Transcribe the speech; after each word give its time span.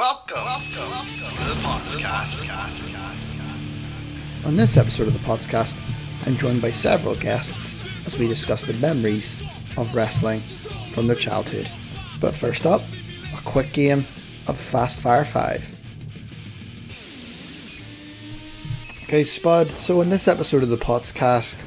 Welcome, 0.00 0.44
welcome, 0.46 0.90
welcome 0.90 1.36
to 1.36 1.44
the 1.44 1.60
podcast. 1.60 2.46
On 4.46 4.56
this 4.56 4.78
episode 4.78 5.08
of 5.08 5.12
the 5.12 5.18
podcast, 5.18 5.76
I'm 6.26 6.38
joined 6.38 6.62
by 6.62 6.70
several 6.70 7.14
guests 7.16 7.84
as 8.06 8.18
we 8.18 8.26
discuss 8.26 8.64
the 8.64 8.72
memories 8.72 9.42
of 9.76 9.94
wrestling 9.94 10.40
from 10.40 11.06
their 11.06 11.16
childhood. 11.16 11.68
But 12.18 12.34
first 12.34 12.64
up, 12.64 12.80
a 13.36 13.42
quick 13.42 13.74
game 13.74 14.06
of 14.48 14.56
Fast 14.58 15.02
Fire 15.02 15.26
5. 15.26 15.80
Okay, 19.02 19.22
Spud, 19.22 19.70
so 19.70 20.00
in 20.00 20.08
this 20.08 20.28
episode 20.28 20.62
of 20.62 20.70
the 20.70 20.78
podcast, 20.78 21.62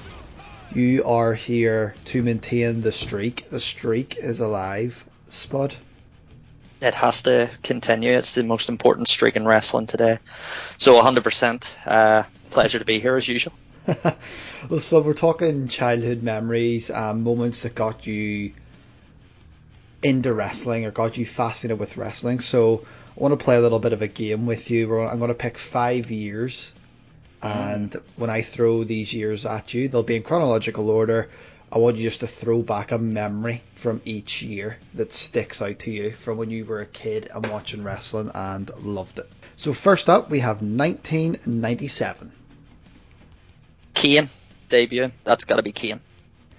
you 0.73 1.03
are 1.03 1.35
here 1.35 1.93
to 2.05 2.23
maintain 2.23 2.81
the 2.81 2.91
streak. 2.91 3.47
The 3.51 3.59
streak 3.59 4.17
is 4.17 4.39
alive, 4.39 5.05
Spud. 5.29 5.75
It 6.83 6.95
has 6.95 7.21
to 7.23 7.49
continue. 7.63 8.11
It's 8.11 8.35
the 8.35 8.43
most 8.43 8.67
important 8.67 9.07
streak 9.07 9.37
in 9.37 9.45
wrestling 9.45 9.87
today. 9.87 10.19
So 10.77 11.01
100%. 11.01 11.77
Uh, 11.87 12.23
pleasure 12.49 12.79
to 12.79 12.85
be 12.85 12.99
here 12.99 13.15
as 13.15 13.25
usual. 13.25 13.53
well, 14.67 14.79
Spud, 14.79 15.05
we're 15.05 15.13
talking 15.13 15.69
childhood 15.69 16.23
memories, 16.23 16.91
um, 16.91 17.23
moments 17.23 17.61
that 17.61 17.73
got 17.73 18.05
you 18.05 18.51
into 20.01 20.33
wrestling 20.33 20.85
or 20.85 20.91
got 20.91 21.15
you 21.15 21.25
fascinated 21.25 21.79
with 21.79 21.95
wrestling. 21.95 22.41
So 22.41 22.85
I 23.15 23.19
want 23.19 23.39
to 23.39 23.41
play 23.41 23.55
a 23.55 23.61
little 23.61 23.79
bit 23.79 23.93
of 23.93 24.01
a 24.01 24.09
game 24.09 24.45
with 24.45 24.69
you. 24.69 24.99
I'm 24.99 25.19
going 25.19 25.29
to 25.29 25.35
pick 25.35 25.57
five 25.57 26.11
years 26.11 26.73
and 27.43 27.93
when 28.15 28.29
I 28.29 28.41
throw 28.41 28.85
these 28.85 29.13
years 29.13 29.45
at 29.45 29.73
you, 29.73 29.89
they'll 29.89 30.01
be 30.01 30.15
in 30.15 30.23
chronological 30.23 30.89
order. 30.89 31.29
I 31.73 31.79
want 31.79 31.97
you 31.97 32.03
just 32.03 32.19
to 32.19 32.27
throw 32.27 32.61
back 32.61 32.91
a 32.91 32.99
memory 32.99 33.63
from 33.73 33.99
each 34.05 34.43
year 34.43 34.77
that 34.93 35.11
sticks 35.11 35.59
out 35.59 35.79
to 35.79 35.91
you 35.91 36.11
from 36.11 36.37
when 36.37 36.51
you 36.51 36.65
were 36.65 36.81
a 36.81 36.85
kid 36.85 37.31
and 37.33 37.47
watching 37.47 37.83
wrestling 37.83 38.29
and 38.35 38.69
loved 38.77 39.17
it. 39.17 39.27
So 39.55 39.73
first 39.73 40.07
up, 40.07 40.29
we 40.29 40.41
have 40.41 40.61
1997. 40.61 42.31
Kane 43.95 44.29
debut. 44.69 45.09
That's 45.23 45.45
got 45.45 45.55
to 45.55 45.63
be 45.63 45.71
Kane. 45.71 45.99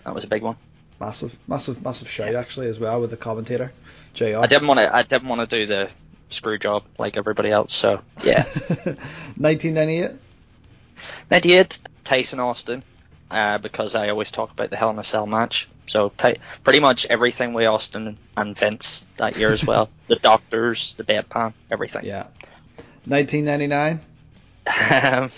That 0.04 0.16
was 0.16 0.24
a 0.24 0.26
big 0.26 0.42
one. 0.42 0.56
Massive, 0.98 1.38
massive, 1.46 1.80
massive 1.80 2.08
shout 2.10 2.32
yeah. 2.32 2.40
actually 2.40 2.66
as 2.66 2.80
well 2.80 3.00
with 3.00 3.10
the 3.10 3.16
commentator, 3.16 3.72
Jr. 4.14 4.38
I 4.38 4.48
didn't 4.48 4.66
want 4.66 4.80
to. 4.80 4.92
I 4.92 5.02
didn't 5.02 5.28
want 5.28 5.42
to 5.42 5.46
do 5.46 5.66
the 5.66 5.90
screw 6.30 6.58
job 6.58 6.82
like 6.98 7.16
everybody 7.16 7.50
else. 7.50 7.72
So 7.72 8.00
yeah. 8.24 8.42
1998. 9.36 10.10
98, 11.30 11.78
Tyson 12.02 12.40
Austin, 12.40 12.82
uh, 13.34 13.58
because 13.58 13.94
I 13.94 14.08
always 14.08 14.30
talk 14.30 14.50
about 14.52 14.70
the 14.70 14.76
Hell 14.76 14.90
in 14.90 14.98
a 14.98 15.04
Cell 15.04 15.26
match. 15.26 15.68
So 15.86 16.08
ty- 16.16 16.36
pretty 16.62 16.80
much 16.80 17.04
everything 17.06 17.52
with 17.52 17.66
Austin 17.66 18.16
and 18.36 18.56
Vince 18.58 19.02
that 19.18 19.36
year 19.36 19.50
as 19.52 19.64
well. 19.66 19.90
the 20.08 20.16
doctors, 20.16 20.94
the 20.94 21.04
deadpan, 21.04 21.52
everything. 21.70 22.04
Yeah. 22.06 22.28
1999. 23.06 24.00
Um, 24.66 25.30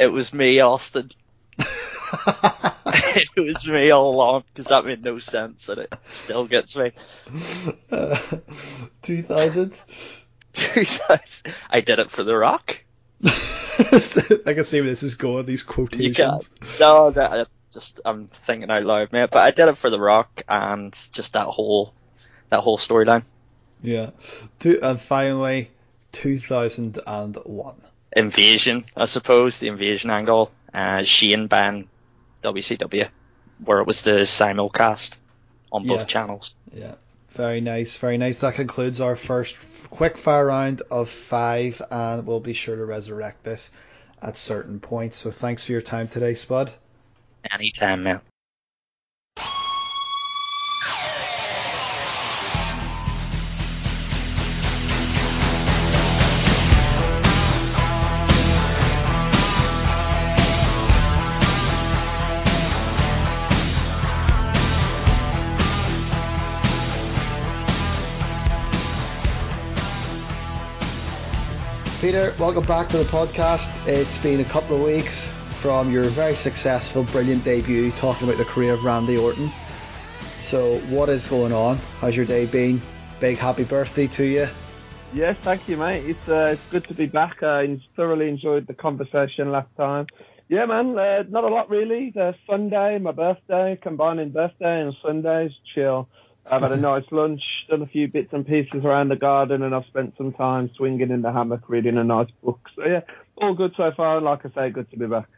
it 0.00 0.08
was 0.08 0.32
me, 0.34 0.58
Austin. 0.60 1.10
it 1.58 3.28
was 3.36 3.66
me 3.68 3.90
all 3.90 4.14
along 4.14 4.44
because 4.52 4.66
that 4.68 4.84
made 4.84 5.04
no 5.04 5.18
sense 5.18 5.68
and 5.68 5.82
it 5.82 5.94
still 6.10 6.46
gets 6.46 6.76
me. 6.76 6.92
Uh, 7.90 8.18
2000. 9.02 9.74
2000. 10.52 11.54
I 11.70 11.80
did 11.80 11.98
it 11.98 12.10
for 12.10 12.22
The 12.24 12.36
Rock. 12.36 12.80
I 14.46 14.54
can 14.54 14.64
see 14.64 14.80
where 14.80 14.90
this 14.90 15.02
is 15.02 15.14
going. 15.14 15.46
These 15.46 15.62
quotations. 15.62 16.50
No, 16.80 17.10
that, 17.10 17.48
just 17.70 18.00
I'm 18.04 18.26
thinking 18.28 18.70
out 18.70 18.84
loud, 18.84 19.12
mate. 19.12 19.30
But 19.30 19.40
I 19.40 19.50
did 19.50 19.68
it 19.68 19.76
for 19.76 19.90
The 19.90 20.00
Rock 20.00 20.42
and 20.48 20.92
just 21.12 21.34
that 21.34 21.46
whole 21.46 21.92
that 22.50 22.60
whole 22.60 22.78
storyline. 22.78 23.24
Yeah. 23.82 24.10
Two, 24.58 24.80
and 24.82 25.00
finally, 25.00 25.70
2001. 26.12 27.82
Invasion, 28.16 28.84
I 28.96 29.04
suppose, 29.04 29.60
the 29.60 29.68
invasion 29.68 30.10
angle. 30.10 30.50
Uh, 30.72 31.02
Shane 31.02 31.46
ban 31.46 31.88
WCW, 32.42 33.08
where 33.64 33.78
it 33.78 33.86
was 33.86 34.02
the 34.02 34.22
simulcast 34.22 35.18
on 35.70 35.86
both 35.86 36.00
yes. 36.00 36.08
channels. 36.08 36.54
Yeah. 36.72 36.94
Very 37.38 37.60
nice, 37.60 37.96
very 37.98 38.18
nice. 38.18 38.40
That 38.40 38.54
concludes 38.54 39.00
our 39.00 39.14
first 39.14 39.90
quick 39.90 40.18
fire 40.18 40.46
round 40.46 40.82
of 40.90 41.08
five, 41.08 41.80
and 41.88 42.26
we'll 42.26 42.40
be 42.40 42.52
sure 42.52 42.74
to 42.74 42.84
resurrect 42.84 43.44
this 43.44 43.70
at 44.20 44.36
certain 44.36 44.80
points. 44.80 45.14
So 45.18 45.30
thanks 45.30 45.64
for 45.64 45.70
your 45.70 45.80
time 45.80 46.08
today, 46.08 46.34
Spud. 46.34 46.72
Anytime, 47.52 48.02
man. 48.02 48.20
Peter, 72.18 72.34
welcome 72.40 72.64
back 72.64 72.88
to 72.88 72.98
the 72.98 73.04
podcast. 73.04 73.70
It's 73.86 74.18
been 74.18 74.40
a 74.40 74.44
couple 74.44 74.74
of 74.74 74.82
weeks 74.82 75.30
from 75.60 75.92
your 75.92 76.02
very 76.02 76.34
successful, 76.34 77.04
brilliant 77.04 77.44
debut 77.44 77.92
talking 77.92 78.26
about 78.26 78.38
the 78.38 78.44
career 78.44 78.72
of 78.72 78.84
Randy 78.84 79.16
Orton. 79.16 79.48
So, 80.40 80.78
what 80.90 81.10
is 81.10 81.28
going 81.28 81.52
on? 81.52 81.76
How's 82.00 82.16
your 82.16 82.26
day 82.26 82.46
been? 82.46 82.82
Big 83.20 83.38
happy 83.38 83.62
birthday 83.62 84.08
to 84.08 84.24
you. 84.24 84.46
Yes, 85.14 85.36
thank 85.42 85.68
you, 85.68 85.76
mate. 85.76 86.06
It's 86.06 86.28
uh, 86.28 86.54
it's 86.54 86.70
good 86.72 86.88
to 86.88 86.94
be 86.94 87.06
back. 87.06 87.40
I 87.44 87.80
thoroughly 87.94 88.28
enjoyed 88.28 88.66
the 88.66 88.74
conversation 88.74 89.52
last 89.52 89.70
time. 89.76 90.08
Yeah, 90.48 90.66
man, 90.66 90.98
uh, 90.98 91.22
not 91.28 91.44
a 91.44 91.48
lot 91.48 91.70
really. 91.70 92.10
The 92.12 92.34
Sunday, 92.50 92.98
my 92.98 93.12
birthday, 93.12 93.78
combining 93.80 94.30
birthday 94.30 94.80
and 94.80 94.92
Sundays, 95.04 95.52
chill. 95.72 96.08
I've 96.50 96.62
had 96.62 96.72
a 96.72 96.76
nice 96.76 97.04
lunch, 97.10 97.42
done 97.68 97.82
a 97.82 97.86
few 97.86 98.08
bits 98.08 98.32
and 98.32 98.46
pieces 98.46 98.84
around 98.84 99.08
the 99.08 99.16
garden, 99.16 99.62
and 99.62 99.74
I've 99.74 99.86
spent 99.86 100.16
some 100.16 100.32
time 100.32 100.70
swinging 100.76 101.10
in 101.10 101.22
the 101.22 101.32
hammock 101.32 101.68
reading 101.68 101.98
a 101.98 102.04
nice 102.04 102.30
book. 102.42 102.60
So 102.74 102.84
yeah, 102.84 103.00
all 103.36 103.54
good 103.54 103.74
so 103.76 103.92
far. 103.96 104.20
Like 104.20 104.46
I 104.46 104.50
say, 104.54 104.70
good 104.70 104.90
to 104.90 104.96
be 104.96 105.06
back. 105.06 105.28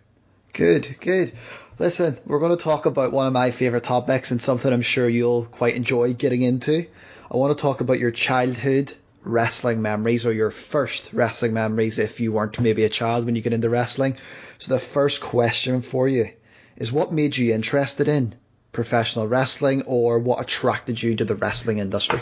Good, 0.53 0.97
good. 1.01 1.33
Listen, 1.79 2.19
we're 2.27 2.41
going 2.41 2.57
to 2.57 2.63
talk 2.63 2.87
about 2.87 3.13
one 3.13 3.27
of 3.27 3.33
my 3.33 3.51
favourite 3.51 3.85
topics 3.85 4.31
and 4.31 4.43
something 4.43 4.73
I'm 4.73 4.83
sure 4.83 5.09
you'll 5.09 5.47
quite 5.47 5.77
enjoy 5.77 6.15
getting 6.15 6.43
into. 6.43 6.87
I 7.31 7.37
want 7.37 7.57
to 7.57 7.61
talk 7.61 7.81
about 7.81 7.99
your 7.99 8.11
childhood 8.11 8.93
wrestling 9.23 9.83
memories 9.83 10.27
or 10.27 10.33
your 10.33 10.51
first 10.51 11.13
wrestling 11.13 11.55
memories 11.55 11.99
if 11.99 12.21
you 12.21 12.33
weren't 12.33 12.59
maybe 12.61 12.85
a 12.85 12.89
child 12.89 13.27
when 13.27 13.37
you 13.37 13.43
get 13.43 13.53
into 13.53 13.69
wrestling. 13.69 14.17
So 14.59 14.75
the 14.75 14.81
first 14.81 15.21
question 15.21 15.83
for 15.83 16.09
you 16.09 16.31
is 16.77 16.93
what 16.93 17.13
made 17.13 17.37
you 17.37 17.55
interested 17.55 18.09
in 18.09 18.35
professional 18.73 19.27
wrestling 19.27 19.83
or 19.87 20.19
what 20.19 20.41
attracted 20.41 21.03
you 21.03 21.17
to 21.17 21.25
the 21.25 21.35
wrestling 21.35 21.79
industry? 21.79 22.21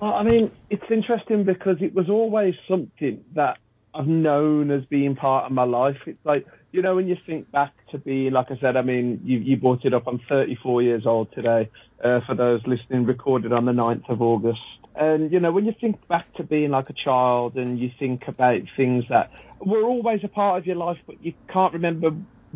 Well, 0.00 0.14
I 0.14 0.22
mean, 0.22 0.50
it's 0.70 0.84
interesting 0.90 1.44
because 1.44 1.76
it 1.80 1.94
was 1.94 2.08
always 2.10 2.54
something 2.68 3.24
that 3.34 3.58
I've 3.94 4.08
known 4.08 4.70
as 4.70 4.84
being 4.86 5.14
part 5.14 5.46
of 5.46 5.52
my 5.52 5.64
life. 5.64 5.96
It's 6.06 6.24
like, 6.24 6.46
you 6.72 6.82
know, 6.82 6.96
when 6.96 7.06
you 7.06 7.16
think 7.26 7.50
back 7.52 7.72
to 7.92 7.98
be, 7.98 8.28
like 8.28 8.50
I 8.50 8.58
said, 8.58 8.76
I 8.76 8.82
mean, 8.82 9.20
you, 9.24 9.38
you 9.38 9.56
brought 9.56 9.84
it 9.84 9.94
up. 9.94 10.08
I'm 10.08 10.20
34 10.28 10.82
years 10.82 11.06
old 11.06 11.32
today. 11.32 11.70
Uh, 12.02 12.20
for 12.26 12.34
those 12.34 12.60
listening, 12.66 13.06
recorded 13.06 13.52
on 13.52 13.64
the 13.64 13.72
9th 13.72 14.10
of 14.10 14.20
August. 14.20 14.60
And, 14.96 15.32
you 15.32 15.40
know, 15.40 15.52
when 15.52 15.64
you 15.64 15.74
think 15.80 16.06
back 16.08 16.32
to 16.34 16.42
being 16.42 16.70
like 16.70 16.90
a 16.90 16.92
child 16.92 17.54
and 17.54 17.78
you 17.78 17.90
think 17.98 18.26
about 18.26 18.60
things 18.76 19.04
that 19.08 19.30
were 19.60 19.84
always 19.84 20.20
a 20.24 20.28
part 20.28 20.58
of 20.58 20.66
your 20.66 20.76
life, 20.76 20.98
but 21.06 21.24
you 21.24 21.32
can't 21.48 21.72
remember 21.72 22.10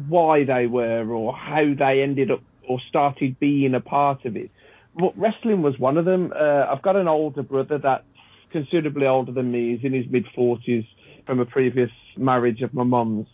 why 0.08 0.44
they 0.44 0.66
were 0.66 1.08
or 1.08 1.32
how 1.32 1.72
they 1.78 2.02
ended 2.02 2.30
up 2.30 2.40
or 2.68 2.78
started 2.88 3.38
being 3.38 3.74
a 3.74 3.80
part 3.80 4.24
of 4.24 4.36
it. 4.36 4.50
But 4.94 5.16
wrestling 5.16 5.62
was 5.62 5.78
one 5.78 5.96
of 5.96 6.04
them. 6.04 6.32
Uh, 6.34 6.66
I've 6.70 6.82
got 6.82 6.96
an 6.96 7.08
older 7.08 7.42
brother 7.42 7.78
that's 7.78 8.04
considerably 8.50 9.06
older 9.06 9.32
than 9.32 9.50
me. 9.50 9.76
He's 9.76 9.84
in 9.84 9.92
his 9.92 10.06
mid 10.10 10.26
40s 10.36 10.86
from 11.26 11.40
a 11.40 11.46
previous 11.46 11.90
marriage 12.16 12.62
of 12.62 12.74
my 12.74 12.84
mum's. 12.84 13.26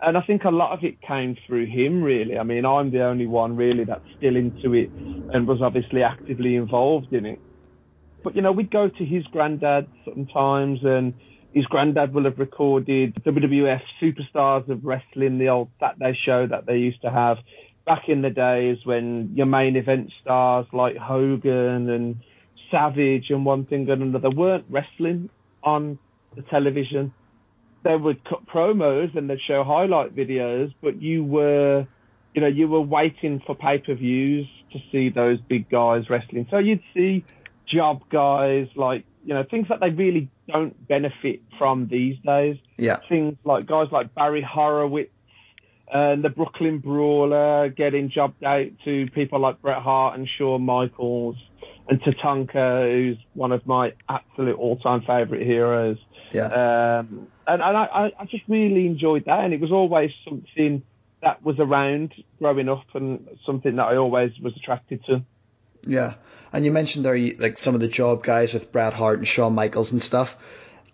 And 0.00 0.18
I 0.18 0.22
think 0.22 0.42
a 0.44 0.50
lot 0.50 0.72
of 0.72 0.82
it 0.82 1.00
came 1.00 1.36
through 1.46 1.66
him, 1.66 2.02
really. 2.02 2.36
I 2.36 2.42
mean, 2.42 2.64
I'm 2.64 2.90
the 2.90 3.04
only 3.04 3.26
one 3.26 3.56
really 3.56 3.84
that's 3.84 4.04
still 4.18 4.34
into 4.34 4.74
it 4.74 4.90
and 4.90 5.46
was 5.46 5.62
obviously 5.62 6.02
actively 6.02 6.56
involved 6.56 7.12
in 7.12 7.24
it. 7.24 7.40
But, 8.24 8.34
you 8.34 8.42
know, 8.42 8.50
we'd 8.50 8.70
go 8.70 8.88
to 8.88 9.04
his 9.04 9.24
granddad 9.26 9.86
sometimes 10.04 10.80
and 10.82 11.14
his 11.52 11.66
granddad 11.66 12.14
will 12.14 12.24
have 12.24 12.38
recorded 12.38 13.14
WWF 13.24 13.82
Superstars 14.00 14.68
of 14.68 14.84
Wrestling, 14.84 15.38
the 15.38 15.48
old 15.48 15.70
Saturday 15.78 16.18
show 16.24 16.46
that 16.48 16.66
they 16.66 16.78
used 16.78 17.02
to 17.02 17.10
have 17.10 17.36
back 17.84 18.08
in 18.08 18.22
the 18.22 18.30
days 18.30 18.78
when 18.84 19.32
your 19.34 19.46
main 19.46 19.76
event 19.76 20.12
stars 20.20 20.66
like 20.72 20.96
Hogan 20.96 21.90
and 21.90 22.16
Savage 22.70 23.26
and 23.30 23.44
one 23.44 23.66
thing 23.66 23.88
and 23.90 24.02
another 24.02 24.30
weren't 24.30 24.64
wrestling 24.70 25.30
on 25.62 25.98
the 26.36 26.42
television. 26.42 27.12
They 27.84 27.96
would 27.96 28.24
cut 28.24 28.46
promos 28.46 29.16
and 29.16 29.28
they'd 29.28 29.40
show 29.46 29.64
highlight 29.64 30.14
videos, 30.14 30.72
but 30.80 31.02
you 31.02 31.24
were, 31.24 31.86
you 32.34 32.40
know, 32.40 32.46
you 32.46 32.68
were 32.68 32.80
waiting 32.80 33.42
for 33.44 33.54
pay-per-views 33.54 34.46
to 34.72 34.78
see 34.90 35.10
those 35.10 35.38
big 35.40 35.68
guys 35.68 36.08
wrestling. 36.08 36.46
So 36.50 36.58
you'd 36.58 36.82
see 36.94 37.24
job 37.66 38.02
guys 38.10 38.68
like 38.76 39.04
you 39.24 39.34
know, 39.34 39.44
things 39.48 39.68
that 39.68 39.80
they 39.80 39.90
really 39.90 40.28
don't 40.48 40.88
benefit 40.88 41.40
from 41.58 41.88
these 41.88 42.16
days. 42.24 42.56
Yeah. 42.76 42.98
Things 43.08 43.36
like 43.44 43.66
guys 43.66 43.88
like 43.92 44.14
Barry 44.14 44.42
Horowitz 44.42 45.10
and 45.92 46.24
the 46.24 46.30
Brooklyn 46.30 46.78
Brawler 46.78 47.68
getting 47.68 48.10
jobbed 48.10 48.42
out 48.42 48.68
to 48.84 49.06
people 49.14 49.40
like 49.40 49.60
Bret 49.60 49.82
Hart 49.82 50.18
and 50.18 50.26
Shawn 50.26 50.62
Michaels 50.62 51.36
and 51.86 52.00
Tatanka, 52.00 52.90
who's 52.90 53.18
one 53.34 53.52
of 53.52 53.66
my 53.66 53.92
absolute 54.08 54.56
all-time 54.56 55.02
favourite 55.02 55.44
heroes. 55.44 55.98
Yeah. 56.30 56.46
Um, 56.46 57.26
and 57.46 57.60
and 57.60 57.76
I, 57.76 58.12
I 58.18 58.24
just 58.24 58.44
really 58.48 58.86
enjoyed 58.86 59.26
that, 59.26 59.40
and 59.40 59.52
it 59.52 59.60
was 59.60 59.70
always 59.70 60.10
something 60.24 60.82
that 61.20 61.44
was 61.44 61.56
around 61.58 62.14
growing 62.38 62.70
up, 62.70 62.86
and 62.94 63.28
something 63.44 63.76
that 63.76 63.82
I 63.82 63.96
always 63.96 64.32
was 64.40 64.56
attracted 64.56 65.04
to. 65.06 65.22
Yeah, 65.86 66.14
and 66.52 66.64
you 66.64 66.72
mentioned 66.72 67.04
there 67.04 67.18
like 67.38 67.58
some 67.58 67.74
of 67.74 67.80
the 67.80 67.88
job 67.88 68.22
guys 68.22 68.54
with 68.54 68.72
Bret 68.72 68.94
Hart 68.94 69.18
and 69.18 69.28
Shawn 69.28 69.54
Michaels 69.54 69.92
and 69.92 70.00
stuff. 70.00 70.38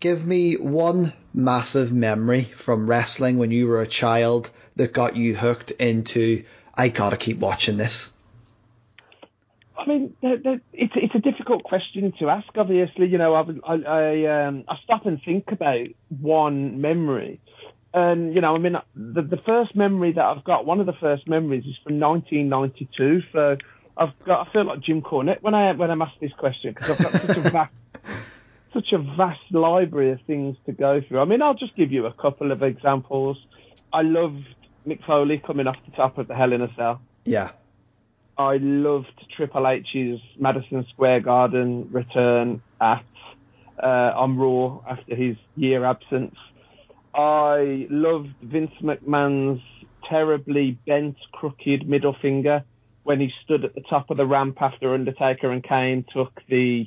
Give 0.00 0.27
me 0.27 0.55
one 0.55 1.12
massive 1.35 1.93
memory 1.93 2.43
from 2.43 2.89
wrestling 2.89 3.39
when 3.39 3.50
you 3.50 3.69
were 3.69 3.81
a 3.81 3.87
child 3.87 4.50
that 4.79 4.93
got 4.93 5.17
you 5.17 5.37
hooked 5.37 5.71
into. 5.73 6.45
I 6.75 6.89
gotta 6.89 7.17
keep 7.17 7.39
watching 7.39 7.77
this. 7.77 8.13
I 9.77 9.87
mean, 9.87 10.15
it's 10.23 10.93
it's 10.97 11.15
a 11.15 11.19
difficult 11.19 11.63
question 11.63 12.13
to 12.19 12.31
ask. 12.31 12.49
Obviously, 12.57 13.07
you 13.07 13.19
know, 13.19 13.35
I 13.35 13.73
I 13.73 13.75
I, 13.75 14.47
um, 14.47 14.65
I 14.67 14.77
stop 14.83 15.07
and 15.07 15.21
think 15.23 15.45
about 15.53 15.87
one 16.21 16.81
memory, 16.81 17.41
and 17.95 18.35
you 18.35 18.41
know, 18.41 18.55
I 18.55 18.59
mean, 18.59 18.77
the 18.97 19.23
the 19.23 19.41
first 19.47 19.77
memory 19.77 20.13
that 20.13 20.25
I've 20.25 20.45
got, 20.45 20.67
one 20.67 20.81
of 20.81 20.87
the 20.87 20.95
first 20.95 21.29
memories 21.29 21.65
is 21.65 21.77
from 21.85 22.01
1992. 22.01 23.23
So 23.33 23.57
I've 23.97 24.19
got, 24.25 24.49
I 24.49 24.53
feel 24.53 24.65
like 24.65 24.81
Jim 24.81 25.03
Cornette 25.03 25.43
when 25.43 25.55
I 25.55 25.73
when 25.73 25.91
I'm 25.91 26.03
asked 26.03 26.21
this 26.21 26.33
question 26.33 26.75
because 26.75 26.91
I've 26.91 27.13
got 27.13 27.23
such 27.23 27.37
a 27.37 27.41
vast 27.51 27.73
such 28.73 28.93
a 28.93 28.99
vast 28.99 29.41
library 29.51 30.13
of 30.13 30.21
things 30.27 30.57
to 30.67 30.73
go 30.73 31.01
through. 31.07 31.21
I 31.21 31.25
mean, 31.25 31.41
I'll 31.41 31.55
just 31.55 31.77
give 31.77 31.93
you 31.93 32.07
a 32.07 32.13
couple 32.13 32.53
of 32.53 32.63
examples. 32.63 33.39
I 33.93 34.03
loved 34.03 34.45
Mick 34.87 35.05
Foley 35.05 35.43
coming 35.45 35.67
off 35.67 35.77
the 35.89 35.97
top 35.97 36.19
of 36.19 36.29
the 36.29 36.35
Hell 36.35 36.53
in 36.53 36.63
a 36.63 36.75
Cell. 36.75 37.01
Yeah. 37.25 37.51
I 38.37 38.59
loved 38.61 39.13
Triple 39.37 39.67
H's 39.67 40.21
Madison 40.39 40.87
Square 40.91 41.21
Garden 41.21 41.89
return 41.91 42.63
at 42.81 43.05
uh, 43.83 43.87
on 43.87 44.39
Raw 44.39 44.81
after 44.89 45.15
his 45.15 45.37
year 45.57 45.85
absence. 45.85 46.37
I 47.15 47.87
loved 47.91 48.29
Vince 48.43 48.71
McMahon's 48.81 49.61
terribly 50.09 50.79
bent, 50.87 51.17
crooked 51.33 51.89
middle 51.89 52.17
finger 52.21 52.65
when 53.03 53.21
he 53.21 53.31
stood 53.45 53.65
at 53.65 53.75
the 53.75 53.81
top 53.81 54.11
of 54.11 54.17
the 54.17 54.27
ramp 54.27 54.59
after 54.61 54.95
Undertaker 54.95 55.51
and 55.51 55.65
Kane 55.65 56.05
took 56.13 56.41
the 56.49 56.87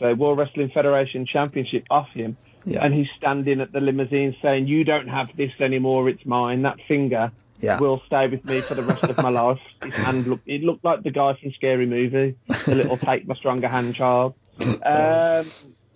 uh, 0.00 0.14
World 0.14 0.38
Wrestling 0.38 0.70
Federation 0.72 1.26
Championship 1.26 1.84
off 1.90 2.08
him. 2.14 2.36
Yeah. 2.68 2.84
And 2.84 2.92
he's 2.94 3.08
standing 3.16 3.60
at 3.60 3.72
the 3.72 3.80
limousine 3.80 4.36
saying, 4.42 4.66
You 4.66 4.84
don't 4.84 5.08
have 5.08 5.28
this 5.36 5.52
anymore, 5.60 6.08
it's 6.08 6.24
mine. 6.26 6.62
That 6.62 6.76
finger 6.86 7.32
Yeah. 7.60 7.78
will 7.80 8.02
stay 8.06 8.28
with 8.28 8.44
me 8.44 8.60
for 8.68 8.74
the 8.74 8.82
rest 8.84 9.04
of 9.04 9.16
my 9.18 9.30
life. 9.30 9.58
His 9.82 9.94
hand 9.94 10.26
looked, 10.26 10.46
it 10.46 10.62
looked 10.62 10.84
like 10.84 11.02
the 11.02 11.10
guy 11.10 11.34
from 11.40 11.52
Scary 11.52 11.86
Movie, 11.86 12.36
the 12.66 12.74
little 12.74 12.98
take 13.08 13.26
my 13.26 13.34
stronger 13.36 13.68
hand 13.68 13.94
child. 13.94 14.34
Um, 14.60 15.52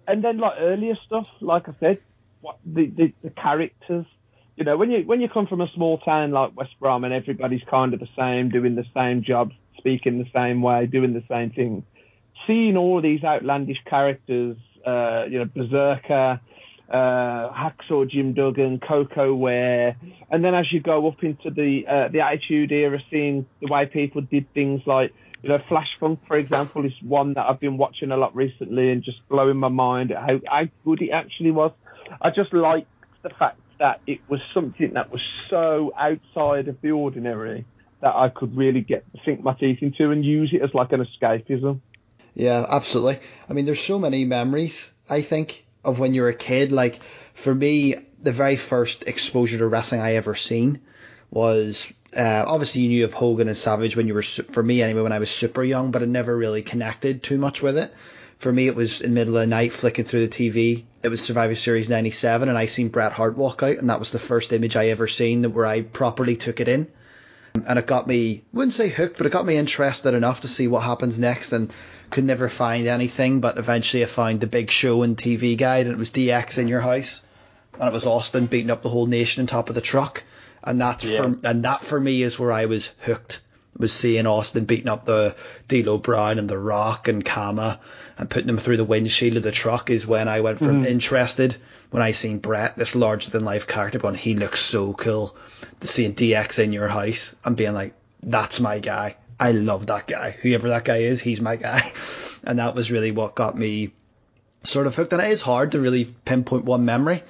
and 0.07 0.25
then 0.25 0.39
like 0.39 0.55
earlier 0.59 0.97
stuff, 1.07 1.27
like 1.41 1.69
I 1.69 1.75
said, 1.79 1.99
what 2.41 2.59
the, 2.65 2.87
the, 2.87 3.13
the 3.23 3.31
characters, 3.31 4.07
you 4.57 4.65
know, 4.65 4.77
when 4.77 4.91
you, 4.91 5.03
when 5.07 5.21
you 5.21 5.29
come 5.29 5.47
from 5.47 5.61
a 5.61 5.71
small 5.75 5.99
town 5.99 6.31
like 6.33 6.57
West 6.57 6.73
Brom 6.81 7.05
and 7.05 7.13
everybody's 7.13 7.63
kind 7.71 7.93
of 7.95 8.01
the 8.01 8.09
same, 8.17 8.49
doing 8.51 8.75
the 8.75 8.87
same 8.95 9.23
job, 9.23 9.53
speaking 9.77 10.19
the 10.19 10.31
same 10.35 10.63
way, 10.63 10.87
doing 10.87 11.13
the 11.13 11.25
same 11.29 11.51
thing, 11.51 11.85
seeing 12.47 12.77
all 12.77 13.01
these 13.01 13.23
outlandish 13.25 13.79
characters, 13.89 14.57
uh, 14.87 15.25
you 15.29 15.39
know, 15.39 15.45
Berserker, 15.45 16.41
uh, 16.93 17.51
Hacksaw 17.53 18.09
Jim 18.09 18.35
Duggan, 18.35 18.79
Koko 18.79 19.35
Ware, 19.35 19.97
and 20.31 20.45
then 20.45 20.55
as 20.55 20.71
you 20.71 20.81
go 20.81 21.09
up 21.09 21.23
into 21.25 21.51
the 21.51 21.85
uh, 21.89 22.09
the 22.09 22.21
Attitude 22.21 22.71
Era, 22.71 23.01
seeing 23.11 23.47
the 23.61 23.73
way 23.73 23.87
people 23.87 24.21
did 24.21 24.53
things 24.53 24.83
like 24.87 25.13
you 25.43 25.49
know 25.49 25.59
Flash 25.69 25.89
Funk, 25.99 26.21
for 26.29 26.37
example, 26.37 26.85
is 26.85 26.93
one 27.03 27.35
that 27.35 27.47
I've 27.49 27.61
been 27.61 27.79
watching 27.79 28.11
a 28.11 28.17
lot 28.17 28.37
recently 28.37 28.91
and 28.91 29.03
just 29.03 29.27
blowing 29.29 29.57
my 29.57 29.69
mind 29.69 30.13
at 30.13 30.19
how, 30.19 30.41
how 30.47 30.65
good 30.85 31.01
it 31.01 31.11
actually 31.11 31.51
was. 31.51 31.73
I 32.21 32.31
just 32.31 32.53
liked 32.53 32.89
the 33.23 33.31
fact 33.31 33.59
that 33.79 34.01
it 34.07 34.21
was 34.29 34.41
something 34.53 34.93
that 34.95 35.11
was 35.11 35.23
so 35.49 35.93
outside 35.97 36.69
of 36.69 36.81
the 36.83 36.91
ordinary 36.91 37.65
that 38.03 38.15
I 38.15 38.29
could 38.29 38.57
really 38.57 38.83
get 38.83 39.05
sink 39.25 39.43
my 39.43 39.55
teeth 39.55 39.79
into 39.81 40.11
and 40.11 40.25
use 40.25 40.53
it 40.53 40.61
as 40.61 40.75
like 40.75 40.93
an 40.93 41.07
escapism. 41.07 41.81
Yeah, 42.35 42.67
absolutely. 42.69 43.19
I 43.49 43.53
mean, 43.53 43.65
there's 43.65 43.81
so 43.81 43.99
many 43.99 44.25
memories, 44.25 44.93
I 45.09 45.23
think, 45.23 45.65
of 45.85 45.99
when 45.99 46.15
you 46.15 46.23
were 46.23 46.29
a 46.29 46.35
kid. 46.35 46.73
Like, 46.73 47.01
for 47.35 47.55
me, 47.55 47.97
the 48.23 48.33
very 48.33 48.57
first 48.57 49.05
exposure 49.07 49.59
to 49.59 49.67
wrestling 49.67 50.01
I 50.01 50.15
ever 50.15 50.35
seen 50.35 50.81
was 51.31 51.91
uh, 52.17 52.45
obviously 52.47 52.83
you 52.83 52.89
knew 52.89 53.05
of 53.05 53.15
Hogan 53.15 53.49
and 53.49 53.57
Savage 53.57 53.97
when 53.97 54.07
you 54.07 54.15
were, 54.15 54.23
for 54.23 54.63
me 54.63 54.83
anyway, 54.83 55.03
when 55.03 55.13
I 55.13 55.19
was 55.19 55.31
super 55.31 55.63
young, 55.63 55.91
but 55.91 56.03
I 56.03 56.07
never 56.07 56.37
really 56.37 56.63
connected 56.63 57.23
too 57.23 57.39
much 57.39 57.63
with 57.63 57.79
it. 57.79 57.93
For 58.39 58.53
me, 58.53 58.67
it 58.67 58.75
was 58.75 59.01
in 59.01 59.11
the 59.11 59.15
middle 59.15 59.37
of 59.37 59.43
the 59.43 59.47
night 59.47 59.73
flicking 59.73 60.05
through 60.05 60.27
the 60.27 60.51
TV. 60.51 60.85
It 61.03 61.09
was 61.09 61.23
Survivor 61.23 61.55
Series 61.55 61.89
97, 61.89 62.49
and 62.49 62.59
I 62.59 62.67
seen 62.67 62.89
Bret 62.89 63.13
Hart 63.13 63.37
walk 63.37 63.63
out, 63.63 63.79
and 63.79 63.89
that 63.89 64.01
was 64.01 64.11
the 64.11 64.19
first 64.19 64.53
image 64.53 64.77
I 64.77 64.89
ever 64.89 65.09
seen 65.09 65.43
that 65.43 65.51
where 65.51 65.65
I 65.65 65.83
properly 65.83 66.37
took 66.37 66.61
it 66.61 66.69
in. 66.69 66.89
And 67.55 67.79
it 67.79 67.87
got 67.87 68.07
me, 68.07 68.43
wouldn't 68.53 68.73
say 68.73 68.89
hooked, 68.89 69.17
but 69.17 69.27
it 69.27 69.33
got 69.33 69.47
me 69.47 69.57
interested 69.57 70.15
enough 70.15 70.41
to 70.41 70.49
see 70.49 70.67
what 70.67 70.83
happens 70.83 71.21
next, 71.21 71.53
and 71.53 71.73
could 72.13 72.25
never 72.25 72.49
find 72.49 72.87
anything. 72.87 73.41
But 73.41 73.59
eventually, 73.59 74.05
I 74.05 74.07
found 74.07 74.41
the 74.41 74.47
Big 74.47 74.71
Show 74.71 75.03
and 75.03 75.17
TV 75.17 75.57
Guide, 75.57 75.87
and 75.87 75.95
it 75.95 75.99
was 75.99 76.11
DX 76.11 76.59
in 76.59 76.69
your 76.69 76.81
house, 76.81 77.23
and 77.79 77.89
it 77.89 77.93
was 77.93 78.07
Austin 78.07 78.47
beating 78.47 78.71
up 78.71 78.83
the 78.83 78.89
whole 78.89 79.07
nation 79.07 79.43
on 79.43 79.47
top 79.47 79.69
of 79.69 79.75
the 79.75 79.81
truck, 79.81 80.23
and 80.63 80.81
that's 80.81 81.05
Yeah. 81.05 81.23
for 81.23 81.39
and 81.45 81.65
that 81.65 81.83
for 81.83 81.99
me 81.99 82.23
is 82.23 82.39
where 82.39 82.53
I 82.53 82.67
was 82.67 82.91
hooked. 83.01 83.41
Was 83.79 83.93
seeing 83.93 84.27
Austin 84.27 84.67
beating 84.67 84.89
up 84.89 85.07
the 85.07 85.35
D'Lo 85.67 85.97
Brown 85.97 86.39
and 86.39 86.49
the 86.49 86.59
Rock 86.59 87.09
and 87.09 87.25
Kama 87.25 87.81
and 88.19 88.29
putting 88.29 88.47
them 88.47 88.59
through 88.59 88.77
the 88.77 88.85
windshield 88.85 89.39
of 89.39 89.43
the 89.43 89.51
truck 89.51 89.89
is 89.89 90.07
when 90.07 90.29
I 90.29 90.43
went 90.43 90.59
from 90.59 90.83
mm-hmm. 90.83 90.87
interested 90.87 91.57
when 91.93 92.03
I 92.03 92.13
seen 92.13 92.39
Bret, 92.39 92.77
this 92.77 92.97
larger 92.97 93.31
than 93.31 93.45
life 93.45 93.67
character, 93.67 93.99
going 93.99 94.15
he 94.15 94.35
looks 94.35 94.61
so 94.61 94.95
cool. 94.95 95.37
To 95.81 95.87
seeing 95.87 96.15
DX 96.15 96.59
in 96.59 96.73
your 96.73 96.89
house 96.89 97.37
and 97.45 97.57
being 97.57 97.75
like, 97.75 97.95
that's 98.23 98.61
my 98.61 98.79
guy. 98.79 99.17
I 99.43 99.53
love 99.53 99.87
that 99.87 100.07
guy. 100.07 100.31
Whoever 100.31 100.69
that 100.69 100.85
guy 100.85 100.99
is, 100.99 101.21
he's 101.21 101.41
my 101.41 101.57
guy. 101.57 101.93
And 102.45 102.59
that 102.59 102.75
was 102.75 102.91
really 102.91 103.13
what 103.13 103.37
got 103.37 103.57
me 103.57 103.93
sort 104.65 104.89
of 104.89 104.97
hooked. 104.97 105.13
And 105.13 105.23
it 105.23 105.31
is 105.31 105.43
hard 105.43 105.71
to 105.73 105.81
really 105.81 106.05
pinpoint 106.05 106.65
one 106.65 106.85
memory. 106.85 107.23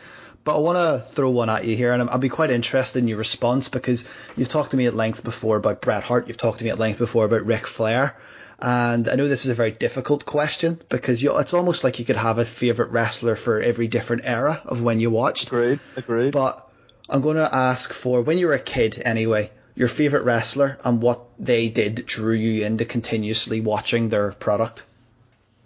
But 0.43 0.56
I 0.56 0.61
want 0.61 0.79
to 0.79 1.06
throw 1.15 1.29
one 1.29 1.51
at 1.51 1.67
you 1.67 1.77
here, 1.77 1.93
and 1.93 2.08
I'll 2.08 2.17
be 2.17 2.31
quite 2.31 2.51
interested 2.51 3.01
in 3.01 3.08
your 3.08 3.19
response 3.19 3.69
because 3.69 4.08
you've 4.39 4.48
talked 4.48 4.70
to 4.70 4.79
me 4.79 4.86
at 4.86 4.94
length 4.96 5.22
before 5.22 5.58
about 5.58 5.82
Bret 5.82 6.03
Hart, 6.03 6.29
you've 6.29 6.39
talked 6.39 6.60
to 6.60 6.65
me 6.65 6.70
at 6.70 6.79
length 6.79 6.98
before 6.98 7.27
about 7.27 7.44
Ric 7.44 7.67
Flair, 7.67 8.17
and 8.58 9.08
I 9.08 9.17
know 9.17 9.29
this 9.29 9.44
is 9.44 9.51
a 9.51 9.55
very 9.55 9.72
difficult 9.72 10.25
question 10.25 10.81
because 10.89 11.22
you, 11.22 11.36
it's 11.39 11.53
almost 11.53 11.84
like 11.84 11.98
you 11.98 12.05
could 12.05 12.17
have 12.17 12.39
a 12.39 12.44
favorite 12.44 12.91
wrestler 12.91 13.34
for 13.34 13.60
every 13.60 13.89
different 13.89 14.22
era 14.25 14.63
of 14.65 14.81
when 14.81 15.01
you 15.01 15.10
watched. 15.10 15.48
Agreed, 15.48 15.81
agreed. 15.96 16.32
But 16.32 16.69
I'm 17.08 17.22
going 17.22 17.36
to 17.36 17.55
ask 17.55 17.93
for 17.93 18.22
when 18.22 18.39
you 18.39 18.46
were 18.46 18.55
a 18.55 18.60
kid 18.60 19.03
anyway, 19.05 19.51
your 19.74 19.88
favorite 19.88 20.24
wrestler 20.24 20.79
and 20.84 21.00
what 21.00 21.22
they 21.38 21.69
did 21.69 22.06
drew 22.06 22.34
you 22.34 22.64
into 22.64 22.84
continuously 22.84 23.60
watching 23.60 24.08
their 24.08 24.32
product. 24.32 24.84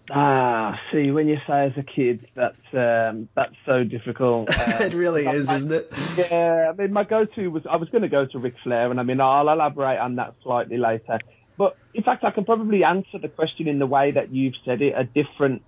Ah, 0.09 0.79
see, 0.93 1.11
when 1.11 1.27
you 1.27 1.37
say 1.49 1.67
as 1.67 1.73
a 1.77 1.83
kid, 1.83 2.29
that's 2.35 2.55
um, 2.73 3.29
that's 3.35 3.57
so 3.65 3.83
difficult. 3.83 4.49
Uh, 4.49 4.77
it 4.85 4.95
really 4.95 5.27
is, 5.27 5.49
my- 5.49 5.55
isn't 5.57 5.73
it? 5.73 5.93
Yeah, 6.17 6.71
I 6.73 6.77
mean, 6.77 6.93
my 6.93 7.03
go-to 7.03 7.49
was 7.49 7.65
I 7.69 7.77
was 7.77 7.89
going 7.89 8.03
to 8.03 8.09
go 8.09 8.25
to 8.25 8.39
Ric 8.39 8.55
Flair, 8.63 8.91
and 8.91 9.01
I 9.01 9.03
mean, 9.03 9.21
I'll 9.21 9.49
elaborate 9.49 9.99
on 9.99 10.17
that 10.17 10.35
slightly 10.45 10.77
later. 10.77 11.19
But 11.59 11.77
in 11.93 12.05
fact, 12.05 12.23
I 12.23 12.31
can 12.31 12.45
probably 12.45 12.85
answer 12.85 13.19
the 13.21 13.29
question 13.29 13.67
in 13.67 13.81
the 13.81 13.87
way 13.87 14.13
that 14.13 14.33
you've 14.33 14.55
said 14.65 14.81
it: 14.81 14.95
a 14.97 15.03
different 15.03 15.63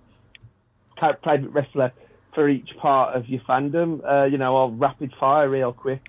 private 0.95 1.49
wrestler 1.49 1.91
for 2.33 2.47
each 2.47 2.69
part 2.81 3.17
of 3.17 3.27
your 3.27 3.41
fandom. 3.41 3.99
Uh, 4.07 4.25
you 4.25 4.37
know, 4.37 4.55
I'll 4.55 4.71
rapid 4.71 5.13
fire 5.19 5.49
real 5.49 5.73
quick. 5.73 6.01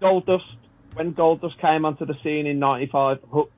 Goldust, 0.00 0.42
when 0.98 1.14
Goldust 1.14 1.60
came 1.60 1.84
onto 1.84 2.04
the 2.04 2.14
scene 2.22 2.46
in 2.46 2.58
'95, 2.58 3.18
hooked. 3.32 3.52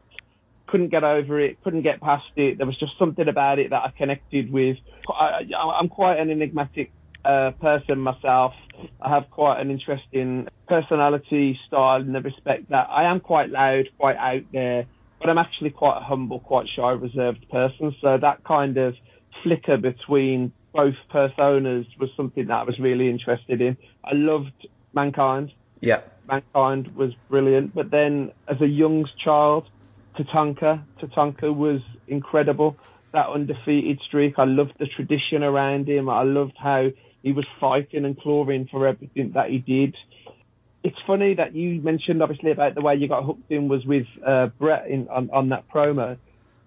Couldn't 0.66 0.90
get 0.90 1.02
over 1.02 1.40
it, 1.40 1.60
couldn't 1.64 1.82
get 1.82 2.00
past 2.00 2.30
it. 2.36 2.58
There 2.58 2.66
was 2.66 2.78
just 2.78 2.92
something 2.96 3.26
about 3.26 3.58
it 3.58 3.70
that 3.70 3.82
I 3.82 3.90
connected 3.96 4.52
with. 4.52 4.76
I, 5.08 5.40
I'm 5.58 5.88
quite 5.88 6.20
an 6.20 6.30
enigmatic 6.30 6.92
uh, 7.24 7.50
person 7.60 7.98
myself. 7.98 8.52
I 9.00 9.08
have 9.08 9.28
quite 9.30 9.60
an 9.60 9.72
interesting 9.72 10.46
personality 10.68 11.58
style 11.66 12.00
in 12.00 12.12
the 12.12 12.20
respect 12.20 12.68
that 12.70 12.86
I 12.88 13.10
am 13.10 13.18
quite 13.18 13.50
loud, 13.50 13.86
quite 13.98 14.16
out 14.16 14.42
there, 14.52 14.86
but 15.18 15.28
I'm 15.28 15.38
actually 15.38 15.70
quite 15.70 15.98
a 15.98 16.04
humble, 16.04 16.38
quite 16.38 16.66
shy, 16.76 16.92
reserved 16.92 17.44
person. 17.50 17.92
So 18.00 18.16
that 18.20 18.44
kind 18.44 18.76
of 18.76 18.94
flicker 19.42 19.76
between 19.76 20.52
both 20.72 20.94
personas 21.12 21.86
was 21.98 22.10
something 22.16 22.46
that 22.46 22.54
I 22.54 22.62
was 22.62 22.78
really 22.78 23.08
interested 23.10 23.60
in. 23.60 23.76
I 24.04 24.10
loved 24.12 24.68
Mankind. 24.92 25.50
Yeah. 25.80 26.02
Mankind 26.30 26.94
was 26.96 27.10
brilliant. 27.28 27.74
But 27.74 27.90
then 27.90 28.32
as 28.48 28.60
a 28.60 28.66
young 28.66 29.06
child, 29.24 29.64
Tatanka, 30.18 30.82
Tatanka 31.02 31.54
was 31.54 31.80
incredible. 32.06 32.76
that 33.12 33.28
undefeated 33.28 34.00
streak. 34.06 34.34
I 34.38 34.44
loved 34.44 34.74
the 34.78 34.86
tradition 34.86 35.42
around 35.42 35.88
him. 35.88 36.08
I 36.08 36.22
loved 36.22 36.54
how 36.56 36.88
he 37.22 37.32
was 37.32 37.44
fighting 37.60 38.04
and 38.04 38.18
clawing 38.18 38.68
for 38.70 38.86
everything 38.86 39.32
that 39.34 39.50
he 39.50 39.58
did. 39.58 39.96
It's 40.82 40.96
funny 41.06 41.34
that 41.34 41.54
you 41.54 41.80
mentioned 41.82 42.22
obviously 42.22 42.52
about 42.52 42.74
the 42.74 42.80
way 42.80 42.94
you 42.94 43.08
got 43.08 43.24
hooked 43.24 43.50
in 43.50 43.68
was 43.68 43.84
with 43.84 44.06
uh, 44.26 44.46
Bret 44.58 44.86
in, 44.88 45.08
on, 45.08 45.28
on 45.30 45.48
that 45.50 45.68
promo. 45.68 46.16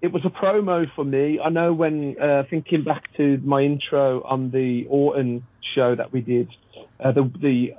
It 0.01 0.11
was 0.11 0.23
a 0.25 0.29
promo 0.29 0.85
for 0.95 1.05
me. 1.05 1.39
I 1.39 1.49
know 1.49 1.73
when 1.73 2.15
uh, 2.21 2.43
thinking 2.49 2.83
back 2.83 3.03
to 3.17 3.37
my 3.37 3.61
intro 3.61 4.21
on 4.21 4.51
the 4.51 4.85
Orton 4.89 5.47
show 5.73 5.95
that 5.95 6.11
we 6.11 6.21
did, 6.21 6.49
uh, 7.03 7.13
the, 7.13 7.31
the 7.41 7.71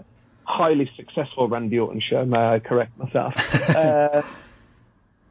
highly 0.45 0.91
successful 0.97 1.49
Randy 1.49 1.79
Orton 1.79 2.01
show, 2.01 2.25
may 2.25 2.39
I 2.39 2.59
correct 2.59 2.97
myself, 2.99 3.35
uh, 3.77 4.23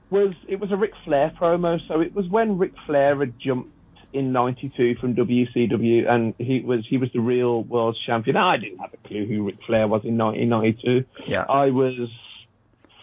was 0.10 0.34
it 0.48 0.60
was 0.60 0.72
a 0.72 0.77
Ric 0.77 0.93
Flair 1.03 1.34
promo. 1.39 1.79
So 1.88 2.01
it 2.01 2.13
was 2.13 2.27
when 2.27 2.58
Ric 2.58 2.74
Flair 2.86 3.20
had 3.20 3.39
jumped 3.39 3.72
in 4.13 4.32
'92 4.32 4.96
from 4.96 5.15
WCW, 5.15 6.10
and 6.10 6.34
he 6.38 6.62
was 6.62 6.86
he 6.88 6.98
was 6.98 7.10
the 7.13 7.20
real 7.20 7.63
world 7.63 7.98
champion. 8.05 8.38
I 8.38 8.58
didn't 8.58 8.79
have 8.79 8.93
a 8.93 9.08
clue 9.08 9.25
who 9.25 9.46
Ric 9.46 9.58
Flair 9.65 9.88
was 9.88 10.03
in 10.05 10.17
1992. 10.17 11.05
Yeah. 11.25 11.46
I 11.50 11.72
was 11.72 12.10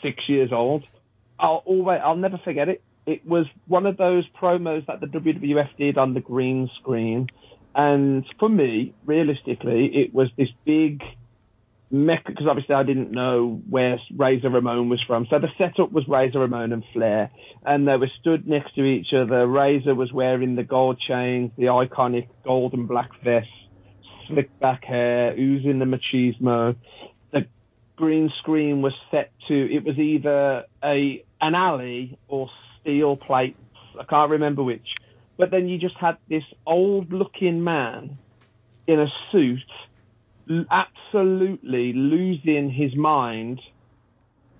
six 0.02 0.28
years 0.28 0.50
old. 0.52 0.84
I'll 1.38 1.62
always 1.64 2.00
I'll 2.02 2.16
never 2.16 2.38
forget 2.38 2.68
it. 2.68 2.82
It 3.06 3.26
was 3.26 3.46
one 3.66 3.86
of 3.86 3.96
those 3.96 4.24
promos 4.40 4.86
that 4.86 5.00
the 5.00 5.06
WWF 5.06 5.76
did 5.76 5.98
on 5.98 6.14
the 6.14 6.20
green 6.20 6.70
screen, 6.80 7.28
and 7.74 8.24
for 8.38 8.48
me, 8.48 8.94
realistically, 9.04 9.86
it 9.86 10.14
was 10.14 10.28
this 10.36 10.50
big 10.64 11.02
because 11.90 12.46
obviously 12.48 12.74
I 12.74 12.84
didn't 12.84 13.10
know 13.10 13.60
where 13.68 13.98
Razor 14.16 14.48
Ramon 14.48 14.88
was 14.88 15.02
from. 15.06 15.26
So 15.28 15.38
the 15.38 15.48
setup 15.58 15.92
was 15.92 16.06
Razor 16.06 16.38
Ramon 16.38 16.72
and 16.72 16.84
Flair, 16.92 17.30
and 17.64 17.86
they 17.86 17.96
were 17.96 18.10
stood 18.20 18.46
next 18.46 18.74
to 18.76 18.84
each 18.84 19.08
other. 19.12 19.46
Razor 19.46 19.94
was 19.94 20.12
wearing 20.12 20.54
the 20.54 20.62
gold 20.62 21.00
chains, 21.00 21.50
the 21.56 21.64
iconic 21.64 22.28
gold 22.44 22.74
and 22.74 22.86
black 22.86 23.10
vest, 23.24 23.48
slick 24.28 24.56
back 24.60 24.84
hair, 24.84 25.34
oozing 25.36 25.80
the 25.80 25.84
machismo. 25.84 26.76
The 27.32 27.46
green 27.96 28.30
screen 28.38 28.82
was 28.82 28.92
set 29.10 29.32
to 29.48 29.54
it 29.54 29.84
was 29.84 29.98
either 29.98 30.64
a 30.84 31.24
an 31.40 31.54
alley 31.54 32.18
or 32.28 32.48
steel 32.80 33.16
plates. 33.16 33.58
I 33.98 34.04
can't 34.04 34.30
remember 34.30 34.62
which. 34.62 34.86
But 35.36 35.50
then 35.50 35.68
you 35.68 35.78
just 35.78 35.96
had 35.96 36.18
this 36.28 36.44
old 36.66 37.12
looking 37.12 37.64
man 37.64 38.18
in 38.86 39.00
a 39.00 39.06
suit 39.32 39.58
absolutely 40.70 41.92
losing 41.92 42.70
his 42.70 42.94
mind, 42.96 43.60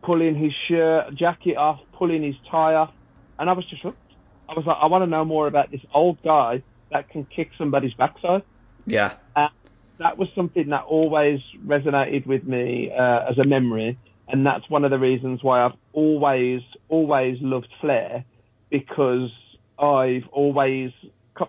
pulling 0.02 0.34
his 0.34 0.52
shirt, 0.68 1.14
jacket 1.14 1.56
off, 1.56 1.80
pulling 1.92 2.22
his 2.22 2.36
tie 2.50 2.74
off, 2.74 2.92
and 3.38 3.50
I 3.50 3.52
was 3.52 3.64
just. 3.68 3.84
I 3.84 4.54
was 4.54 4.66
like, 4.66 4.78
I 4.80 4.86
want 4.86 5.02
to 5.02 5.06
know 5.06 5.24
more 5.24 5.46
about 5.46 5.70
this 5.70 5.80
old 5.94 6.20
guy 6.24 6.64
that 6.90 7.08
can 7.08 7.24
kick 7.24 7.50
somebody's 7.56 7.94
backside. 7.94 8.42
Yeah. 8.84 9.14
And 9.36 9.50
that 9.98 10.18
was 10.18 10.28
something 10.34 10.70
that 10.70 10.84
always 10.84 11.38
resonated 11.64 12.26
with 12.26 12.44
me 12.44 12.90
uh, 12.90 13.30
as 13.30 13.38
a 13.38 13.44
memory, 13.44 13.96
and 14.26 14.44
that's 14.44 14.68
one 14.68 14.84
of 14.84 14.90
the 14.90 14.98
reasons 14.98 15.42
why 15.42 15.64
I've 15.64 15.76
always, 15.92 16.62
always 16.88 17.38
loved 17.40 17.68
Flair 17.80 18.24
because 18.70 19.30
I've 19.78 20.26
always 20.32 20.90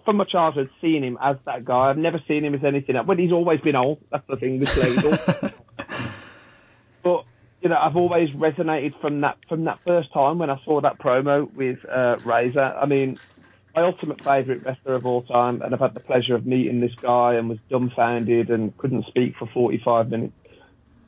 from 0.05 0.17
my 0.17 0.25
childhood 0.25 0.69
seen 0.81 1.03
him 1.03 1.17
as 1.21 1.37
that 1.45 1.65
guy. 1.65 1.89
I've 1.89 1.97
never 1.97 2.21
seen 2.27 2.45
him 2.45 2.53
as 2.55 2.63
anything 2.63 2.95
else. 2.95 3.07
Well, 3.07 3.17
he's 3.17 3.31
always 3.31 3.59
been 3.61 3.75
old. 3.75 3.99
That's 4.11 4.25
the 4.27 4.37
thing 4.37 4.59
with 4.59 4.73
Blade. 4.73 5.53
but 7.03 7.25
you 7.61 7.69
know, 7.69 7.77
I've 7.77 7.95
always 7.95 8.29
resonated 8.29 8.99
from 9.01 9.21
that 9.21 9.37
from 9.47 9.65
that 9.65 9.79
first 9.85 10.11
time 10.13 10.39
when 10.39 10.49
I 10.49 10.59
saw 10.65 10.81
that 10.81 10.99
promo 10.99 11.51
with 11.53 11.79
uh, 11.89 12.17
Razor. 12.23 12.59
I 12.59 12.85
mean, 12.85 13.19
my 13.75 13.83
ultimate 13.83 14.17
favourite 14.23 14.63
wrestler 14.63 14.95
of 14.95 15.05
all 15.05 15.23
time, 15.23 15.61
and 15.61 15.73
I've 15.73 15.79
had 15.79 15.93
the 15.93 15.99
pleasure 15.99 16.35
of 16.35 16.45
meeting 16.45 16.81
this 16.81 16.95
guy 17.01 17.35
and 17.35 17.49
was 17.49 17.59
dumbfounded 17.69 18.49
and 18.49 18.75
couldn't 18.77 19.05
speak 19.07 19.35
for 19.37 19.47
45 19.53 20.09
minutes. 20.09 20.33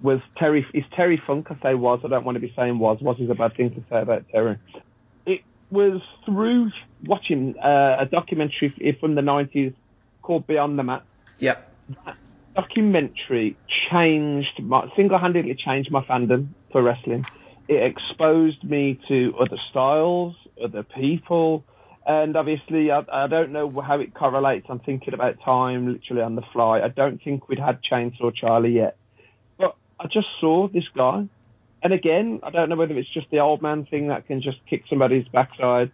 Was 0.02 0.20
Terry? 0.38 0.66
Is 0.74 0.84
Terry 0.96 1.22
Funk? 1.26 1.48
I 1.50 1.56
say 1.62 1.76
was. 1.76 2.02
I 2.04 2.10
don't 2.10 2.26
want 2.26 2.36
to 2.36 2.42
be 2.42 2.54
saying 2.56 2.78
was. 2.78 3.00
Was 3.02 3.20
is 3.20 3.30
a 3.30 3.36
bad 3.36 3.56
thing 3.56 3.72
to 3.72 3.84
say 3.90 4.02
about 4.02 4.26
Terry. 4.30 4.58
Was 5.74 6.02
through 6.24 6.70
watching 7.04 7.58
uh, 7.58 7.98
a 8.02 8.06
documentary 8.06 8.96
from 9.00 9.16
the 9.16 9.22
90s 9.22 9.74
called 10.22 10.46
Beyond 10.46 10.78
the 10.78 10.84
Mat. 10.84 11.04
Yep. 11.40 11.72
That 12.06 12.18
documentary 12.56 13.58
changed 13.90 14.62
my, 14.62 14.88
single-handedly 14.96 15.56
changed 15.56 15.92
my 15.92 16.04
fandom 16.04 16.50
for 16.72 16.84
wrestling. 16.84 17.26
It 17.68 17.82
exposed 17.82 18.64
me 18.64 19.00
to 19.08 19.34
other 19.40 19.58
styles, 19.72 20.36
other 20.64 20.84
people, 20.84 21.64
and 22.06 22.36
obviously 22.36 22.92
I, 22.92 23.04
I 23.12 23.28
don't 23.28 23.52
know 23.52 23.82
how 23.82 24.00
it 24.00 24.14
correlates. 24.14 24.68
I'm 24.70 24.80
thinking 24.80 25.16
about 25.16 25.42
time 25.44 25.92
literally 25.92 26.22
on 26.22 26.36
the 26.36 26.44
fly. 26.54 26.82
I 26.82 26.90
don't 26.90 27.20
think 27.24 27.50
we'd 27.50 27.60
had 27.60 27.80
Chainsaw 27.82 28.32
Charlie 28.36 28.74
yet, 28.74 28.98
but 29.58 29.76
I 30.00 30.06
just 30.06 30.28
saw 30.40 30.68
this 30.68 30.86
guy. 30.96 31.28
And 31.84 31.94
again, 31.94 32.40
I 32.44 32.50
don't 32.50 32.70
know 32.70 32.76
whether 32.76 32.98
it's 32.98 33.14
just 33.14 33.30
the 33.30 33.40
old 33.40 33.62
man 33.62 33.86
thing 33.86 34.08
that 34.08 34.26
can 34.26 34.42
just 34.42 34.58
kick 34.70 34.84
somebody's 34.90 35.28
backside 35.28 35.92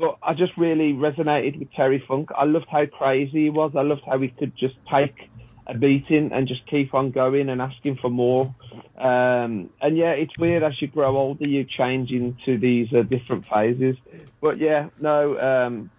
but 0.00 0.16
I 0.22 0.32
just 0.32 0.56
really 0.56 0.94
resonated 0.94 1.58
with 1.58 1.70
Terry 1.74 2.02
Funk. 2.08 2.30
I 2.34 2.44
loved 2.44 2.66
how 2.70 2.86
crazy 2.86 3.44
he 3.44 3.50
was. 3.50 3.72
I 3.76 3.82
loved 3.82 4.00
how 4.06 4.18
he 4.18 4.28
could 4.28 4.56
just 4.56 4.74
take 4.90 5.30
a 5.66 5.74
beating 5.74 6.32
and 6.32 6.48
just 6.48 6.66
keep 6.66 6.94
on 6.94 7.10
going 7.10 7.50
and 7.50 7.60
asking 7.60 7.98
for 7.98 8.08
more. 8.08 8.54
Um, 8.96 9.68
and 9.82 9.98
yeah, 9.98 10.12
it's 10.12 10.36
weird 10.38 10.62
as 10.62 10.80
you 10.80 10.88
grow 10.88 11.18
older, 11.18 11.46
you 11.46 11.64
change 11.64 12.10
into 12.10 12.58
these 12.58 12.88
uh, 12.94 13.02
different 13.02 13.46
phases. 13.46 13.96
But 14.40 14.58
yeah, 14.58 14.88
no, 14.98 15.38
um, 15.38 15.90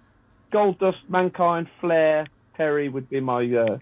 Goldust, 0.52 1.08
Mankind, 1.08 1.68
Flair, 1.80 2.26
Terry 2.58 2.90
would 2.90 3.08
be 3.08 3.20
my 3.20 3.42
uh, 3.42 3.78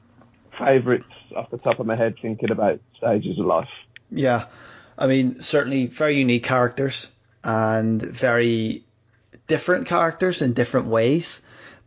favourites 0.59 1.05
off 1.33 1.49
the 1.49 1.57
top 1.57 1.79
of 1.79 1.85
my 1.85 1.95
head 1.95 2.15
thinking 2.21 2.51
about 2.51 2.81
stages 2.97 3.39
of 3.39 3.45
life. 3.45 3.69
Yeah, 4.11 4.47
I 4.99 5.07
mean, 5.07 5.39
certainly 5.39 5.85
very 5.85 6.17
unique 6.17 6.43
characters 6.43 7.07
and 7.41 8.01
very 8.01 8.83
different 9.47 9.87
characters 9.87 10.41
in 10.41 10.51
different 10.51 10.87
ways. 10.87 11.41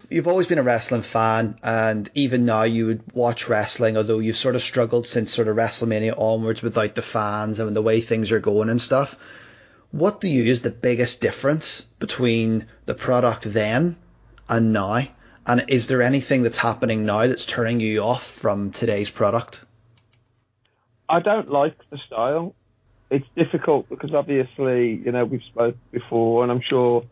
You've 0.09 0.29
always 0.29 0.47
been 0.47 0.59
a 0.59 0.63
wrestling 0.63 1.03
fan, 1.03 1.59
and 1.63 2.11
even 2.15 2.47
now 2.47 2.63
you 2.63 2.87
would 2.87 3.13
watch 3.13 3.49
wrestling, 3.49 3.99
although 3.99 4.19
you've 4.19 4.37
sort 4.37 4.57
of 4.57 4.63
struggled 4.63 5.07
since 5.07 5.33
sort 5.33 5.49
of 5.49 5.57
WrestleMania 5.57 6.19
onwards 6.19 6.63
without 6.63 6.95
the 6.95 7.03
fans 7.03 7.61
and 7.61 7.77
the 7.77 7.83
way 7.83 8.01
things 8.01 8.33
are 8.33 8.41
going 8.41 8.71
and 8.71 8.81
stuff. 8.81 9.19
What 9.91 10.23
do 10.23 10.29
you 10.29 10.45
is 10.51 10.63
the 10.63 10.71
biggest 10.71 11.21
difference 11.21 11.83
between 11.99 12.67
the 12.87 12.95
product 12.95 13.45
then 13.45 13.97
and 14.49 14.73
now? 14.73 15.03
And 15.47 15.67
is 15.69 15.87
there 15.87 16.01
anything 16.01 16.43
that's 16.45 16.57
happening 16.57 17.05
now 17.05 17.27
that's 17.27 17.47
turning 17.47 17.81
you 17.81 18.01
off 18.01 18.25
from 18.25 18.71
today's 18.71 19.11
product? 19.11 19.65
I 21.11 21.21
don't 21.21 21.51
like 21.51 21.77
the 21.91 21.99
style. 22.07 22.55
It's 23.13 23.27
difficult 23.37 23.91
because 23.91 24.15
obviously, 24.15 24.95
you 25.05 25.13
know, 25.13 25.27
we've 25.27 25.43
spoke 25.43 25.77
before, 25.91 26.43
and 26.43 26.51
I'm 26.51 26.63
sure 26.63 27.05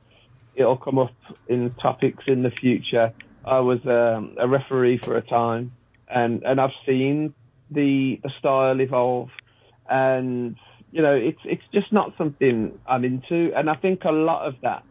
it'll 0.54 0.78
come 0.78 0.98
up 0.98 1.12
in 1.46 1.74
topics 1.74 2.24
in 2.26 2.42
the 2.42 2.50
future. 2.50 3.12
I 3.44 3.58
was 3.60 3.84
um, 3.84 4.36
a 4.38 4.48
referee 4.48 4.96
for 4.96 5.18
a 5.18 5.20
time, 5.20 5.72
and 6.08 6.42
and 6.42 6.58
I've 6.58 6.72
seen 6.86 7.34
the 7.70 8.18
the 8.22 8.30
style 8.30 8.80
evolve, 8.80 9.28
and 9.90 10.56
you 10.90 11.02
know 11.02 11.14
it's 11.14 11.40
it's 11.44 11.68
just 11.70 11.92
not 11.92 12.14
something 12.16 12.78
I'm 12.86 13.04
into, 13.04 13.52
and 13.54 13.68
I 13.68 13.74
think 13.74 14.04
a 14.04 14.10
lot 14.10 14.46
of 14.46 14.54
that 14.62 14.82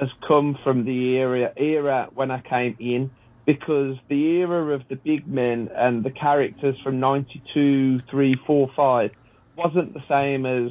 has 0.00 0.08
come 0.26 0.58
from 0.64 0.86
the 0.86 1.16
era 1.18 1.52
era 1.58 2.08
when 2.14 2.30
I 2.30 2.40
came 2.40 2.76
in 2.78 3.10
because 3.44 3.98
the 4.08 4.24
era 4.40 4.74
of 4.74 4.88
the 4.88 4.96
big 4.96 5.28
men 5.28 5.68
and 5.76 6.02
the 6.02 6.10
characters 6.10 6.80
from 6.82 6.98
92, 6.98 7.98
3, 8.10 8.34
4, 8.46 8.70
5 8.74 9.10
wasn't 9.56 9.94
the 9.94 10.02
same 10.08 10.46
as 10.46 10.70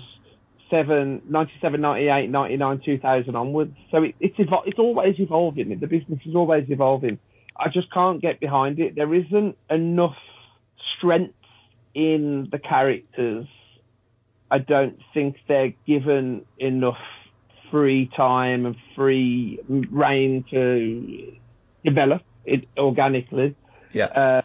97, 0.72 1.22
97, 1.30 1.82
98, 1.82 2.30
99, 2.30 2.82
2000 2.86 3.36
onwards. 3.36 3.75
So 3.92 4.04
it, 4.04 4.15
it's 4.20 4.38
evol- 4.38 4.63
it's 4.65 4.80
always 4.80 5.15
evolving. 5.20 5.70
The 5.80 5.88
business 5.88 6.20
is 6.25 6.36
always 6.36 6.65
evolving. 6.70 7.20
I 7.58 7.70
just 7.70 7.92
can't 7.92 8.22
get 8.22 8.39
behind 8.39 8.80
it. 8.80 8.96
There 8.96 9.13
isn't 9.13 9.58
enough 9.70 10.18
strength 10.98 11.36
in 11.94 12.50
the 12.51 12.60
characters. 12.60 13.48
I 14.51 14.60
don't 14.60 15.00
think 15.13 15.38
they're 15.48 15.74
given 15.88 16.46
enough 16.58 16.98
free 17.72 18.10
time 18.15 18.65
and 18.65 18.75
free 18.96 19.60
reign 19.68 20.46
to 20.51 21.34
develop 21.84 22.22
it 22.46 22.68
organically. 22.77 23.56
Yeah. 23.94 24.06
Uh, 24.06 24.42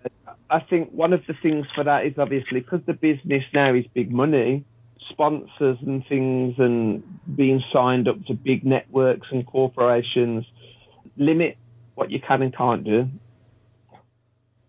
I 0.50 0.60
think 0.60 0.90
one 0.90 1.12
of 1.12 1.20
the 1.26 1.34
things 1.42 1.66
for 1.74 1.84
that 1.84 2.06
is 2.06 2.14
obviously 2.18 2.60
because 2.60 2.80
the 2.86 2.92
business 2.92 3.44
now 3.54 3.74
is 3.74 3.84
big 3.94 4.10
money 4.10 4.64
sponsors 5.10 5.78
and 5.84 6.04
things 6.08 6.54
and 6.58 7.02
being 7.36 7.62
signed 7.72 8.08
up 8.08 8.24
to 8.26 8.34
big 8.34 8.64
networks 8.64 9.28
and 9.30 9.46
corporations 9.46 10.44
limit 11.16 11.56
what 11.94 12.10
you 12.10 12.20
can 12.20 12.42
and 12.42 12.56
can't 12.56 12.84
do. 12.84 13.08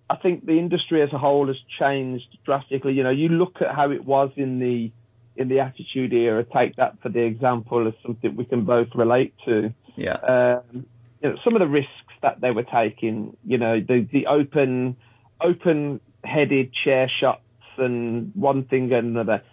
I 0.09 0.17
think 0.17 0.45
the 0.45 0.59
industry 0.59 1.01
as 1.01 1.09
a 1.13 1.17
whole 1.17 1.47
has 1.47 1.55
changed 1.79 2.37
drastically. 2.45 2.93
You 2.93 3.03
know, 3.03 3.11
you 3.11 3.29
look 3.29 3.61
at 3.61 3.73
how 3.73 3.91
it 3.91 4.03
was 4.03 4.31
in 4.35 4.59
the 4.59 4.91
in 5.37 5.47
the 5.47 5.61
Attitude 5.61 6.11
Era. 6.11 6.43
Take 6.43 6.75
that 6.75 7.01
for 7.01 7.07
the 7.07 7.21
example 7.21 7.87
as 7.87 7.93
something 8.05 8.35
we 8.35 8.43
can 8.43 8.65
both 8.65 8.89
relate 8.93 9.33
to. 9.45 9.73
Yeah. 9.95 10.15
Um, 10.15 10.85
you 11.21 11.29
know, 11.29 11.35
some 11.45 11.55
of 11.55 11.61
the 11.61 11.67
risks 11.67 11.91
that 12.21 12.41
they 12.41 12.51
were 12.51 12.63
taking. 12.63 13.37
You 13.45 13.57
know, 13.57 13.79
the 13.79 14.05
the 14.11 14.27
open 14.27 14.97
open 15.43 15.99
headed 16.23 16.71
chair 16.73 17.09
shots 17.19 17.41
and 17.77 18.31
one 18.35 18.63
thing 18.65 18.91
and 18.93 19.07
another. 19.07 19.43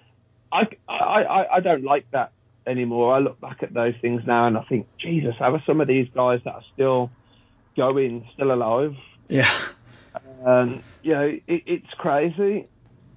I, 0.53 0.69
I, 0.89 1.23
I, 1.23 1.57
I 1.57 1.61
don't 1.61 1.85
like 1.85 2.11
that 2.13 2.33
anymore. 2.67 3.15
I 3.15 3.19
look 3.19 3.41
back 3.41 3.63
at 3.63 3.73
those 3.73 3.95
things 4.01 4.23
now 4.27 4.47
and 4.47 4.57
I 4.57 4.63
think, 4.63 4.87
Jesus, 4.99 5.35
how 5.39 5.55
are 5.55 5.63
some 5.67 5.81
of 5.81 5.89
these 5.89 6.09
guys 6.15 6.41
that 6.45 6.55
are 6.55 6.65
still 6.75 7.11
going, 7.77 8.29
still 8.35 8.53
alive? 8.53 8.95
Yeah. 9.29 9.51
Um, 10.45 10.83
you 11.03 11.13
know, 11.13 11.27
it, 11.27 11.63
it's 11.67 11.93
crazy. 11.97 12.67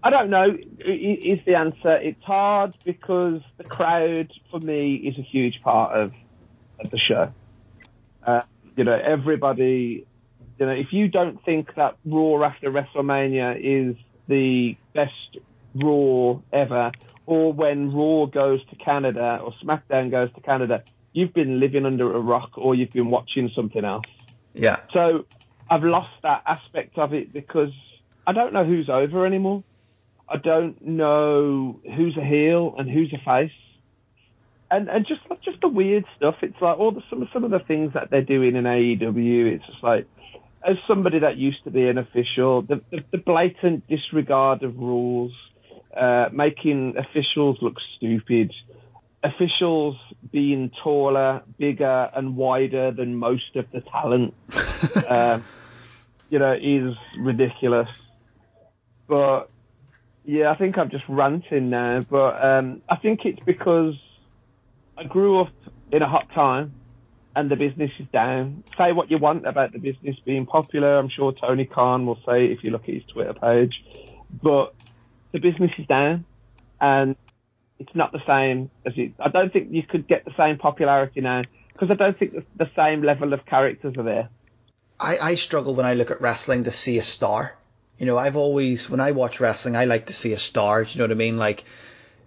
I 0.04 0.10
don't 0.10 0.30
know. 0.30 0.58
Is 0.80 1.40
the 1.46 1.56
answer? 1.56 1.96
It's 1.98 2.24
hard 2.24 2.76
because 2.84 3.42
the 3.58 3.64
crowd 3.64 4.32
for 4.50 4.60
me 4.60 4.96
is 4.96 5.18
a 5.18 5.22
huge 5.22 5.62
part 5.62 5.96
of, 5.96 6.12
of 6.80 6.90
the 6.90 6.98
show. 6.98 7.32
Uh, 8.26 8.42
you 8.76 8.84
know, 8.84 8.98
everybody. 8.98 10.06
You 10.62 10.68
know, 10.68 10.74
if 10.74 10.94
you 10.94 11.08
don't 11.08 11.44
think 11.44 11.74
that 11.74 11.98
Raw 12.06 12.44
after 12.44 12.70
WrestleMania 12.70 13.58
is 13.58 13.96
the 14.28 14.78
best 14.94 15.40
Raw 15.74 16.40
ever, 16.54 16.92
or 17.26 17.52
when 17.52 17.92
Raw 17.92 18.28
goes 18.28 18.64
to 18.68 18.76
Canada 18.76 19.42
or 19.44 19.54
SmackDown 19.54 20.12
goes 20.12 20.32
to 20.36 20.42
Canada, 20.42 20.84
you've 21.14 21.34
been 21.34 21.60
living 21.60 21.84
under 21.88 22.16
a 22.16 22.20
rock 22.20 22.52
or 22.58 22.76
you've 22.76 22.92
been 22.92 23.10
watching 23.10 23.50
something 23.56 23.84
else. 23.84 24.06
Yeah. 24.54 24.82
So 24.94 25.26
I've 25.68 25.84
lost 25.84 26.12
that 26.22 26.44
aspect 26.46 26.96
of 27.00 27.16
it 27.16 27.34
because 27.34 27.74
I 28.28 28.32
don't 28.32 28.54
know 28.54 28.64
who's 28.64 28.88
over 28.88 29.26
anymore. 29.26 29.64
I 30.30 30.38
don't 30.38 30.80
know 30.86 31.80
who's 31.84 32.16
a 32.18 32.24
heel 32.24 32.76
and 32.78 32.88
who's 32.88 33.12
a 33.14 33.18
face. 33.26 33.52
And 34.70 34.90
and 34.90 35.08
just 35.08 35.22
just 35.44 35.60
the 35.62 35.70
weird 35.70 36.06
stuff. 36.18 36.36
It's 36.44 36.62
like 36.62 36.78
all 36.78 36.92
the 36.92 37.02
some 37.10 37.28
some 37.34 37.44
of 37.44 37.50
the 37.50 37.60
things 37.60 37.94
that 37.96 38.12
they're 38.12 38.22
doing 38.22 38.56
in 38.56 38.66
AEW. 38.66 39.56
It's 39.56 39.66
just 39.66 39.82
like 39.82 40.08
as 40.68 40.78
somebody 40.88 41.20
that 41.20 41.38
used 41.38 41.64
to 41.64 41.72
be 41.72 41.88
an 41.88 41.98
official, 41.98 42.62
the 42.62 42.82
the, 42.92 43.00
the 43.12 43.18
blatant 43.18 43.88
disregard 43.88 44.64
of 44.64 44.78
rules, 44.78 45.32
uh, 45.96 46.30
making 46.32 46.96
officials 46.98 47.58
look 47.62 47.76
stupid, 47.98 48.54
officials 49.24 49.96
being 50.32 50.72
taller, 50.84 51.44
bigger, 51.58 52.10
and 52.16 52.36
wider 52.36 52.92
than 52.92 53.16
most 53.16 53.56
of 53.56 53.66
the 53.72 53.82
talent. 53.82 54.34
um, 55.10 55.44
you 56.30 56.40
know, 56.40 56.54
is 56.54 56.96
ridiculous. 57.20 57.90
But 59.08 59.50
yeah, 60.24 60.50
I 60.52 60.56
think 60.56 60.78
I'm 60.78 60.90
just 60.90 61.04
ranting 61.10 61.70
now, 61.70 62.06
but 62.10 62.44
um, 62.44 62.82
I 62.90 62.96
think 62.96 63.22
it's 63.26 63.42
because 63.46 63.96
I 64.98 65.04
grew 65.04 65.42
up 65.42 65.52
in 65.92 66.02
a 66.02 66.08
hot 66.08 66.30
time 66.34 66.74
and 67.36 67.50
the 67.50 67.56
business 67.56 67.92
is 68.00 68.08
down. 68.12 68.64
Say 68.78 68.92
what 68.92 69.10
you 69.10 69.18
want 69.18 69.48
about 69.48 69.72
the 69.72 69.80
business 69.80 70.18
being 70.26 70.46
popular. 70.46 70.98
I'm 70.98 71.10
sure 71.10 71.32
Tony 71.32 71.66
Khan 71.66 72.06
will 72.06 72.20
say 72.26 72.48
if 72.48 72.64
you 72.64 72.72
look 72.72 72.84
at 72.84 72.94
his 72.94 73.04
Twitter 73.06 73.34
page, 73.34 73.74
but 74.42 74.74
the 75.32 75.40
business 75.40 75.72
is 75.78 75.88
down 75.88 76.26
and 76.80 77.16
it's 77.80 77.96
not 77.96 78.12
the 78.12 78.22
same 78.28 78.70
as 78.86 78.94
it. 78.98 79.14
I 79.20 79.30
don't 79.30 79.52
think 79.52 79.70
you 79.72 79.84
could 79.84 80.08
get 80.08 80.26
the 80.26 80.34
same 80.38 80.58
popularity 80.58 81.22
now 81.22 81.44
because 81.74 81.90
I 81.90 81.96
don't 81.96 82.18
think 82.18 82.34
the, 82.34 82.44
the 82.58 82.70
same 82.76 83.02
level 83.02 83.34
of 83.34 83.46
characters 83.46 83.96
are 83.98 84.04
there. 84.04 84.30
I, 85.00 85.18
I 85.18 85.36
struggle 85.36 85.74
when 85.74 85.86
I 85.86 85.96
look 85.96 86.12
at 86.12 86.22
wrestling 86.22 86.66
to 86.66 86.72
see 86.72 86.98
a 87.00 87.04
star. 87.04 87.58
You 87.98 88.06
know, 88.06 88.18
I've 88.18 88.36
always, 88.36 88.90
when 88.90 89.00
I 89.00 89.12
watch 89.12 89.40
wrestling, 89.40 89.76
I 89.76 89.86
like 89.86 90.08
to 90.08 90.14
see 90.14 90.34
a 90.34 90.38
star. 90.38 90.84
Do 90.84 90.92
you 90.92 90.98
know 91.00 91.06
what 91.06 91.12
I 91.12 91.16
mean? 91.16 91.38
Like, 91.38 91.64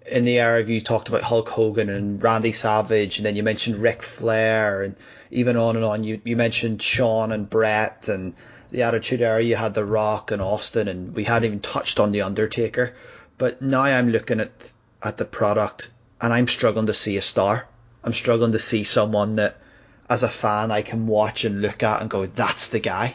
in 0.06 0.24
the 0.24 0.38
era 0.38 0.62
you 0.62 0.80
talked 0.80 1.08
about 1.08 1.22
Hulk 1.22 1.48
Hogan 1.48 1.88
and 1.88 2.22
Randy 2.22 2.52
Savage, 2.52 3.18
and 3.18 3.26
then 3.26 3.36
you 3.36 3.42
mentioned 3.42 3.76
Ric 3.76 4.02
Flair, 4.02 4.82
and 4.82 4.96
even 5.30 5.56
on 5.56 5.76
and 5.76 5.84
on. 5.84 6.04
You, 6.04 6.20
you 6.24 6.36
mentioned 6.36 6.82
Shawn 6.82 7.32
and 7.32 7.48
Bret, 7.48 8.08
and 8.08 8.34
the 8.70 8.82
Attitude 8.82 9.22
Era, 9.22 9.42
you 9.42 9.56
had 9.56 9.74
The 9.74 9.84
Rock 9.84 10.30
and 10.30 10.42
Austin, 10.42 10.88
and 10.88 11.14
we 11.14 11.24
hadn't 11.24 11.46
even 11.46 11.60
touched 11.60 12.00
on 12.00 12.12
The 12.12 12.22
Undertaker. 12.22 12.94
But 13.38 13.62
now 13.62 13.82
I'm 13.82 14.10
looking 14.10 14.40
at, 14.40 14.52
at 15.02 15.16
the 15.16 15.24
product, 15.24 15.90
and 16.20 16.32
I'm 16.32 16.48
struggling 16.48 16.86
to 16.86 16.94
see 16.94 17.16
a 17.16 17.22
star. 17.22 17.66
I'm 18.02 18.12
struggling 18.12 18.52
to 18.52 18.58
see 18.58 18.84
someone 18.84 19.36
that, 19.36 19.56
as 20.08 20.22
a 20.22 20.28
fan, 20.28 20.70
I 20.70 20.82
can 20.82 21.06
watch 21.06 21.44
and 21.44 21.62
look 21.62 21.82
at 21.82 22.00
and 22.02 22.10
go, 22.10 22.26
that's 22.26 22.68
the 22.68 22.80
guy 22.80 23.14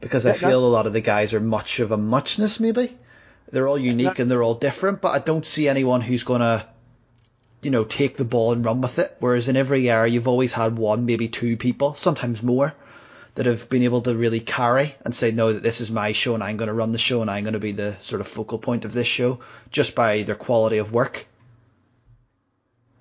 because 0.00 0.26
I 0.26 0.34
feel 0.34 0.66
a 0.66 0.68
lot 0.68 0.86
of 0.86 0.92
the 0.92 1.00
guys 1.00 1.32
are 1.32 1.40
much 1.40 1.80
of 1.80 1.92
a 1.92 1.96
muchness. 1.96 2.60
Maybe 2.60 2.94
they're 3.54 3.68
all 3.68 3.78
unique 3.78 4.18
and 4.18 4.30
they're 4.30 4.42
all 4.42 4.56
different, 4.56 5.00
but 5.00 5.10
I 5.10 5.20
don't 5.20 5.46
see 5.46 5.68
anyone 5.68 6.00
who's 6.00 6.24
gonna, 6.24 6.66
you 7.62 7.70
know, 7.70 7.84
take 7.84 8.16
the 8.16 8.24
ball 8.24 8.52
and 8.52 8.64
run 8.64 8.80
with 8.80 8.98
it. 8.98 9.16
Whereas 9.20 9.48
in 9.48 9.56
every 9.56 9.88
era, 9.88 10.08
you've 10.08 10.28
always 10.28 10.52
had 10.52 10.76
one, 10.76 11.06
maybe 11.06 11.28
two 11.28 11.56
people, 11.56 11.94
sometimes 11.94 12.42
more, 12.42 12.74
that 13.36 13.46
have 13.46 13.68
been 13.68 13.84
able 13.84 14.02
to 14.02 14.16
really 14.16 14.40
carry 14.40 14.94
and 15.04 15.14
say, 15.14 15.30
no, 15.30 15.52
that 15.52 15.62
this 15.62 15.80
is 15.80 15.90
my 15.90 16.12
show 16.12 16.34
and 16.34 16.42
I'm 16.42 16.56
going 16.56 16.66
to 16.68 16.74
run 16.74 16.92
the 16.92 16.98
show 16.98 17.22
and 17.22 17.30
I'm 17.30 17.44
going 17.44 17.54
to 17.54 17.60
be 17.60 17.72
the 17.72 17.96
sort 18.00 18.20
of 18.20 18.28
focal 18.28 18.58
point 18.58 18.84
of 18.84 18.92
this 18.92 19.06
show 19.06 19.38
just 19.70 19.94
by 19.94 20.22
their 20.22 20.34
quality 20.34 20.78
of 20.78 20.92
work. 20.92 21.26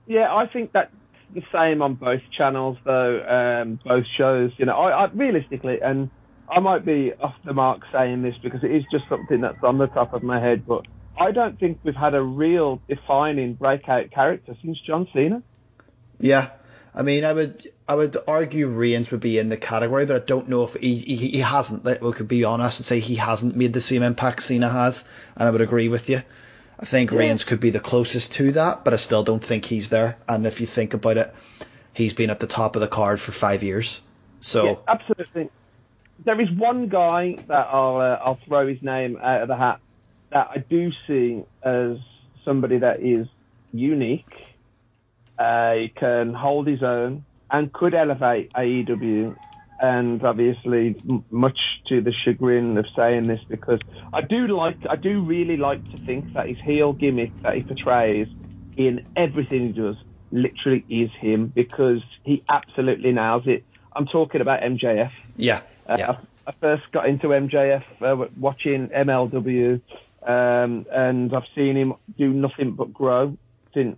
Yeah, 0.05 0.33
I 0.33 0.47
think 0.47 0.71
that's 0.71 0.91
the 1.33 1.43
same 1.51 1.81
on 1.81 1.95
both 1.95 2.21
channels, 2.37 2.77
though. 2.83 3.23
Um, 3.23 3.79
both 3.83 4.05
shows, 4.17 4.51
you 4.57 4.65
know, 4.65 4.73
I, 4.73 5.05
I 5.05 5.09
realistically, 5.11 5.79
and 5.81 6.09
I 6.49 6.60
might 6.60 6.86
be 6.86 7.13
off 7.13 7.36
the 7.45 7.53
mark 7.53 7.82
saying 7.91 8.21
this 8.21 8.36
because 8.41 8.63
it 8.63 8.71
is 8.71 8.84
just 8.91 9.06
something 9.10 9.41
that's 9.41 9.63
on 9.63 9.77
the 9.77 9.88
top 9.88 10.13
of 10.13 10.23
my 10.23 10.39
head, 10.39 10.65
but 10.67 10.86
I 11.19 11.32
don't 11.32 11.60
think 11.60 11.79
we've 11.84 11.95
had 11.95 12.13
a 12.13 12.21
real 12.21 12.82
defining 12.88 13.53
breakout 13.53 14.12
character 14.12 14.56
since 14.62 14.79
John 14.86 15.08
Cena. 15.13 15.41
Yeah. 16.19 16.49
I 16.95 17.01
mean, 17.01 17.25
I 17.25 17.34
would 17.34 17.67
I 17.88 17.95
would 17.95 18.15
argue 18.27 18.67
Reigns 18.67 19.10
would 19.12 19.19
be 19.19 19.39
in 19.39 19.49
the 19.49 19.58
category, 19.58 20.06
but 20.06 20.15
I 20.15 20.25
don't 20.25 20.47
know 20.47 20.63
if 20.63 20.75
he 20.75 20.95
he, 20.95 21.15
he 21.15 21.39
hasn't. 21.39 21.84
Like, 21.84 22.01
we 22.01 22.12
could 22.13 22.27
be 22.27 22.43
honest 22.43 22.79
and 22.79 22.86
say 22.86 22.99
he 22.99 23.15
hasn't 23.15 23.56
made 23.56 23.73
the 23.73 23.82
same 23.82 24.03
impact 24.03 24.43
Cena 24.43 24.69
has, 24.69 25.03
and 25.36 25.47
I 25.47 25.51
would 25.51 25.62
agree 25.62 25.89
with 25.89 26.10
you. 26.10 26.21
I 26.79 26.86
think 26.86 27.12
Yeah. 27.12 27.19
Reigns 27.19 27.45
could 27.45 27.60
be 27.60 27.71
the 27.71 27.79
closest 27.79 28.34
to 28.34 28.51
that, 28.53 28.84
but 28.84 28.93
I 28.93 28.97
still 28.97 29.23
don't 29.23 29.43
think 29.43 29.65
he's 29.65 29.89
there. 29.89 30.17
And 30.27 30.45
if 30.45 30.62
you 30.62 30.67
think 30.67 30.93
about 30.93 31.17
it, 31.17 31.34
he's 31.93 32.13
been 32.13 32.29
at 32.29 32.39
the 32.39 32.47
top 32.47 32.75
of 32.75 32.82
the 32.82 32.88
card 32.88 33.19
for 33.19 33.32
five 33.32 33.63
years. 33.63 34.01
So 34.41 34.65
Yeah, 34.65 34.75
absolutely. 34.88 35.49
There 36.19 36.39
is 36.39 36.47
one 36.58 36.89
guy 36.89 37.39
that 37.47 37.67
I'll 37.71 37.97
uh, 37.97 38.17
I'll 38.23 38.39
throw 38.47 38.67
his 38.67 38.78
name 38.82 39.17
out 39.21 39.41
of 39.43 39.47
the 39.47 39.58
hat 39.58 39.80
that 40.32 40.47
I 40.52 40.58
do 40.69 40.89
see 41.08 41.43
as 41.63 41.97
somebody 42.45 42.80
that 42.80 43.02
is 43.02 43.28
unique. 43.71 44.26
Uh, 45.38 45.73
he 45.73 45.93
can 45.99 46.34
hold 46.34 46.67
his 46.67 46.84
own 46.84 47.26
and 47.52 47.73
could 47.73 47.93
elevate 47.93 48.52
AEW. 48.54 49.38
And 49.80 50.23
obviously, 50.23 50.95
m- 51.08 51.26
much 51.30 51.58
to 51.89 52.02
the 52.02 52.13
chagrin 52.23 52.78
of 52.78 52.86
saying 52.95 53.28
this, 53.28 53.41
because 53.49 53.80
I 54.13 54.21
do 54.21 54.47
like, 54.56 54.78
I 54.89 54.95
do 54.95 55.23
really 55.26 55.58
like 55.58 55.88
to 55.89 55.99
think 56.06 56.28
that 56.36 56.47
his 56.47 56.58
heel 56.63 56.93
gimmick 56.93 57.34
that 57.43 57.56
he 57.56 57.63
portrays 57.63 58.28
in 58.78 59.02
everything 59.15 59.67
he 59.67 59.73
does 59.73 59.95
literally 60.32 60.86
is 60.89 61.10
him 61.19 61.52
because 61.54 62.02
he 62.23 62.43
absolutely 62.49 63.12
nails 63.12 63.43
it. 63.45 63.65
I'm 63.95 64.06
talking 64.08 64.41
about 64.41 64.62
MJF. 64.62 65.12
yeah, 65.36 65.62
yeah, 65.89 66.12
I, 66.12 66.17
I 66.48 66.54
first 66.60 66.84
got 66.91 67.08
into 67.08 67.28
MJF 67.28 67.84
uh, 68.02 68.28
watching 68.38 68.89
MLW, 68.89 69.82
um, 70.26 70.86
and 70.91 71.34
I've 71.36 71.43
seen 71.56 71.76
him 71.76 71.93
do 72.17 72.30
nothing 72.30 72.72
but 72.72 72.93
grow 72.93 73.38
since 73.74 73.98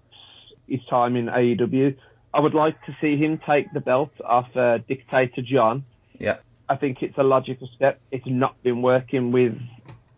his 0.67 0.79
time 0.89 1.15
in 1.15 1.27
AEW. 1.27 1.95
I 2.33 2.39
would 2.39 2.53
like 2.53 2.75
to 2.85 2.95
see 2.99 3.17
him 3.17 3.39
take 3.47 3.71
the 3.73 3.79
belt 3.79 4.11
off 4.23 4.47
uh, 4.55 4.79
Dictator 4.87 5.41
John. 5.41 5.85
yeah, 6.19 6.37
I 6.67 6.75
think 6.75 7.01
it's 7.01 7.17
a 7.17 7.23
logical 7.23 7.69
step. 7.75 7.99
It's 8.11 8.25
not 8.27 8.61
been 8.63 8.81
working 8.81 9.31
with 9.31 9.53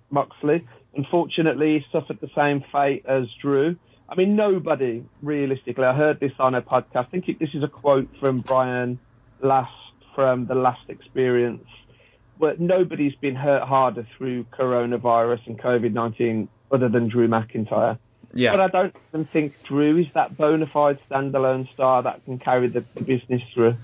Moxley. 0.09 0.65
Unfortunately, 0.95 1.79
he 1.79 1.85
suffered 1.91 2.19
the 2.21 2.29
same 2.35 2.63
fate 2.71 3.05
as 3.07 3.25
Drew. 3.41 3.75
I 4.09 4.15
mean, 4.15 4.35
nobody 4.35 5.03
realistically. 5.21 5.83
I 5.83 5.93
heard 5.93 6.19
this 6.19 6.31
on 6.39 6.55
a 6.55 6.61
podcast. 6.61 6.95
I 6.95 7.03
think 7.03 7.27
it, 7.27 7.39
this 7.39 7.49
is 7.53 7.63
a 7.63 7.67
quote 7.67 8.09
from 8.19 8.39
Brian 8.39 8.99
Last 9.41 9.71
from 10.17 10.47
the 10.47 10.55
Last 10.55 10.89
Experience, 10.89 11.67
but 12.39 12.59
nobody's 12.59 13.13
been 13.13 13.35
hurt 13.35 13.61
harder 13.61 14.07
through 14.17 14.45
coronavirus 14.45 15.45
and 15.45 15.59
COVID 15.59 15.93
nineteen 15.93 16.49
other 16.71 16.89
than 16.89 17.07
Drew 17.07 17.27
McIntyre. 17.27 17.99
yeah. 18.33 18.57
But 18.57 18.61
I 18.61 18.67
don't 18.69 18.95
even 19.13 19.25
think 19.27 19.53
Drew 19.63 19.99
is 19.99 20.07
that 20.15 20.35
bona 20.35 20.65
fide 20.65 20.97
standalone 21.07 21.71
star 21.71 22.01
that 22.01 22.25
can 22.25 22.39
carry 22.39 22.67
the, 22.67 22.83
the 22.95 23.03
business 23.03 23.43
through. 23.53 23.75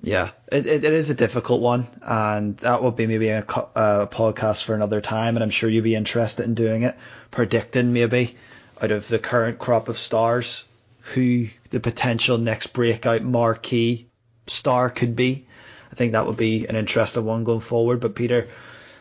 Yeah, 0.00 0.30
it, 0.52 0.66
it, 0.66 0.84
it 0.84 0.92
is 0.92 1.10
a 1.10 1.14
difficult 1.14 1.60
one, 1.60 1.88
and 2.02 2.56
that 2.58 2.80
will 2.80 2.92
be 2.92 3.08
maybe 3.08 3.30
a, 3.30 3.40
a 3.40 4.06
podcast 4.06 4.62
for 4.62 4.76
another 4.76 5.00
time, 5.00 5.34
and 5.36 5.42
I'm 5.42 5.50
sure 5.50 5.68
you'd 5.68 5.82
be 5.82 5.96
interested 5.96 6.44
in 6.44 6.54
doing 6.54 6.84
it, 6.84 6.94
predicting 7.32 7.92
maybe 7.92 8.36
out 8.80 8.92
of 8.92 9.08
the 9.08 9.18
current 9.18 9.58
crop 9.58 9.88
of 9.88 9.98
stars 9.98 10.66
who 11.14 11.48
the 11.70 11.80
potential 11.80 12.38
next 12.38 12.68
breakout 12.68 13.22
marquee 13.22 14.06
star 14.46 14.88
could 14.88 15.16
be. 15.16 15.48
I 15.94 15.96
think 15.96 16.12
that 16.14 16.26
would 16.26 16.36
be 16.36 16.66
an 16.66 16.74
interesting 16.74 17.24
one 17.24 17.44
going 17.44 17.60
forward. 17.60 18.00
But 18.00 18.16
Peter, 18.16 18.48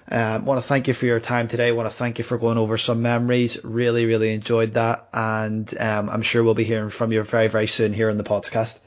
I 0.07 0.35
um, 0.35 0.45
want 0.45 0.59
to 0.59 0.67
thank 0.67 0.87
you 0.87 0.93
for 0.93 1.07
your 1.07 1.19
time 1.19 1.47
today. 1.47 1.69
I 1.69 1.71
want 1.71 1.89
to 1.89 1.95
thank 1.95 2.19
you 2.19 2.23
for 2.23 2.37
going 2.37 2.59
over 2.59 2.77
some 2.77 3.01
memories. 3.01 3.63
Really, 3.63 4.05
really 4.05 4.31
enjoyed 4.31 4.75
that, 4.75 5.07
and 5.11 5.73
um, 5.79 6.07
I'm 6.11 6.21
sure 6.21 6.43
we'll 6.43 6.53
be 6.53 6.63
hearing 6.63 6.91
from 6.91 7.11
you 7.11 7.23
very, 7.23 7.47
very 7.47 7.65
soon 7.65 7.93
here 7.93 8.11
on 8.11 8.17
the 8.17 8.23
podcast. 8.23 8.77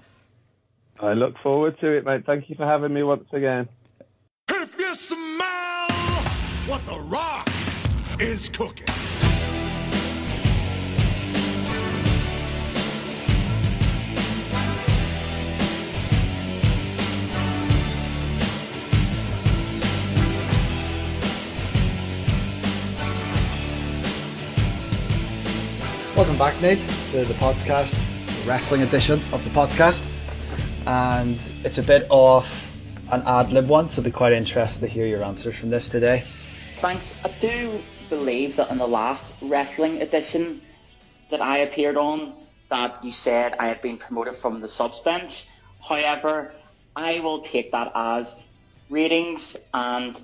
I 1.01 1.15
look 1.15 1.37
forward 1.43 1.81
to 1.81 1.97
it, 1.97 2.05
mate. 2.05 2.25
Thank 2.25 2.49
you 2.49 2.55
for 2.55 2.65
having 2.65 2.95
me 2.95 3.03
once 3.03 3.27
again. 3.33 3.69
If 4.49 4.79
you 4.79 4.95
smell 4.95 5.91
what 6.69 6.87
the 6.87 7.01
rock 7.11 7.49
is 8.21 8.49
cooking. 8.51 8.96
Welcome 26.17 26.39
back, 26.39 26.59
Neil, 26.63 26.79
to 27.11 27.27
the 27.27 27.35
podcast, 27.35 27.93
the 28.27 28.49
wrestling 28.49 28.81
edition 28.81 29.21
of 29.35 29.45
the 29.45 29.51
podcast. 29.51 30.03
And 30.87 31.39
it's 31.63 31.77
a 31.77 31.83
bit 31.83 32.07
of 32.11 32.51
an 33.13 33.23
ad 33.27 33.53
lib 33.53 33.69
one, 33.69 33.91
so 33.91 34.01
I'll 34.01 34.05
be 34.05 34.13
quite 34.13 34.33
interested 34.33 34.81
to 34.81 34.87
hear 34.87 35.05
your 35.05 35.23
answers 35.23 35.59
from 35.59 35.69
this 35.69 35.91
today. 35.91 36.25
Thanks. 36.79 37.21
I 37.23 37.29
do 37.39 37.83
believe 38.09 38.57
that 38.57 38.71
in 38.71 38.79
the 38.79 38.89
last 38.89 39.35
wrestling 39.43 40.01
edition 40.01 40.63
that 41.29 41.43
I 41.43 41.59
appeared 41.59 41.99
on, 41.99 42.33
that 42.71 43.05
you 43.05 43.13
said 43.13 43.55
I 43.61 43.69
had 43.69 43.83
been 43.83 43.99
promoted 43.99 44.37
from 44.37 44.63
the 44.63 44.69
subs 44.69 45.01
bench. 45.01 45.47
However, 45.87 46.55
I 46.97 47.21
will 47.21 47.41
take 47.41 47.73
that 47.73 47.93
as 47.95 48.43
ratings 48.89 49.59
and 49.75 50.19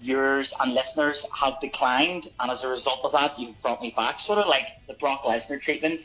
viewers 0.00 0.54
and 0.60 0.72
listeners 0.72 1.26
have 1.36 1.60
declined, 1.60 2.28
and 2.38 2.50
as 2.50 2.64
a 2.64 2.68
result 2.68 3.00
of 3.04 3.12
that, 3.12 3.38
you've 3.38 3.60
brought 3.62 3.82
me 3.82 3.92
back, 3.96 4.18
sort 4.18 4.38
of 4.38 4.46
like 4.46 4.66
the 4.86 4.94
Brock 4.94 5.22
Lesnar 5.24 5.60
treatment. 5.60 6.02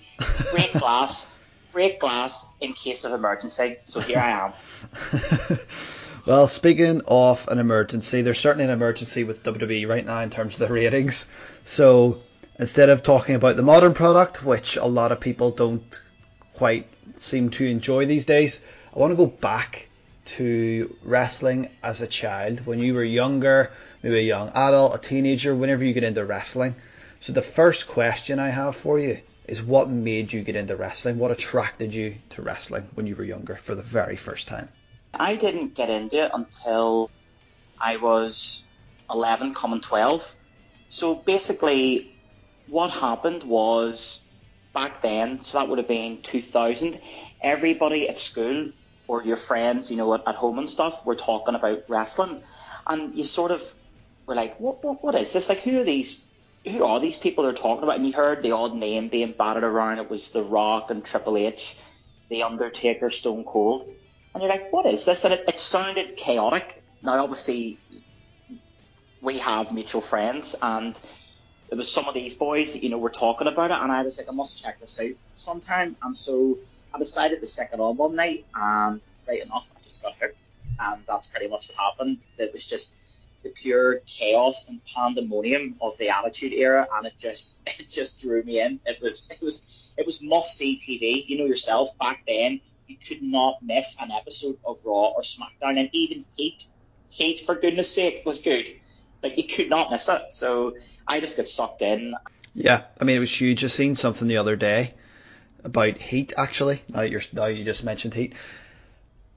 Break 0.51 0.73
glass, 0.79 1.35
break 1.71 1.99
glass 1.99 2.51
in 2.59 2.73
case 2.73 3.05
of 3.05 3.13
emergency. 3.13 3.77
So 3.85 4.01
here 4.01 4.19
I 4.19 4.53
am. 5.11 5.59
well, 6.25 6.47
speaking 6.47 7.01
of 7.07 7.47
an 7.47 7.59
emergency, 7.59 8.21
there's 8.21 8.39
certainly 8.39 8.65
an 8.65 8.71
emergency 8.71 9.23
with 9.23 9.43
WWE 9.43 9.87
right 9.87 10.05
now 10.05 10.21
in 10.21 10.29
terms 10.29 10.53
of 10.53 10.67
the 10.67 10.73
ratings. 10.73 11.27
So 11.63 12.19
instead 12.59 12.89
of 12.89 13.01
talking 13.01 13.35
about 13.35 13.55
the 13.55 13.63
modern 13.63 13.93
product, 13.93 14.43
which 14.43 14.75
a 14.75 14.85
lot 14.85 15.11
of 15.11 15.19
people 15.19 15.51
don't 15.51 16.01
quite 16.53 16.87
seem 17.15 17.49
to 17.51 17.65
enjoy 17.65 18.05
these 18.05 18.25
days, 18.25 18.61
I 18.93 18.99
want 18.99 19.11
to 19.11 19.17
go 19.17 19.25
back 19.25 19.87
to 20.25 20.95
wrestling 21.03 21.69
as 21.83 22.01
a 22.01 22.07
child 22.07 22.65
when 22.65 22.79
you 22.79 22.93
were 22.93 23.03
younger, 23.03 23.71
maybe 24.05 24.19
a 24.19 24.21
young 24.21 24.49
adult, 24.49 24.93
a 24.93 24.99
teenager, 24.99 25.55
whenever 25.55 25.83
you 25.83 25.91
get 25.91 26.03
into 26.03 26.23
wrestling. 26.23 26.75
So 27.21 27.33
the 27.33 27.41
first 27.41 27.87
question 27.87 28.37
I 28.37 28.49
have 28.49 28.75
for 28.75 28.99
you 28.99 29.19
is 29.47 29.63
what 29.63 29.89
made 29.89 30.31
you 30.31 30.43
get 30.43 30.55
into 30.55 30.75
wrestling? 30.75 31.17
What 31.17 31.31
attracted 31.31 31.91
you 31.91 32.17
to 32.29 32.43
wrestling 32.43 32.87
when 32.93 33.07
you 33.07 33.15
were 33.15 33.23
younger 33.23 33.55
for 33.55 33.73
the 33.73 33.81
very 33.81 34.15
first 34.15 34.47
time? 34.47 34.69
I 35.11 35.37
didn't 35.37 35.73
get 35.73 35.89
into 35.89 36.23
it 36.23 36.31
until 36.35 37.09
I 37.81 37.97
was 37.97 38.67
11, 39.09 39.55
coming 39.55 39.81
12. 39.81 40.35
So 40.87 41.15
basically, 41.15 42.15
what 42.67 42.91
happened 42.91 43.43
was 43.43 44.23
back 44.71 45.01
then, 45.01 45.43
so 45.43 45.57
that 45.57 45.67
would 45.67 45.79
have 45.79 45.87
been 45.87 46.21
2000, 46.21 47.01
everybody 47.41 48.07
at 48.07 48.19
school 48.19 48.69
or 49.07 49.23
your 49.23 49.37
friends, 49.37 49.89
you 49.89 49.97
know, 49.97 50.13
at, 50.13 50.27
at 50.27 50.35
home 50.35 50.59
and 50.59 50.69
stuff, 50.69 51.03
were 51.07 51.15
talking 51.15 51.55
about 51.55 51.85
wrestling, 51.87 52.43
and 52.85 53.15
you 53.15 53.23
sort 53.23 53.49
of 53.49 53.73
were 54.25 54.35
like, 54.35 54.59
what, 54.59 54.83
what, 54.83 55.03
what 55.03 55.15
is 55.15 55.33
this? 55.33 55.49
Like, 55.49 55.59
who 55.59 55.79
are 55.79 55.83
these? 55.83 56.23
Who 56.65 56.83
are 56.83 56.99
these 56.99 57.17
people 57.17 57.43
they're 57.43 57.53
talking 57.53 57.83
about? 57.83 57.97
And 57.97 58.07
you 58.07 58.13
heard 58.13 58.41
the 58.41 58.53
odd 58.53 58.73
name 58.73 59.07
being 59.07 59.33
batted 59.33 59.63
around. 59.63 59.99
It 59.99 60.09
was 60.09 60.31
The 60.31 60.41
Rock 60.41 60.89
and 60.89 61.05
Triple 61.05 61.37
H, 61.37 61.77
The 62.29 62.41
Undertaker, 62.41 63.11
Stone 63.11 63.43
Cold, 63.43 63.87
and 64.33 64.41
you're 64.41 64.51
like, 64.51 64.73
what 64.73 64.87
is 64.87 65.05
this? 65.05 65.25
And 65.25 65.33
it, 65.33 65.45
it 65.47 65.59
sounded 65.59 66.17
chaotic. 66.17 66.83
Now, 67.03 67.21
obviously, 67.21 67.77
we 69.21 69.37
have 69.37 69.71
mutual 69.71 70.01
friends, 70.01 70.55
and 70.61 70.99
there 71.69 71.77
was 71.77 71.91
some 71.91 72.07
of 72.07 72.13
these 72.13 72.33
boys 72.33 72.73
that 72.73 72.83
you 72.83 72.89
know 72.89 72.97
were 72.97 73.09
talking 73.11 73.47
about 73.47 73.71
it, 73.71 73.77
and 73.77 73.91
I 73.91 74.01
was 74.01 74.17
like, 74.17 74.27
I 74.27 74.31
must 74.31 74.61
check 74.61 74.79
this 74.79 74.99
out 74.99 75.11
sometime, 75.35 75.95
and 76.01 76.15
so 76.15 76.57
I 76.93 76.99
decided 76.99 77.39
to 77.41 77.45
stick 77.45 77.69
it 77.73 77.79
on 77.79 77.95
one 77.95 78.15
night, 78.15 78.45
and 78.55 79.01
right 79.27 79.43
enough, 79.43 79.71
I 79.77 79.81
just 79.81 80.03
got 80.03 80.15
hooked, 80.17 80.41
and 80.79 81.05
that's 81.07 81.27
pretty 81.27 81.47
much 81.47 81.69
what 81.69 81.77
happened. 81.77 82.17
It 82.37 82.51
was 82.53 82.65
just 82.65 82.99
the 83.45 83.51
pure 83.51 83.99
chaos 84.07 84.67
and 84.67 84.81
pandemonium 84.85 85.77
of 85.79 85.97
the 85.99 86.09
Attitude 86.09 86.51
Era, 86.51 86.87
and 86.95 87.05
it 87.05 87.13
just 87.17 87.61
it 87.79 87.87
just 87.87 88.21
drew 88.21 88.43
me 88.43 88.59
in. 88.59 88.79
It 88.85 89.01
was 89.01 89.31
it 89.31 89.45
was 89.45 89.93
it 89.97 90.05
was 90.05 90.21
must 90.21 90.57
see 90.57 90.77
TV. 90.77 91.23
You 91.27 91.37
know 91.37 91.45
yourself 91.45 91.97
back 91.97 92.23
then, 92.27 92.59
you 92.87 92.97
could 92.97 93.21
not 93.21 93.61
miss 93.61 94.01
an 94.01 94.11
episode 94.11 94.57
of 94.65 94.79
Raw 94.83 95.13
or 95.15 95.21
SmackDown, 95.21 95.79
and 95.79 95.89
even 95.93 96.25
Heat, 96.35 96.63
Heat 97.09 97.41
for 97.41 97.55
goodness 97.55 97.93
sake 97.93 98.23
was 98.25 98.41
good. 98.41 98.67
Like 99.23 99.37
you 99.37 99.43
could 99.47 99.69
not 99.69 99.91
miss 99.91 100.09
it. 100.09 100.33
So 100.33 100.75
I 101.07 101.19
just 101.19 101.37
got 101.37 101.45
sucked 101.45 101.81
in. 101.81 102.15
Yeah, 102.55 102.83
I 102.99 103.03
mean 103.03 103.17
it 103.17 103.19
was 103.19 103.41
huge. 103.41 103.63
I 103.63 103.67
seen 103.67 103.95
something 103.95 104.27
the 104.27 104.37
other 104.37 104.55
day 104.55 104.95
about 105.63 105.99
Heat 105.99 106.33
actually. 106.35 106.81
Now 106.89 107.01
you're 107.01 107.21
now 107.31 107.45
you 107.45 107.63
just 107.63 107.83
mentioned 107.83 108.15
Heat 108.15 108.33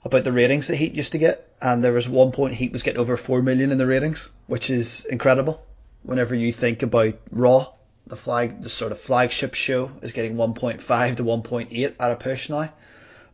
about 0.08 0.24
the 0.24 0.32
ratings 0.32 0.66
that 0.68 0.76
Heat 0.76 0.94
used 0.94 1.12
to 1.12 1.18
get, 1.18 1.48
and 1.60 1.82
there 1.82 1.92
was 1.92 2.08
one 2.08 2.32
point 2.32 2.54
Heat 2.54 2.72
was 2.72 2.82
getting 2.82 3.00
over 3.00 3.16
four 3.16 3.42
million 3.42 3.70
in 3.70 3.78
the 3.78 3.86
ratings, 3.86 4.28
which 4.46 4.70
is 4.70 5.04
incredible. 5.04 5.64
Whenever 6.02 6.34
you 6.34 6.52
think 6.52 6.82
about 6.82 7.14
Raw, 7.30 7.72
the 8.06 8.16
flag, 8.16 8.62
the 8.62 8.70
sort 8.70 8.92
of 8.92 9.00
flagship 9.00 9.54
show 9.54 9.90
is 10.02 10.12
getting 10.12 10.36
1.5 10.36 11.16
to 11.16 11.24
1.8 11.24 11.94
at 12.00 12.12
a 12.12 12.16
push 12.16 12.48
now. 12.48 12.72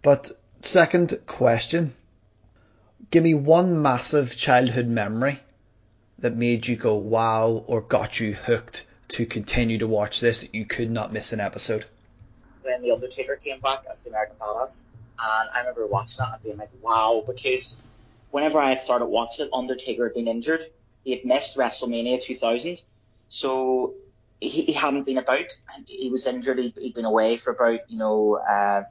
But 0.02 0.30
second 0.62 1.18
question, 1.26 1.94
give 3.10 3.22
me 3.22 3.34
one 3.34 3.82
massive 3.82 4.36
childhood 4.36 4.86
memory 4.88 5.40
that 6.18 6.36
made 6.36 6.66
you 6.66 6.76
go 6.76 6.96
wow 6.96 7.64
or 7.66 7.80
got 7.80 8.20
you 8.20 8.34
hooked 8.34 8.86
to 9.08 9.26
continue 9.26 9.78
to 9.78 9.86
watch 9.86 10.20
this 10.20 10.42
that 10.42 10.54
you 10.54 10.64
could 10.64 10.90
not 10.90 11.12
miss 11.12 11.32
an 11.32 11.40
episode 11.40 11.84
when 12.64 12.82
The 12.82 12.92
Undertaker 12.92 13.36
came 13.36 13.60
back 13.60 13.84
as 13.90 14.04
the 14.04 14.10
American 14.10 14.36
Badass. 14.36 14.88
And 15.18 15.50
I 15.54 15.60
remember 15.60 15.86
watching 15.86 16.24
that 16.24 16.34
and 16.34 16.42
being 16.42 16.56
like, 16.56 16.70
wow, 16.80 17.22
because 17.26 17.82
whenever 18.30 18.58
I 18.58 18.70
had 18.70 18.80
started 18.80 19.06
watching 19.06 19.46
it, 19.46 19.52
Undertaker 19.52 20.04
had 20.04 20.14
been 20.14 20.28
injured. 20.28 20.62
He 21.04 21.12
had 21.12 21.24
missed 21.24 21.56
WrestleMania 21.56 22.20
2000. 22.20 22.80
So 23.28 23.94
he, 24.40 24.48
he 24.48 24.72
hadn't 24.72 25.04
been 25.04 25.18
about. 25.18 25.46
He 25.86 26.10
was 26.10 26.26
injured. 26.26 26.58
He'd, 26.58 26.76
he'd 26.76 26.94
been 26.94 27.04
away 27.04 27.36
for 27.36 27.52
about, 27.52 27.80
you 27.88 27.98
know, 27.98 28.36
uh, 28.36 28.82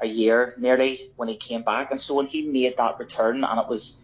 a 0.00 0.06
year 0.06 0.54
nearly 0.58 0.98
when 1.16 1.28
he 1.28 1.36
came 1.36 1.62
back. 1.62 1.90
And 1.90 2.00
so 2.00 2.14
when 2.14 2.26
he 2.26 2.42
made 2.42 2.76
that 2.78 2.98
return 2.98 3.44
and 3.44 3.60
it 3.60 3.68
was 3.68 4.02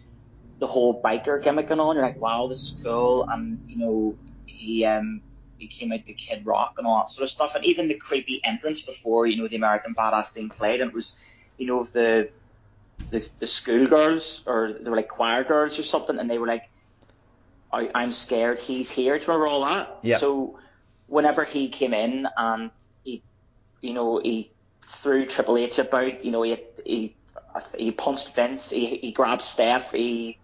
the 0.58 0.66
whole 0.66 1.02
biker 1.02 1.42
gimmick 1.42 1.70
and 1.70 1.80
on, 1.80 1.96
you're 1.96 2.04
like, 2.04 2.20
wow, 2.20 2.46
this 2.46 2.62
is 2.62 2.82
cool. 2.82 3.28
And, 3.28 3.64
you 3.68 3.78
know, 3.78 4.18
he, 4.46 4.84
um, 4.84 5.22
he 5.58 5.68
came 5.68 5.92
out 5.92 6.04
the 6.04 6.14
Kid 6.14 6.44
Rock 6.44 6.74
and 6.78 6.86
all 6.86 6.98
that 6.98 7.10
sort 7.10 7.24
of 7.24 7.30
stuff, 7.30 7.54
and 7.54 7.64
even 7.64 7.88
the 7.88 7.94
creepy 7.94 8.40
entrance 8.44 8.82
before 8.82 9.26
you 9.26 9.36
know 9.36 9.48
the 9.48 9.56
American 9.56 9.94
Badass 9.94 10.34
thing 10.34 10.50
played, 10.50 10.80
and 10.80 10.90
it 10.90 10.94
was 10.94 11.18
you 11.56 11.66
know 11.66 11.84
the 11.84 12.30
the, 13.10 13.28
the 13.40 13.46
schoolgirls 13.46 14.44
or 14.46 14.72
they 14.72 14.90
were 14.90 14.96
like 14.96 15.08
choir 15.08 15.44
girls 15.44 15.78
or 15.78 15.82
something, 15.82 16.18
and 16.18 16.30
they 16.30 16.38
were 16.38 16.46
like, 16.46 16.68
I, 17.72 17.90
I'm 17.94 18.12
scared, 18.12 18.58
he's 18.58 18.90
here. 18.90 19.18
Do 19.18 19.24
you 19.24 19.32
remember 19.32 19.46
all 19.46 19.64
that? 19.64 19.98
Yeah. 20.02 20.16
So 20.16 20.58
whenever 21.06 21.44
he 21.44 21.68
came 21.68 21.94
in 21.94 22.26
and 22.36 22.70
he, 23.04 23.22
you 23.80 23.94
know, 23.94 24.18
he 24.18 24.50
threw 24.86 25.26
Triple 25.26 25.58
H 25.58 25.78
about, 25.78 26.24
you 26.24 26.32
know, 26.32 26.42
he 26.42 26.58
he 26.84 27.16
he 27.78 27.92
punched 27.92 28.34
Vince, 28.34 28.70
he 28.70 28.96
he 28.96 29.12
grabbed 29.12 29.42
Steph, 29.42 29.92
he 29.92 30.38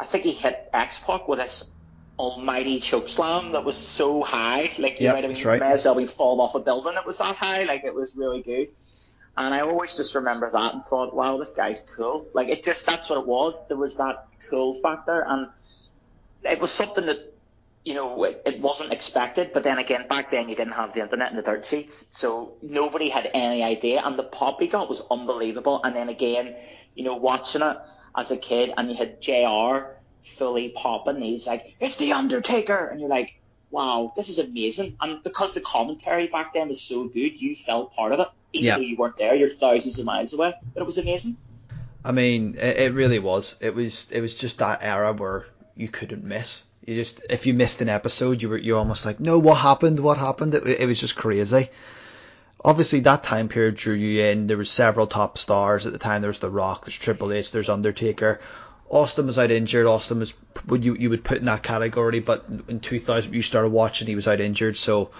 I 0.00 0.04
think 0.04 0.24
he 0.24 0.32
hit 0.32 0.68
X 0.72 0.98
Pac 0.98 1.28
with 1.28 1.40
his 1.40 1.70
almighty 2.18 2.80
choke 2.80 3.08
slam 3.08 3.52
that 3.52 3.64
was 3.64 3.76
so 3.76 4.22
high, 4.22 4.70
like 4.78 5.00
you 5.00 5.04
Yep, 5.04 5.14
might 5.14 5.24
have 5.24 5.34
been, 5.34 5.46
right. 5.46 5.60
may 5.60 5.72
as 5.72 5.84
well 5.84 5.94
be 5.94 6.06
falling 6.06 6.40
off 6.40 6.54
a 6.54 6.60
building. 6.60 6.94
It 6.96 7.06
was 7.06 7.18
that 7.18 7.36
high, 7.36 7.64
like 7.64 7.84
it 7.84 7.94
was 7.94 8.16
really 8.16 8.42
good. 8.42 8.68
And 9.36 9.54
I 9.54 9.60
always 9.60 9.96
just 9.96 10.16
remember 10.16 10.50
that 10.50 10.74
and 10.74 10.84
thought, 10.84 11.14
wow, 11.14 11.36
this 11.38 11.54
guy's 11.54 11.80
cool. 11.96 12.26
Like 12.34 12.48
it 12.48 12.64
just 12.64 12.86
that's 12.86 13.08
what 13.08 13.20
it 13.20 13.26
was. 13.26 13.68
There 13.68 13.76
was 13.76 13.98
that 13.98 14.26
cool 14.50 14.74
factor, 14.74 15.24
and 15.26 15.48
it 16.42 16.60
was 16.60 16.72
something 16.72 17.06
that 17.06 17.34
you 17.84 17.94
know 17.94 18.24
it, 18.24 18.42
it 18.46 18.60
wasn't 18.60 18.92
expected. 18.92 19.52
But 19.54 19.62
then 19.62 19.78
again, 19.78 20.08
back 20.08 20.32
then 20.32 20.48
you 20.48 20.56
didn't 20.56 20.72
have 20.74 20.92
the 20.92 21.02
internet 21.02 21.30
and 21.30 21.38
the 21.38 21.44
dirt 21.44 21.64
sheets, 21.66 22.08
so 22.10 22.54
nobody 22.62 23.08
had 23.10 23.30
any 23.32 23.62
idea. 23.62 24.02
And 24.04 24.18
the 24.18 24.24
pop 24.24 24.60
he 24.60 24.66
got 24.66 24.88
was 24.88 25.06
unbelievable. 25.08 25.80
And 25.84 25.94
then 25.94 26.08
again, 26.08 26.56
you 26.96 27.04
know, 27.04 27.16
watching 27.16 27.62
it 27.62 27.76
as 28.16 28.32
a 28.32 28.36
kid, 28.36 28.72
and 28.76 28.90
you 28.90 28.96
had 28.96 29.20
Jr. 29.22 29.97
fully 30.20 30.70
popping. 30.70 31.20
He's 31.20 31.46
like, 31.46 31.74
"It's 31.80 31.96
the 31.96 32.12
Undertaker," 32.12 32.88
and 32.88 33.00
you're 33.00 33.08
like, 33.08 33.38
"Wow, 33.70 34.12
this 34.16 34.28
is 34.28 34.38
amazing!" 34.38 34.96
And 35.00 35.22
because 35.22 35.54
the 35.54 35.60
commentary 35.60 36.26
back 36.28 36.54
then 36.54 36.68
was 36.68 36.80
so 36.80 37.04
good, 37.08 37.40
you 37.40 37.54
felt 37.54 37.92
part 37.94 38.12
of 38.12 38.20
it, 38.20 38.28
even 38.52 38.66
Yeah. 38.66 38.74
though 38.76 38.82
you 38.82 38.96
weren't 38.96 39.16
there. 39.18 39.34
You're 39.34 39.48
thousands 39.48 39.98
of 39.98 40.04
miles 40.04 40.32
away, 40.32 40.54
but 40.74 40.80
it 40.80 40.86
was 40.86 40.98
amazing. 40.98 41.36
I 42.04 42.12
mean, 42.12 42.54
it, 42.58 42.76
it 42.78 42.94
really 42.94 43.18
was. 43.18 43.56
It 43.60 43.74
was 43.74 44.08
it 44.10 44.20
was 44.20 44.36
just 44.36 44.58
that 44.58 44.82
era 44.82 45.12
where 45.12 45.46
you 45.76 45.88
couldn't 45.88 46.24
miss. 46.24 46.62
You 46.86 46.94
just 46.94 47.20
if 47.28 47.46
you 47.46 47.54
missed 47.54 47.82
an 47.82 47.88
episode, 47.88 48.40
you 48.40 48.48
were 48.48 48.56
you 48.58 48.76
almost 48.76 49.04
like, 49.04 49.20
no, 49.20 49.38
what 49.38 49.58
happened? 49.58 50.00
What 50.00 50.16
happened? 50.18 50.54
It, 50.54 50.66
it 50.66 50.86
was 50.86 50.98
just 51.00 51.16
crazy. 51.16 51.68
Obviously, 52.64 53.00
that 53.00 53.22
time 53.22 53.48
period 53.48 53.76
drew 53.76 53.94
you 53.94 54.22
in. 54.22 54.46
There 54.48 54.56
was 54.56 54.70
several 54.70 55.06
top 55.06 55.38
stars 55.38 55.86
at 55.86 55.92
the 55.92 55.98
time. 55.98 56.22
There 56.22 56.28
was 56.30 56.40
The 56.40 56.50
Rock, 56.50 56.86
there's 56.86 56.98
Triple 56.98 57.32
H, 57.32 57.52
there's 57.52 57.68
Undertaker. 57.68 58.40
Austin 58.90 59.26
was 59.26 59.38
out 59.38 59.50
injured. 59.50 59.86
Austin 59.86 60.18
was 60.18 60.34
would 60.66 60.84
you 60.84 60.94
you 60.94 61.10
would 61.10 61.24
put 61.24 61.38
in 61.38 61.44
that 61.44 61.62
category, 61.62 62.20
but 62.20 62.44
in 62.68 62.80
2000 62.80 63.34
you 63.34 63.42
started 63.42 63.70
watching, 63.70 64.06
he 64.06 64.14
was 64.14 64.28
out 64.28 64.40
injured, 64.40 64.76
so 64.76 65.10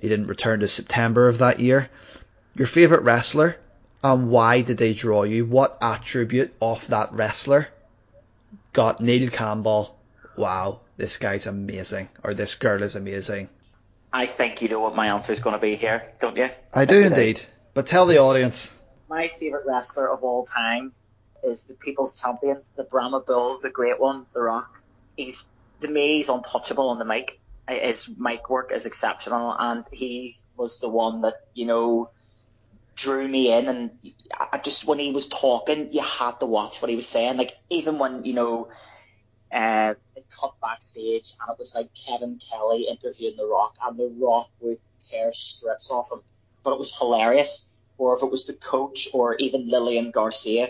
he 0.00 0.08
didn't 0.08 0.28
return 0.28 0.60
to 0.60 0.68
September 0.68 1.28
of 1.28 1.38
that 1.38 1.60
year. 1.60 1.90
Your 2.54 2.66
favorite 2.66 3.02
wrestler, 3.02 3.56
and 4.02 4.30
why 4.30 4.62
did 4.62 4.78
they 4.78 4.94
draw 4.94 5.24
you? 5.24 5.44
What 5.44 5.78
attribute 5.80 6.54
of 6.60 6.86
that 6.88 7.12
wrestler 7.12 7.68
got 8.72 9.00
Neil 9.00 9.30
Campbell? 9.30 9.96
Wow, 10.36 10.80
this 10.96 11.16
guy's 11.16 11.46
amazing, 11.46 12.08
or 12.22 12.34
this 12.34 12.54
girl 12.54 12.82
is 12.82 12.94
amazing. 12.94 13.48
I 14.12 14.26
think 14.26 14.62
you 14.62 14.68
know 14.68 14.80
what 14.80 14.94
my 14.94 15.08
answer 15.08 15.32
is 15.32 15.40
going 15.40 15.56
to 15.56 15.60
be 15.60 15.74
here, 15.74 16.02
don't 16.20 16.38
you? 16.38 16.48
I 16.72 16.84
do 16.84 17.00
indeed, 17.00 17.40
but 17.74 17.86
tell 17.86 18.06
the 18.06 18.18
audience. 18.18 18.72
My 19.08 19.28
favourite 19.28 19.66
wrestler 19.66 20.10
of 20.10 20.22
all 20.22 20.46
time 20.46 20.92
is 21.42 21.64
the 21.64 21.74
People's 21.74 22.20
Champion, 22.20 22.62
the 22.76 22.84
Brahma 22.84 23.20
Bull, 23.20 23.58
the 23.62 23.70
Great 23.70 24.00
One, 24.00 24.26
The 24.32 24.40
Rock. 24.40 24.70
He's 25.16 25.52
to 25.80 25.88
me, 25.88 26.16
he's 26.16 26.28
untouchable 26.28 26.88
on 26.88 26.98
the 26.98 27.04
mic. 27.04 27.40
His 27.68 28.16
mic 28.18 28.48
work 28.48 28.72
is 28.72 28.86
exceptional, 28.86 29.54
and 29.58 29.84
he 29.92 30.36
was 30.56 30.80
the 30.80 30.88
one 30.88 31.22
that 31.22 31.34
you 31.54 31.66
know 31.66 32.10
drew 32.96 33.28
me 33.28 33.56
in. 33.56 33.68
And 33.68 33.90
I 34.32 34.58
just 34.58 34.86
when 34.86 34.98
he 34.98 35.12
was 35.12 35.28
talking, 35.28 35.92
you 35.92 36.00
had 36.00 36.40
to 36.40 36.46
watch 36.46 36.80
what 36.80 36.90
he 36.90 36.96
was 36.96 37.08
saying. 37.08 37.36
Like 37.36 37.52
even 37.70 37.98
when 37.98 38.24
you 38.24 38.34
know. 38.34 38.68
Uh, 39.50 39.94
it 40.14 40.26
cut 40.38 40.52
backstage 40.60 41.32
and 41.40 41.50
it 41.50 41.58
was 41.58 41.74
like 41.74 41.88
Kevin 41.94 42.38
Kelly 42.38 42.86
interviewing 42.86 43.34
The 43.38 43.46
Rock 43.46 43.76
and 43.82 43.98
The 43.98 44.14
Rock 44.20 44.50
would 44.60 44.78
tear 45.00 45.32
strips 45.32 45.90
off 45.90 46.12
him. 46.12 46.20
But 46.62 46.74
it 46.74 46.78
was 46.78 46.96
hilarious. 46.98 47.78
Or 47.96 48.14
if 48.14 48.22
it 48.22 48.30
was 48.30 48.46
the 48.46 48.52
coach 48.52 49.08
or 49.14 49.36
even 49.36 49.70
Lillian 49.70 50.10
Garcia, 50.10 50.68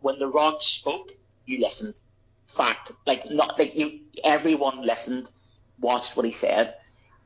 when 0.00 0.18
The 0.18 0.26
Rock 0.26 0.62
spoke, 0.62 1.12
you 1.46 1.60
listened. 1.60 1.94
Fact, 2.46 2.92
like 3.06 3.30
not 3.30 3.58
like 3.58 3.76
you, 3.76 4.00
everyone 4.24 4.82
listened, 4.84 5.30
watched 5.78 6.16
what 6.16 6.26
he 6.26 6.32
said, 6.32 6.74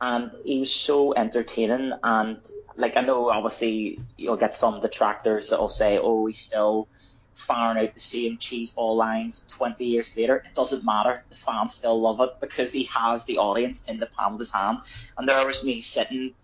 and 0.00 0.30
he 0.44 0.60
was 0.60 0.74
so 0.74 1.14
entertaining. 1.14 1.92
And 2.02 2.38
like 2.76 2.96
I 2.96 3.00
know, 3.00 3.30
obviously 3.30 4.00
you'll 4.16 4.36
get 4.36 4.54
some 4.54 4.80
detractors 4.80 5.50
that'll 5.50 5.68
say, 5.68 5.98
"Oh, 5.98 6.26
he's 6.26 6.40
still 6.40 6.88
firing 7.32 7.84
out 7.84 7.94
the 7.94 8.00
same 8.00 8.36
cheeseball 8.36 8.96
lines 8.96 9.46
20 9.46 9.84
years 9.84 10.16
later." 10.16 10.36
It 10.36 10.54
doesn't 10.54 10.84
matter. 10.84 11.24
The 11.30 11.36
fans 11.36 11.74
still 11.74 12.00
love 12.00 12.20
it 12.20 12.40
because 12.40 12.72
he 12.72 12.84
has 12.84 13.24
the 13.24 13.38
audience 13.38 13.88
in 13.88 13.98
the 13.98 14.06
palm 14.06 14.34
of 14.34 14.40
his 14.40 14.52
hand. 14.52 14.80
And 15.16 15.26
there 15.26 15.46
was 15.46 15.64
me 15.64 15.80
sitting 15.80 16.34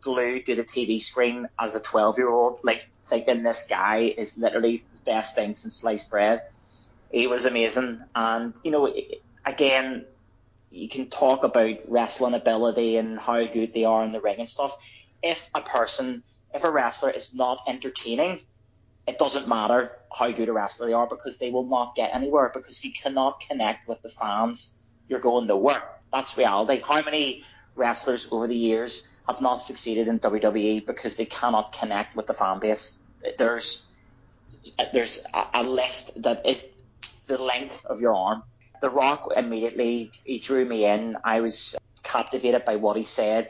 glued 0.00 0.46
to 0.46 0.54
the 0.54 0.64
TV 0.64 1.00
screen 1.00 1.48
as 1.58 1.76
a 1.76 1.82
12 1.82 2.18
year 2.18 2.30
old, 2.30 2.60
like 2.64 2.88
thinking 3.08 3.42
this 3.42 3.66
guy 3.66 4.14
is 4.16 4.38
literally 4.38 4.84
best 5.04 5.34
thing 5.34 5.54
since 5.54 5.76
sliced 5.76 6.10
bread. 6.10 6.42
He 7.10 7.26
was 7.26 7.44
amazing, 7.44 8.00
and 8.14 8.54
you 8.64 8.70
know, 8.70 8.92
again, 9.44 10.06
you 10.70 10.88
can 10.88 11.08
talk 11.08 11.44
about 11.44 11.76
wrestling 11.88 12.34
ability 12.34 12.96
and 12.96 13.18
how 13.18 13.44
good 13.44 13.74
they 13.74 13.84
are 13.84 14.02
in 14.04 14.12
the 14.12 14.20
ring 14.20 14.38
and 14.38 14.48
stuff. 14.48 14.76
If 15.22 15.50
a 15.54 15.60
person, 15.60 16.22
if 16.54 16.64
a 16.64 16.70
wrestler 16.70 17.10
is 17.10 17.34
not 17.34 17.60
entertaining, 17.68 18.40
it 19.06 19.18
doesn't 19.18 19.48
matter 19.48 19.92
how 20.16 20.30
good 20.30 20.48
a 20.48 20.52
wrestler 20.52 20.86
they 20.86 20.92
are 20.92 21.06
because 21.06 21.38
they 21.38 21.50
will 21.50 21.66
not 21.66 21.94
get 21.94 22.14
anywhere 22.14 22.50
because 22.52 22.78
if 22.78 22.84
you 22.84 22.92
cannot 22.92 23.40
connect 23.40 23.88
with 23.88 24.00
the 24.02 24.08
fans, 24.08 24.78
you're 25.08 25.20
going 25.20 25.46
nowhere. 25.46 25.82
That's 26.12 26.38
reality. 26.38 26.82
How 26.86 27.02
many 27.02 27.44
wrestlers 27.74 28.30
over 28.30 28.46
the 28.46 28.56
years 28.56 29.08
have 29.26 29.40
not 29.40 29.56
succeeded 29.56 30.08
in 30.08 30.18
WWE 30.18 30.86
because 30.86 31.16
they 31.16 31.24
cannot 31.24 31.72
connect 31.72 32.16
with 32.16 32.26
the 32.26 32.34
fan 32.34 32.60
base? 32.60 32.98
There's 33.38 33.86
there's 34.92 35.24
a, 35.32 35.62
list 35.62 36.22
that 36.22 36.46
is 36.46 36.76
the 37.26 37.38
length 37.38 37.84
of 37.86 38.00
your 38.00 38.14
arm. 38.14 38.42
The 38.80 38.90
Rock 38.90 39.32
immediately 39.36 40.10
he 40.24 40.38
drew 40.38 40.64
me 40.64 40.84
in. 40.86 41.16
I 41.24 41.40
was 41.40 41.76
captivated 42.02 42.64
by 42.64 42.76
what 42.76 42.96
he 42.96 43.04
said. 43.04 43.48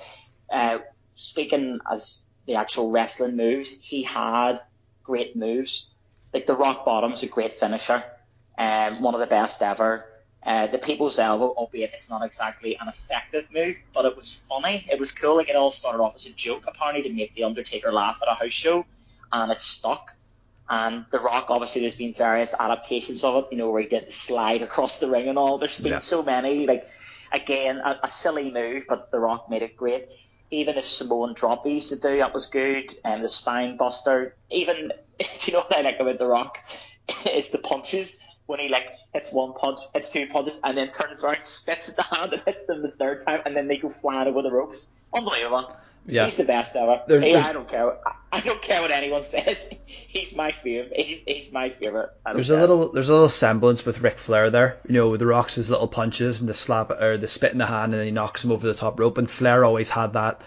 Uh, 0.51 0.79
speaking 1.14 1.79
as 1.90 2.27
the 2.46 2.57
actual 2.57 2.90
wrestling 2.90 3.37
moves, 3.37 3.81
he 3.81 4.03
had 4.03 4.59
great 5.03 5.37
moves. 5.37 5.94
Like 6.33 6.46
the 6.46 6.55
rock 6.55 6.85
bottom 6.85 7.12
is 7.12 7.22
a 7.22 7.27
great 7.27 7.55
finisher, 7.55 8.03
um, 8.57 9.03
one 9.03 9.14
of 9.14 9.20
the 9.20 9.27
best 9.27 9.62
ever. 9.62 10.07
Uh, 10.44 10.66
the 10.66 10.79
people's 10.79 11.18
elbow, 11.18 11.51
albeit 11.51 11.92
it's 11.94 12.11
not 12.11 12.25
exactly 12.25 12.77
an 12.77 12.88
effective 12.88 13.48
move, 13.53 13.77
but 13.94 14.05
it 14.05 14.16
was 14.16 14.44
funny. 14.48 14.85
It 14.90 14.98
was 14.98 15.12
cool. 15.12 15.37
Like 15.37 15.48
it 15.48 15.55
all 15.55 15.70
started 15.70 16.03
off 16.03 16.16
as 16.16 16.27
a 16.27 16.33
joke, 16.33 16.64
apparently, 16.66 17.09
to 17.09 17.14
make 17.14 17.35
the 17.35 17.44
Undertaker 17.44 17.92
laugh 17.92 18.18
at 18.22 18.29
a 18.29 18.35
house 18.35 18.51
show, 18.51 18.85
and 19.31 19.53
it 19.53 19.61
stuck. 19.61 20.16
And 20.68 21.05
The 21.11 21.18
Rock, 21.18 21.46
obviously, 21.51 21.83
there's 21.83 21.96
been 21.96 22.14
various 22.14 22.55
adaptations 22.59 23.25
of 23.25 23.44
it, 23.44 23.53
you 23.53 23.59
know, 23.59 23.70
where 23.70 23.83
he 23.83 23.88
did 23.88 24.07
the 24.07 24.12
slide 24.12 24.62
across 24.62 24.98
the 25.01 25.11
ring 25.11 25.29
and 25.29 25.38
all. 25.38 25.59
There's 25.59 25.81
been 25.81 25.92
Yeah. 25.92 25.98
so 25.98 26.22
many. 26.22 26.66
Like, 26.66 26.88
again, 27.33 27.79
a, 27.79 28.01
a 28.05 28.09
silly 28.09 28.51
move, 28.51 28.85
but 28.88 29.11
The 29.11 29.18
Rock 29.18 29.51
made 29.51 29.62
it 29.62 29.77
great. 29.77 30.07
Even 30.51 30.77
the 30.77 30.83
Samoan 30.83 31.35
drop 31.35 31.66
he 31.66 31.75
used 31.75 31.90
to 31.90 31.96
do, 31.98 32.18
that 32.18 32.33
was 32.33 32.46
good. 32.46 32.92
And 33.05 33.22
the 33.25 33.29
spine 33.29 33.77
buster. 33.77 34.35
Even, 34.51 34.92
do 35.18 35.25
you 35.42 35.53
know 35.53 35.61
what 35.61 35.77
I 35.77 35.83
like 35.83 36.01
about 36.01 36.18
The 36.18 36.27
Rock? 36.27 36.59
is 37.33 37.51
the 37.51 37.59
punches. 37.59 38.27
When 38.46 38.59
he 38.61 38.68
like 38.68 38.87
hits 39.14 39.33
one 39.33 39.55
punch, 39.55 39.79
hits 39.94 40.12
two 40.12 40.27
punches, 40.27 40.61
and 40.64 40.77
then 40.77 40.90
turns 40.90 41.22
around, 41.22 41.44
spits 41.44 41.90
at 41.90 41.96
the 41.96 42.03
hand, 42.03 42.33
and 42.33 42.42
hits 42.42 42.66
them 42.66 42.83
the 42.83 42.90
third 42.90 43.25
time, 43.25 43.40
and 43.46 43.57
then 43.57 43.68
they 43.68 43.77
go 43.77 43.90
flying 43.90 44.27
over 44.29 44.42
the 44.42 44.51
ropes. 44.51 44.90
Unbelievable. 45.14 45.75
Yeah. 46.07 46.25
He's 46.25 46.37
the 46.37 46.45
best 46.45 46.75
ever. 46.77 47.03
There's- 47.07 47.23
Hey, 47.23 47.33
there's- 47.33 47.47
I 47.47 47.53
don't 47.53 47.69
care. 47.69 47.97
I, 48.33 48.41
don't 48.41 48.61
care 48.62 48.81
what 48.81 48.91
anyone 48.91 49.23
says. 49.35 49.71
He's 49.87 50.37
my 50.37 50.53
favorite. 50.53 50.93
He's, 50.99 51.23
he's 51.25 51.53
my 51.53 51.71
favorite. 51.71 52.11
There's 52.33 52.51
a 52.51 52.57
little 52.59 52.91
there's 52.91 53.09
a 53.09 53.12
little 53.12 53.29
semblance 53.29 53.85
with 53.85 54.01
Ric 54.01 54.19
Flair 54.19 54.51
there, 54.51 54.79
you 54.88 54.95
know, 54.95 55.11
with 55.11 55.21
the 55.21 55.27
rocks 55.27 55.57
his 55.57 55.71
little 55.71 55.87
punches 55.88 56.41
and 56.41 56.49
the 56.49 56.55
slap 56.55 56.91
or 56.91 57.19
the 57.19 57.29
spit 57.29 57.53
in 57.53 57.59
the 57.59 57.67
hand 57.67 57.93
and 57.93 58.01
then 58.01 58.07
he 58.07 58.11
knocks 58.12 58.43
him 58.45 58.51
over 58.53 58.67
the 58.67 58.75
top 58.75 58.99
rope 58.99 59.19
and 59.19 59.31
Flair 59.31 59.65
always 59.65 59.91
had 59.91 60.15
that 60.15 60.43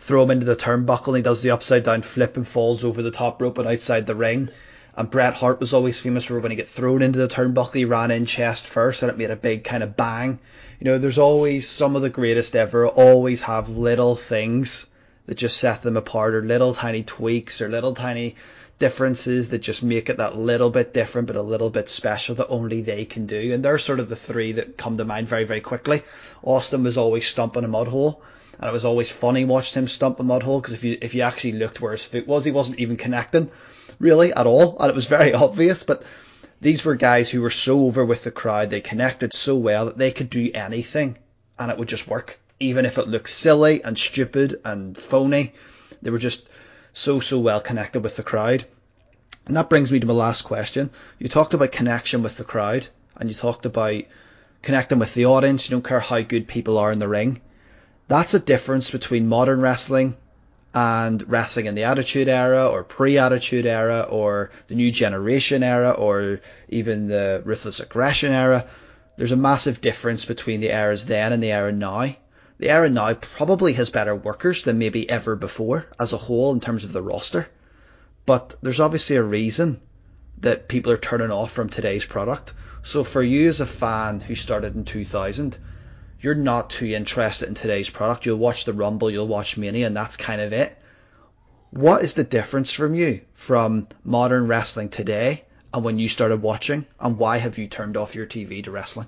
throw 0.00 0.22
him 0.24 0.30
into 0.30 0.46
the 0.46 0.56
turnbuckle 0.56 1.08
and 1.08 1.16
he 1.16 1.22
does 1.22 1.42
the 1.42 1.50
upside 1.52 1.84
down 1.84 2.02
flip 2.02 2.36
and 2.36 2.46
falls 2.46 2.84
over 2.84 3.02
the 3.02 3.10
top 3.10 3.40
rope 3.40 3.58
and 3.58 3.66
outside 3.68 4.06
the 4.06 4.14
ring. 4.14 4.48
And 4.96 5.08
Bret 5.10 5.34
Hart 5.34 5.60
was 5.60 5.72
always 5.74 6.00
famous 6.00 6.24
for 6.24 6.40
when 6.40 6.50
he 6.50 6.56
get 6.56 6.68
thrown 6.68 7.02
into 7.02 7.20
the 7.20 7.28
turnbuckle 7.28 7.74
he 7.74 7.84
ran 7.84 8.10
in 8.10 8.26
chest 8.26 8.66
first 8.66 9.02
and 9.02 9.10
it 9.10 9.16
made 9.18 9.30
a 9.30 9.36
big 9.36 9.62
kind 9.64 9.82
of 9.84 9.96
bang. 9.96 10.40
You 10.80 10.84
know, 10.86 10.98
there's 10.98 11.18
always 11.18 11.68
some 11.68 11.94
of 11.96 12.02
the 12.02 12.10
greatest 12.10 12.54
ever 12.56 12.86
always 12.88 13.42
have 13.42 13.68
little 13.68 14.16
things 14.16 14.86
that 15.28 15.36
just 15.36 15.58
set 15.58 15.82
them 15.82 15.96
apart 15.96 16.34
or 16.34 16.42
little 16.42 16.74
tiny 16.74 17.04
tweaks 17.04 17.62
or 17.62 17.68
little 17.68 17.94
tiny 17.94 18.34
differences 18.78 19.50
that 19.50 19.60
just 19.60 19.82
make 19.82 20.08
it 20.08 20.16
that 20.16 20.36
little 20.36 20.70
bit 20.70 20.94
different 20.94 21.26
but 21.26 21.36
a 21.36 21.42
little 21.42 21.70
bit 21.70 21.88
special 21.88 22.34
that 22.36 22.48
only 22.48 22.82
they 22.82 23.04
can 23.04 23.26
do. 23.26 23.52
And 23.52 23.64
they're 23.64 23.78
sort 23.78 24.00
of 24.00 24.08
the 24.08 24.16
three 24.16 24.52
that 24.52 24.76
come 24.76 24.98
to 24.98 25.04
mind 25.04 25.28
very, 25.28 25.44
very 25.44 25.60
quickly. 25.60 26.02
Austin 26.42 26.82
was 26.82 26.96
always 26.96 27.28
stumping 27.28 27.64
a 27.64 27.68
mud 27.68 27.88
hole. 27.88 28.22
And 28.58 28.68
it 28.68 28.72
was 28.72 28.84
always 28.84 29.08
funny 29.08 29.44
watching 29.44 29.82
him 29.82 29.88
stump 29.88 30.18
a 30.18 30.24
mud 30.24 30.42
hole 30.42 30.60
because 30.60 30.74
if 30.74 30.82
you 30.82 30.98
if 31.00 31.14
you 31.14 31.22
actually 31.22 31.52
looked 31.52 31.80
where 31.80 31.92
his 31.92 32.04
foot 32.04 32.26
was, 32.26 32.44
he 32.44 32.50
wasn't 32.50 32.80
even 32.80 32.96
connecting 32.96 33.52
really 34.00 34.32
at 34.32 34.46
all, 34.46 34.76
and 34.78 34.90
it 34.90 34.96
was 34.96 35.06
very 35.06 35.32
obvious. 35.46 35.84
But 35.84 36.02
these 36.60 36.84
were 36.84 36.96
guys 36.96 37.30
who 37.30 37.40
were 37.40 37.50
so 37.50 37.86
over 37.86 38.04
with 38.04 38.24
the 38.24 38.30
crowd, 38.30 38.70
they 38.70 38.80
connected 38.80 39.32
so 39.32 39.56
well 39.56 39.86
that 39.86 39.98
they 39.98 40.10
could 40.10 40.30
do 40.30 40.50
anything, 40.52 41.18
and 41.58 41.70
it 41.70 41.78
would 41.78 41.88
just 41.88 42.08
work, 42.08 42.40
even 42.60 42.84
if 42.84 42.98
it 42.98 43.08
looked 43.08 43.30
silly 43.30 43.82
and 43.82 43.98
stupid 43.98 44.60
and 44.64 44.96
phony. 44.96 45.54
They 46.02 46.10
were 46.10 46.18
just 46.18 46.48
so 46.92 47.20
so 47.20 47.38
well 47.38 47.60
connected 47.60 48.00
with 48.00 48.16
the 48.16 48.22
crowd. 48.22 48.64
And 49.46 49.56
that 49.56 49.70
brings 49.70 49.90
me 49.90 50.00
to 50.00 50.06
my 50.06 50.14
last 50.14 50.42
question. 50.42 50.90
You 51.18 51.28
talked 51.28 51.54
about 51.54 51.72
connection 51.72 52.22
with 52.22 52.36
the 52.36 52.44
crowd, 52.44 52.86
and 53.16 53.28
you 53.28 53.34
talked 53.34 53.66
about 53.66 54.02
connecting 54.62 54.98
with 54.98 55.14
the 55.14 55.26
audience. 55.26 55.68
You 55.68 55.74
don't 55.74 55.88
care 55.88 56.00
how 56.00 56.20
good 56.20 56.48
people 56.48 56.78
are 56.78 56.92
in 56.92 56.98
the 56.98 57.08
ring. 57.08 57.40
That's 58.08 58.34
a 58.34 58.40
difference 58.40 58.90
between 58.90 59.28
modern 59.28 59.60
wrestling 59.60 60.16
and 60.74 61.22
wrestling 61.28 61.66
in 61.66 61.74
the 61.74 61.84
Attitude 61.84 62.28
Era 62.28 62.68
or 62.68 62.84
pre-Attitude 62.84 63.66
Era 63.66 64.02
or 64.02 64.50
the 64.66 64.74
New 64.74 64.92
Generation 64.92 65.62
Era 65.62 65.90
or 65.90 66.40
even 66.68 67.08
the 67.08 67.42
Ruthless 67.44 67.80
Aggression 67.80 68.32
Era. 68.32 68.66
There's 69.16 69.32
a 69.32 69.36
massive 69.36 69.80
difference 69.80 70.24
between 70.24 70.60
the 70.60 70.70
eras 70.70 71.06
then 71.06 71.32
and 71.32 71.42
the 71.42 71.52
era 71.52 71.72
now. 71.72 72.14
The 72.58 72.70
era 72.70 72.90
now 72.90 73.14
probably 73.14 73.74
has 73.74 73.90
better 73.90 74.14
workers 74.14 74.64
than 74.64 74.78
maybe 74.78 75.08
ever 75.08 75.36
before 75.36 75.86
as 75.98 76.12
a 76.12 76.16
whole 76.16 76.52
in 76.52 76.60
terms 76.60 76.82
of 76.84 76.92
the 76.92 77.02
roster. 77.02 77.48
But 78.26 78.56
there's 78.62 78.80
obviously 78.80 79.16
a 79.16 79.22
reason 79.22 79.80
that 80.40 80.68
people 80.68 80.92
are 80.92 80.98
turning 80.98 81.30
off 81.30 81.52
from 81.52 81.68
today's 81.68 82.04
product. 82.04 82.52
So 82.82 83.04
for 83.04 83.22
you 83.22 83.48
as 83.48 83.60
a 83.60 83.66
fan 83.66 84.20
who 84.20 84.34
started 84.34 84.74
in 84.74 84.84
2000, 84.84 85.56
you're 86.20 86.34
not 86.34 86.70
too 86.70 86.86
interested 86.86 87.48
in 87.48 87.54
today's 87.54 87.90
product. 87.90 88.26
You'll 88.26 88.38
watch 88.38 88.64
the 88.64 88.72
Rumble, 88.72 89.10
you'll 89.10 89.28
watch 89.28 89.56
Mania, 89.56 89.86
and 89.86 89.96
that's 89.96 90.16
kind 90.16 90.40
of 90.40 90.52
it. 90.52 90.76
What 91.70 92.02
is 92.02 92.14
the 92.14 92.24
difference 92.24 92.72
from 92.72 92.94
you 92.94 93.20
from 93.34 93.88
modern 94.02 94.48
wrestling 94.48 94.88
today 94.88 95.44
and 95.72 95.84
when 95.84 95.98
you 95.98 96.08
started 96.08 96.42
watching, 96.42 96.86
and 96.98 97.18
why 97.18 97.36
have 97.36 97.58
you 97.58 97.68
turned 97.68 97.96
off 97.96 98.14
your 98.14 98.26
TV 98.26 98.64
to 98.64 98.70
wrestling? 98.70 99.06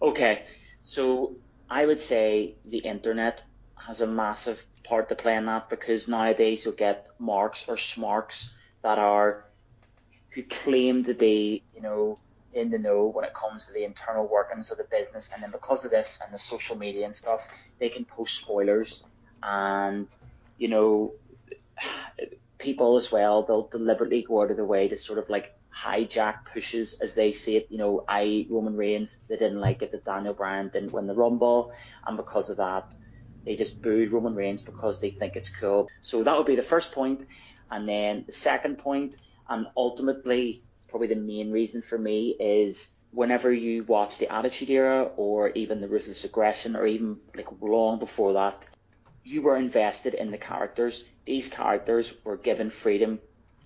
Okay, 0.00 0.42
so 0.84 1.36
I 1.70 1.84
would 1.84 2.00
say 2.00 2.54
the 2.64 2.78
internet 2.78 3.42
has 3.86 4.00
a 4.00 4.06
massive 4.06 4.64
part 4.84 5.08
to 5.10 5.14
play 5.14 5.36
in 5.36 5.46
that 5.46 5.68
because 5.68 6.08
nowadays 6.08 6.64
you'll 6.64 6.74
get 6.74 7.08
marks 7.18 7.68
or 7.68 7.76
smarks 7.76 8.54
that 8.82 8.98
are 8.98 9.44
who 10.30 10.42
claim 10.42 11.04
to 11.04 11.14
be, 11.14 11.62
you 11.74 11.82
know, 11.82 12.18
in 12.52 12.70
the 12.70 12.78
know 12.78 13.08
when 13.08 13.24
it 13.24 13.34
comes 13.34 13.66
to 13.66 13.72
the 13.72 13.84
internal 13.84 14.26
workings 14.26 14.70
of 14.70 14.78
the 14.78 14.84
business, 14.84 15.32
and 15.32 15.42
then 15.42 15.50
because 15.50 15.84
of 15.84 15.90
this 15.90 16.20
and 16.24 16.32
the 16.32 16.38
social 16.38 16.76
media 16.76 17.04
and 17.04 17.14
stuff, 17.14 17.46
they 17.78 17.88
can 17.88 18.04
post 18.04 18.38
spoilers, 18.38 19.04
and 19.42 20.14
you 20.56 20.68
know, 20.68 21.12
people 22.58 22.96
as 22.96 23.12
well 23.12 23.42
they'll 23.42 23.68
deliberately 23.68 24.22
go 24.22 24.42
out 24.42 24.50
of 24.50 24.56
their 24.56 24.64
way 24.64 24.88
to 24.88 24.96
sort 24.96 25.18
of 25.18 25.28
like 25.28 25.57
hijack 25.84 26.44
pushes 26.44 27.00
as 27.00 27.14
they 27.14 27.32
see 27.32 27.56
it. 27.56 27.68
You 27.70 27.78
know, 27.78 28.04
I 28.08 28.46
Roman 28.50 28.76
Reigns 28.76 29.24
they 29.28 29.36
didn't 29.36 29.60
like 29.60 29.82
it 29.82 29.92
that 29.92 30.04
Daniel 30.04 30.34
Bryan 30.34 30.70
didn't 30.72 30.92
win 30.92 31.06
the 31.06 31.14
Rumble, 31.14 31.72
and 32.06 32.16
because 32.16 32.50
of 32.50 32.56
that, 32.58 32.94
they 33.44 33.56
just 33.56 33.82
booed 33.82 34.12
Roman 34.12 34.34
Reigns 34.34 34.62
because 34.62 35.00
they 35.00 35.10
think 35.10 35.36
it's 35.36 35.54
cool. 35.54 35.88
So 36.00 36.24
that 36.24 36.36
would 36.36 36.46
be 36.46 36.56
the 36.56 36.62
first 36.62 36.92
point, 36.92 37.24
and 37.70 37.88
then 37.88 38.24
the 38.26 38.32
second 38.32 38.78
point, 38.78 39.16
and 39.48 39.66
ultimately 39.76 40.62
probably 40.88 41.08
the 41.08 41.16
main 41.16 41.50
reason 41.50 41.82
for 41.82 41.98
me 41.98 42.34
is 42.40 42.94
whenever 43.10 43.52
you 43.52 43.84
watch 43.84 44.18
the 44.18 44.32
Attitude 44.32 44.70
Era 44.70 45.02
or 45.16 45.50
even 45.50 45.80
the 45.80 45.88
Ruthless 45.88 46.24
Aggression 46.24 46.76
or 46.76 46.86
even 46.86 47.18
like 47.36 47.48
long 47.60 47.98
before 47.98 48.34
that, 48.34 48.66
you 49.22 49.42
were 49.42 49.56
invested 49.56 50.14
in 50.14 50.30
the 50.30 50.38
characters. 50.38 51.04
These 51.24 51.50
characters 51.50 52.16
were 52.24 52.36
given 52.36 52.70
freedom 52.70 53.20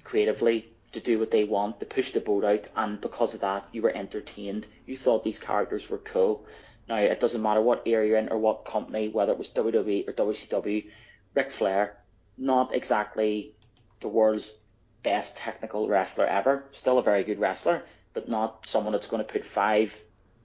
creatively 0.05 0.72
to 0.93 1.01
do 1.01 1.19
what 1.19 1.31
they 1.31 1.45
want, 1.45 1.81
to 1.81 1.87
push 1.87 2.13
the 2.13 2.21
boat 2.21 2.45
out, 2.45 2.69
and 2.77 3.01
because 3.01 3.35
of 3.35 3.41
that, 3.41 3.67
you 3.73 3.83
were 3.83 3.95
entertained. 3.95 4.67
You 4.87 4.97
thought 4.97 5.25
these 5.25 5.39
characters 5.39 5.89
were 5.89 5.99
cool. 5.99 6.47
Now, 6.89 6.97
it 6.97 7.21
doesn't 7.21 7.43
matter 7.43 7.61
what 7.63 7.83
area 7.87 8.11
you're 8.11 8.19
in 8.19 8.29
or 8.29 8.39
what 8.39 8.65
company, 8.65 9.09
whether 9.09 9.33
it 9.33 9.39
was 9.39 9.49
WWE 9.49 10.09
or 10.09 10.13
WCW, 10.13 10.91
Ric 11.35 11.51
Flair, 11.51 11.97
not 12.37 12.75
exactly 12.75 13.55
the 14.01 14.09
world's 14.09 14.55
best 15.03 15.37
technical 15.39 15.89
wrestler 15.89 16.27
ever. 16.27 16.65
Still 16.73 16.99
a 16.99 17.03
very 17.03 17.25
good 17.25 17.39
wrestler, 17.39 17.83
but 18.13 18.29
not 18.29 18.67
someone 18.67 18.93
that's 18.93 19.07
going 19.07 19.25
to 19.25 19.33
put 19.33 19.45
five 19.45 19.99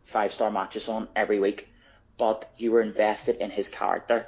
five 0.04 0.32
star 0.32 0.50
matches 0.50 0.88
on 0.88 1.08
every 1.16 1.40
week. 1.40 1.68
But 2.18 2.50
you 2.58 2.72
were 2.72 2.82
invested 2.82 3.38
in 3.38 3.52
his 3.52 3.70
character. 3.70 4.26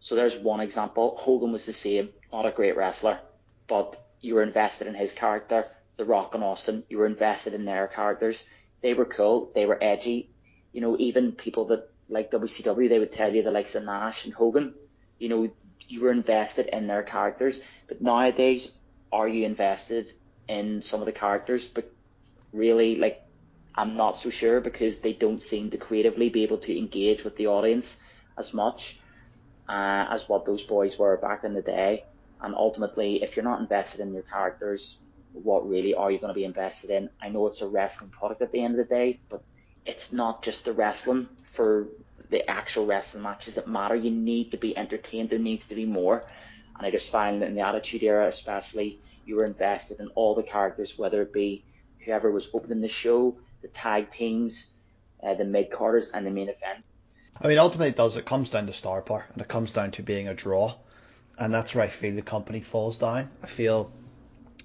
So 0.00 0.14
there's 0.16 0.36
one 0.36 0.60
example. 0.60 1.14
Hogan 1.16 1.52
was 1.52 1.66
the 1.66 1.72
same, 1.72 2.10
not 2.32 2.46
a 2.46 2.50
great 2.50 2.76
wrestler, 2.76 3.18
but 3.66 3.96
you 4.24 4.34
were 4.34 4.42
invested 4.42 4.86
in 4.86 4.94
his 4.94 5.12
character. 5.12 5.66
The 5.96 6.04
Rock 6.06 6.34
and 6.34 6.42
Austin, 6.42 6.82
you 6.88 6.98
were 6.98 7.06
invested 7.06 7.52
in 7.52 7.66
their 7.66 7.86
characters. 7.86 8.48
They 8.80 8.94
were 8.94 9.04
cool. 9.04 9.52
They 9.54 9.66
were 9.66 9.78
edgy. 9.82 10.30
You 10.72 10.80
know, 10.80 10.96
even 10.98 11.32
people 11.32 11.66
that 11.66 11.90
like 12.08 12.30
WCW, 12.30 12.88
they 12.88 12.98
would 12.98 13.12
tell 13.12 13.34
you 13.34 13.42
the 13.42 13.50
likes 13.50 13.74
of 13.74 13.84
Nash 13.84 14.24
and 14.24 14.34
Hogan. 14.34 14.74
You 15.18 15.28
know, 15.28 15.50
you 15.88 16.00
were 16.00 16.10
invested 16.10 16.66
in 16.74 16.86
their 16.86 17.02
characters. 17.02 17.64
But 17.86 18.00
nowadays, 18.00 18.76
are 19.12 19.28
you 19.28 19.44
invested 19.44 20.10
in 20.48 20.80
some 20.80 21.00
of 21.00 21.06
the 21.06 21.12
characters? 21.12 21.68
But 21.68 21.90
really, 22.52 22.96
like, 22.96 23.22
I'm 23.74 23.96
not 23.96 24.16
so 24.16 24.30
sure 24.30 24.60
because 24.60 25.00
they 25.00 25.12
don't 25.12 25.42
seem 25.42 25.70
to 25.70 25.76
creatively 25.76 26.30
be 26.30 26.44
able 26.44 26.58
to 26.58 26.76
engage 26.76 27.24
with 27.24 27.36
the 27.36 27.48
audience 27.48 28.02
as 28.38 28.54
much 28.54 28.98
uh, 29.68 30.06
as 30.10 30.28
what 30.28 30.46
those 30.46 30.62
boys 30.62 30.98
were 30.98 31.16
back 31.18 31.44
in 31.44 31.52
the 31.52 31.62
day. 31.62 32.04
And 32.44 32.54
ultimately, 32.54 33.22
if 33.22 33.36
you're 33.36 33.44
not 33.44 33.60
invested 33.60 34.02
in 34.02 34.12
your 34.12 34.22
characters, 34.22 35.00
what 35.32 35.66
really 35.66 35.94
are 35.94 36.10
you 36.10 36.18
going 36.18 36.28
to 36.28 36.34
be 36.34 36.44
invested 36.44 36.90
in? 36.90 37.08
I 37.20 37.30
know 37.30 37.46
it's 37.46 37.62
a 37.62 37.68
wrestling 37.68 38.10
product 38.10 38.42
at 38.42 38.52
the 38.52 38.62
end 38.62 38.78
of 38.78 38.86
the 38.86 38.94
day, 38.94 39.18
but 39.30 39.42
it's 39.86 40.12
not 40.12 40.42
just 40.42 40.66
the 40.66 40.72
wrestling 40.72 41.26
for 41.42 41.88
the 42.28 42.48
actual 42.48 42.84
wrestling 42.84 43.22
matches 43.22 43.54
that 43.54 43.66
matter. 43.66 43.94
You 43.94 44.10
need 44.10 44.50
to 44.50 44.58
be 44.58 44.76
entertained. 44.76 45.30
There 45.30 45.38
needs 45.38 45.68
to 45.68 45.74
be 45.74 45.86
more. 45.86 46.26
And 46.76 46.86
I 46.86 46.90
just 46.90 47.10
find 47.10 47.40
that 47.40 47.48
in 47.48 47.54
the 47.54 47.66
Attitude 47.66 48.02
Era, 48.02 48.26
especially, 48.26 48.98
you 49.24 49.36
were 49.36 49.46
invested 49.46 50.00
in 50.00 50.08
all 50.08 50.34
the 50.34 50.42
characters, 50.42 50.98
whether 50.98 51.22
it 51.22 51.32
be 51.32 51.64
whoever 52.00 52.30
was 52.30 52.50
opening 52.52 52.82
the 52.82 52.88
show, 52.88 53.38
the 53.62 53.68
tag 53.68 54.10
teams, 54.10 54.70
uh, 55.22 55.32
the 55.32 55.44
mid 55.46 55.70
carders, 55.70 56.10
and 56.10 56.26
the 56.26 56.30
main 56.30 56.50
event. 56.50 56.84
I 57.40 57.48
mean, 57.48 57.58
ultimately, 57.58 57.88
it 57.88 57.96
does. 57.96 58.18
It 58.18 58.26
comes 58.26 58.50
down 58.50 58.66
to 58.66 58.72
star 58.74 59.00
power, 59.00 59.24
and 59.32 59.40
it 59.40 59.48
comes 59.48 59.70
down 59.70 59.92
to 59.92 60.02
being 60.02 60.28
a 60.28 60.34
draw, 60.34 60.74
and 61.38 61.52
that's 61.52 61.74
where 61.74 61.84
I 61.84 61.88
feel 61.88 62.14
the 62.14 62.22
company 62.22 62.60
falls 62.60 62.98
down. 62.98 63.30
I 63.42 63.46
feel 63.46 63.90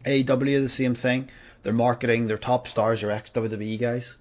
AEW 0.06 0.62
the 0.62 0.70
same 0.70 0.96
thing. 0.96 1.30
Their 1.64 1.74
marketing, 1.74 2.28
their 2.28 2.38
top 2.38 2.68
stars 2.68 3.04
are 3.04 3.12
ex 3.12 3.32
WWE 3.32 3.80
guys, 3.80 4.18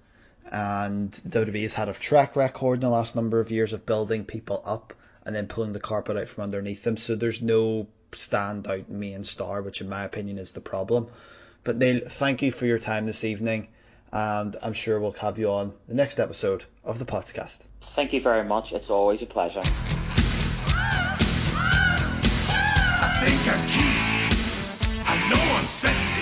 and 0.51 1.11
WWE 1.11 1.61
has 1.63 1.73
had 1.73 1.89
a 1.89 1.93
track 1.93 2.35
record 2.35 2.75
in 2.75 2.81
the 2.81 2.89
last 2.89 3.15
number 3.15 3.39
of 3.39 3.51
years 3.51 3.73
of 3.73 3.85
building 3.85 4.25
people 4.25 4.61
up 4.65 4.93
and 5.25 5.35
then 5.35 5.47
pulling 5.47 5.73
the 5.73 5.79
carpet 5.79 6.17
out 6.17 6.27
from 6.27 6.43
underneath 6.43 6.83
them. 6.83 6.97
So 6.97 7.15
there's 7.15 7.41
no 7.41 7.87
standout 8.11 8.89
main 8.89 9.23
star, 9.23 9.61
which 9.61 9.81
in 9.81 9.89
my 9.89 10.03
opinion 10.03 10.37
is 10.37 10.51
the 10.51 10.61
problem. 10.61 11.07
But 11.63 11.77
Neil, 11.77 12.01
thank 12.09 12.41
you 12.41 12.51
for 12.51 12.65
your 12.65 12.79
time 12.79 13.05
this 13.05 13.23
evening, 13.23 13.67
and 14.11 14.57
I'm 14.61 14.73
sure 14.73 14.99
we'll 14.99 15.11
have 15.13 15.39
you 15.39 15.51
on 15.51 15.73
the 15.87 15.93
next 15.93 16.19
episode 16.19 16.65
of 16.83 16.99
the 16.99 17.05
podcast. 17.05 17.59
Thank 17.79 18.13
you 18.13 18.21
very 18.21 18.43
much. 18.43 18.73
It's 18.73 18.89
always 18.89 19.21
a 19.21 19.27
pleasure. 19.27 19.63
I 23.01 23.07
think 23.23 23.39
I'm 23.47 23.65
cute. 23.69 25.07
I 25.07 25.15
know 25.29 25.55
I'm 25.57 25.67
sexy. 25.67 26.21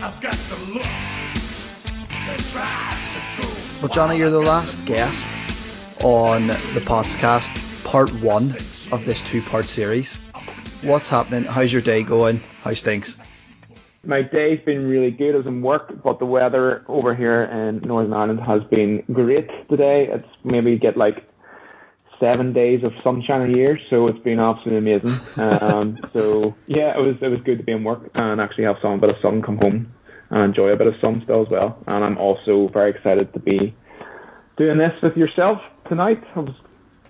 I've 0.00 0.20
got 0.20 0.34
the 0.34 0.72
look 0.72 0.82
that 0.84 2.38
drives 2.52 3.16
a 3.16 3.42
girl. 3.42 3.80
Well, 3.82 3.88
Johnny, 3.88 4.16
you're 4.16 4.30
the 4.30 4.40
last 4.40 4.84
guest 4.86 5.28
on 6.04 6.46
the 6.46 6.80
podcast, 6.84 7.84
part 7.84 8.08
one 8.22 8.44
of 8.92 9.04
this 9.04 9.20
two 9.22 9.42
part 9.42 9.64
series. 9.64 10.16
What's 10.82 11.08
happening? 11.08 11.42
How's 11.42 11.72
your 11.72 11.82
day 11.82 12.04
going? 12.04 12.40
How's 12.62 12.82
things? 12.82 13.20
My 14.04 14.22
day's 14.22 14.60
been 14.64 14.86
really 14.86 15.10
good. 15.10 15.34
I 15.34 15.38
was 15.38 15.46
in 15.46 15.60
work, 15.60 16.02
but 16.04 16.20
the 16.20 16.24
weather 16.24 16.84
over 16.86 17.14
here 17.14 17.42
in 17.42 17.78
Northern 17.80 18.12
Ireland 18.12 18.40
has 18.40 18.62
been 18.64 19.02
great 19.12 19.50
today. 19.68 20.06
It's 20.06 20.28
maybe 20.44 20.78
get 20.78 20.96
like 20.96 21.26
seven 22.20 22.52
days 22.52 22.84
of 22.84 22.92
sunshine 23.02 23.50
a 23.50 23.56
year, 23.56 23.78
so 23.88 24.06
it's 24.06 24.18
been 24.20 24.38
absolutely 24.38 24.92
amazing. 24.92 25.18
Um, 25.36 25.98
so 26.12 26.54
yeah, 26.66 26.96
it 26.96 27.00
was 27.00 27.16
it 27.20 27.28
was 27.28 27.40
good 27.40 27.58
to 27.58 27.64
be 27.64 27.72
in 27.72 27.82
work 27.82 28.10
and 28.14 28.40
actually 28.40 28.64
have 28.64 28.76
some 28.82 29.00
bit 29.00 29.10
of 29.10 29.16
sun 29.22 29.42
come 29.42 29.56
home 29.56 29.92
and 30.28 30.44
enjoy 30.44 30.68
a 30.68 30.76
bit 30.76 30.86
of 30.86 30.94
sun 31.00 31.22
still 31.24 31.42
as 31.42 31.48
well. 31.48 31.82
And 31.86 32.04
I'm 32.04 32.18
also 32.18 32.68
very 32.68 32.90
excited 32.90 33.32
to 33.32 33.40
be 33.40 33.74
doing 34.56 34.78
this 34.78 34.92
with 35.02 35.16
yourself 35.16 35.58
tonight. 35.88 36.22
I 36.36 36.40
was 36.40 36.54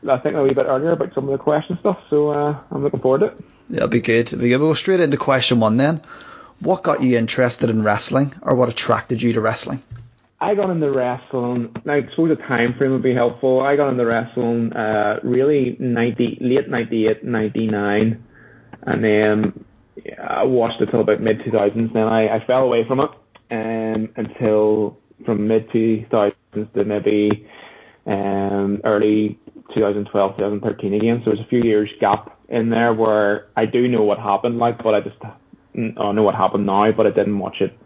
I 0.08 0.18
think 0.18 0.36
a 0.36 0.42
wee 0.42 0.54
bit 0.54 0.66
earlier 0.66 0.92
about 0.92 1.12
some 1.14 1.28
of 1.28 1.32
the 1.32 1.42
question 1.42 1.76
stuff, 1.80 1.98
so 2.08 2.30
uh, 2.30 2.58
I'm 2.70 2.82
looking 2.82 3.00
forward 3.00 3.18
to 3.18 3.26
it. 3.26 3.44
Yeah, 3.68 3.76
it'll 3.78 3.88
be 3.88 4.00
good. 4.00 4.28
It'll 4.28 4.38
be 4.38 4.48
good. 4.48 4.60
We'll 4.60 4.70
go 4.70 4.74
straight 4.74 5.00
into 5.00 5.16
question 5.16 5.60
one 5.60 5.76
then. 5.76 6.00
What 6.60 6.82
got 6.82 7.02
you 7.02 7.18
interested 7.18 7.70
in 7.70 7.82
wrestling, 7.82 8.34
or 8.42 8.54
what 8.54 8.68
attracted 8.68 9.20
you 9.22 9.32
to 9.34 9.40
wrestling? 9.40 9.82
I 10.40 10.54
got 10.54 10.70
into 10.70 10.90
wrestling. 10.90 11.74
Now, 11.84 11.94
I 11.94 12.00
suppose 12.10 12.30
a 12.30 12.48
time 12.48 12.74
frame 12.78 12.92
would 12.92 13.02
be 13.02 13.14
helpful. 13.14 13.60
I 13.60 13.76
got 13.76 13.90
into 13.90 14.06
wrestling 14.06 14.72
uh, 14.72 15.20
really 15.22 15.76
90, 15.78 16.38
late 16.40 16.68
98, 16.68 17.24
99, 17.24 18.24
and 18.86 19.04
then 19.04 19.64
yeah, 20.02 20.22
I 20.22 20.44
watched 20.44 20.80
it 20.80 20.86
till 20.90 21.02
about 21.02 21.20
mid 21.20 21.40
2000s. 21.40 21.92
Then 21.92 22.02
I, 22.04 22.36
I 22.36 22.46
fell 22.46 22.62
away 22.62 22.84
from 22.88 23.00
it 23.00 23.10
um, 23.50 24.08
until 24.16 24.98
from 25.26 25.46
mid 25.46 25.68
2000s 25.70 26.32
to 26.72 26.84
maybe 26.84 27.46
um, 28.06 28.80
early 28.84 29.38
2012, 29.74 30.36
2013 30.36 30.94
again. 30.94 31.20
So 31.22 31.32
there's 31.32 31.44
a 31.44 31.48
few 31.48 31.62
years 31.62 31.90
gap 32.00 32.38
in 32.48 32.70
there 32.70 32.94
where 32.94 33.48
I 33.58 33.66
do 33.66 33.86
know 33.88 34.02
what 34.02 34.18
happened, 34.18 34.58
like, 34.58 34.82
but 34.82 34.94
I 34.94 35.00
just 35.00 35.16
I 35.22 36.12
know 36.12 36.22
what 36.22 36.34
happened 36.34 36.64
now, 36.64 36.90
but 36.92 37.06
I 37.06 37.10
didn't 37.10 37.38
watch 37.38 37.56
it 37.60 37.76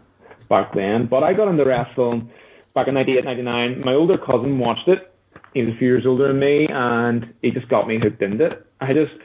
back 0.49 0.73
then. 0.73 1.07
But 1.07 1.23
I 1.23 1.33
got 1.33 1.49
into 1.49 1.65
wrestling 1.65 2.31
back 2.75 2.87
in 2.87 2.93
98, 2.93 3.23
99. 3.23 3.81
My 3.83 3.93
older 3.93 4.17
cousin 4.17 4.59
watched 4.59 4.87
it. 4.87 5.11
He 5.53 5.63
was 5.63 5.73
a 5.73 5.77
few 5.77 5.87
years 5.87 6.05
older 6.05 6.27
than 6.27 6.39
me, 6.39 6.67
and 6.69 7.33
he 7.41 7.49
just 7.49 7.69
got 7.69 7.87
me 7.87 7.97
hooked 7.97 8.21
into 8.21 8.45
it. 8.45 8.67
I 8.81 8.93
just, 8.93 9.15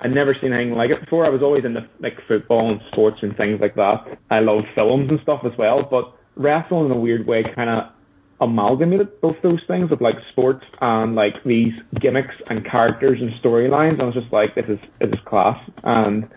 I'd 0.00 0.14
never 0.14 0.34
seen 0.40 0.52
anything 0.52 0.74
like 0.74 0.90
it 0.90 1.00
before. 1.00 1.26
I 1.26 1.28
was 1.28 1.42
always 1.42 1.64
into 1.64 1.86
like 2.00 2.16
football 2.26 2.70
and 2.70 2.80
sports 2.92 3.18
and 3.22 3.36
things 3.36 3.60
like 3.60 3.74
that. 3.74 4.18
I 4.30 4.38
love 4.38 4.64
films 4.74 5.10
and 5.10 5.20
stuff 5.20 5.42
as 5.44 5.52
well, 5.58 5.82
but 5.82 6.16
wrestling 6.36 6.86
in 6.86 6.92
a 6.92 6.98
weird 6.98 7.26
way 7.26 7.44
kind 7.54 7.68
of 7.68 7.92
amalgamated 8.40 9.20
both 9.20 9.36
those 9.42 9.60
things 9.68 9.92
of 9.92 10.00
like 10.00 10.16
sports 10.30 10.64
and 10.80 11.14
like 11.14 11.42
these 11.44 11.72
gimmicks 12.00 12.34
and 12.48 12.64
characters 12.64 13.20
and 13.20 13.30
storylines. 13.32 14.00
I 14.00 14.04
was 14.04 14.14
just 14.14 14.32
like, 14.32 14.54
this 14.54 14.66
is 14.68 14.78
this 15.00 15.10
is 15.10 15.20
class. 15.24 15.58
And 15.82 16.28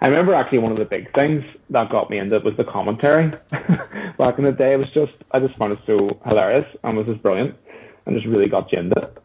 I 0.00 0.08
remember 0.08 0.34
actually 0.34 0.58
one 0.58 0.72
of 0.72 0.78
the 0.78 0.86
big 0.86 1.12
things 1.14 1.44
that 1.70 1.90
got 1.90 2.08
me 2.08 2.18
into 2.18 2.36
it 2.36 2.44
was 2.44 2.56
the 2.56 2.64
commentary. 2.64 3.28
Back 4.18 4.38
in 4.38 4.44
the 4.44 4.54
day, 4.56 4.72
it 4.72 4.78
was 4.78 4.90
just 4.90 5.12
I 5.30 5.40
just 5.40 5.56
found 5.56 5.74
it 5.74 5.80
so 5.86 6.18
hilarious 6.26 6.66
and 6.82 6.96
was 6.96 7.06
just 7.06 7.22
brilliant, 7.22 7.56
and 8.06 8.16
just 8.16 8.26
really 8.26 8.48
got 8.48 8.72
you 8.72 8.78
into 8.78 8.98
it. 9.00 9.18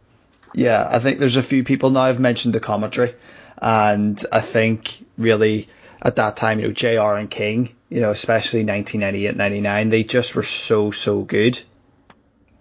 Yeah, 0.53 0.87
I 0.89 0.99
think 0.99 1.19
there's 1.19 1.37
a 1.37 1.43
few 1.43 1.63
people 1.63 1.89
now 1.91 2.05
have 2.05 2.19
mentioned 2.19 2.55
the 2.55 2.59
commentary, 2.59 3.15
and 3.57 4.21
I 4.31 4.41
think 4.41 5.05
really 5.17 5.69
at 6.01 6.17
that 6.17 6.35
time, 6.37 6.59
you 6.59 6.67
know, 6.67 6.73
JR 6.73 7.17
and 7.17 7.29
King, 7.29 7.73
you 7.89 8.01
know, 8.01 8.11
especially 8.11 8.65
1998, 8.65 9.35
99, 9.35 9.89
they 9.89 10.03
just 10.03 10.35
were 10.35 10.43
so 10.43 10.91
so 10.91 11.21
good. 11.21 11.61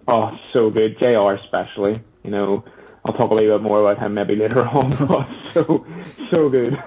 Oh, 0.07 0.31
so 0.53 0.71
good. 0.71 0.99
JR 0.99 1.33
especially. 1.33 2.01
You 2.23 2.31
know, 2.31 2.65
I'll 3.05 3.13
talk 3.13 3.31
a 3.31 3.35
little 3.35 3.59
bit 3.59 3.63
more 3.63 3.81
about 3.81 4.03
him 4.03 4.15
maybe 4.15 4.37
later 4.37 4.65
on, 4.67 4.93
so 5.53 5.87
so 6.31 6.49
good. 6.49 6.79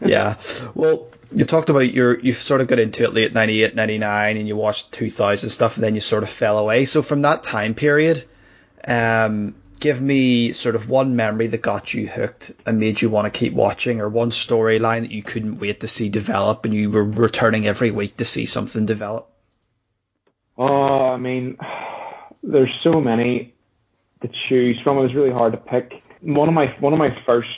yeah. 0.04 0.38
Well, 0.74 1.08
you 1.32 1.44
talked 1.44 1.70
about 1.70 1.92
your 1.92 2.18
you 2.18 2.32
sort 2.32 2.60
of 2.60 2.68
got 2.68 2.78
into 2.78 3.04
it 3.04 3.12
late 3.12 3.32
98 3.32 3.74
99 3.74 4.36
and 4.36 4.48
you 4.48 4.56
watched 4.56 4.92
2000 4.92 5.50
stuff 5.50 5.76
and 5.76 5.84
then 5.84 5.94
you 5.94 6.00
sort 6.00 6.22
of 6.22 6.30
fell 6.30 6.58
away 6.58 6.84
so 6.84 7.02
from 7.02 7.22
that 7.22 7.42
time 7.42 7.74
period 7.74 8.24
um 8.86 9.56
give 9.80 10.00
me 10.00 10.52
sort 10.52 10.76
of 10.76 10.88
one 10.88 11.16
memory 11.16 11.48
that 11.48 11.60
got 11.60 11.92
you 11.92 12.06
hooked 12.06 12.52
and 12.64 12.78
made 12.78 13.02
you 13.02 13.10
want 13.10 13.24
to 13.24 13.36
keep 13.36 13.52
watching 13.52 14.00
or 14.00 14.08
one 14.08 14.30
storyline 14.30 15.00
that 15.00 15.10
you 15.10 15.22
couldn't 15.22 15.58
wait 15.58 15.80
to 15.80 15.88
see 15.88 16.08
develop 16.08 16.64
and 16.64 16.72
you 16.72 16.90
were 16.92 17.04
returning 17.04 17.66
every 17.66 17.90
week 17.90 18.16
to 18.16 18.24
see 18.24 18.46
something 18.46 18.86
develop 18.86 19.28
Oh, 20.58 21.10
I 21.12 21.16
mean, 21.16 21.58
there's 22.42 22.72
so 22.82 23.00
many 23.00 23.54
to 24.22 24.30
choose 24.48 24.80
from. 24.82 24.98
It 24.98 25.02
was 25.02 25.14
really 25.14 25.32
hard 25.32 25.52
to 25.52 25.58
pick. 25.58 26.02
One 26.20 26.48
of 26.48 26.54
my 26.54 26.74
one 26.80 26.92
of 26.92 26.98
my 26.98 27.16
first 27.24 27.48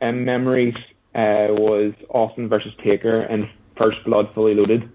um, 0.00 0.24
memories 0.24 0.74
uh, 1.14 1.48
was 1.50 1.92
Austin 2.08 2.48
versus 2.48 2.72
Taker 2.84 3.16
and 3.16 3.48
First 3.76 4.04
Blood 4.04 4.32
Fully 4.34 4.54
Loaded, 4.54 4.90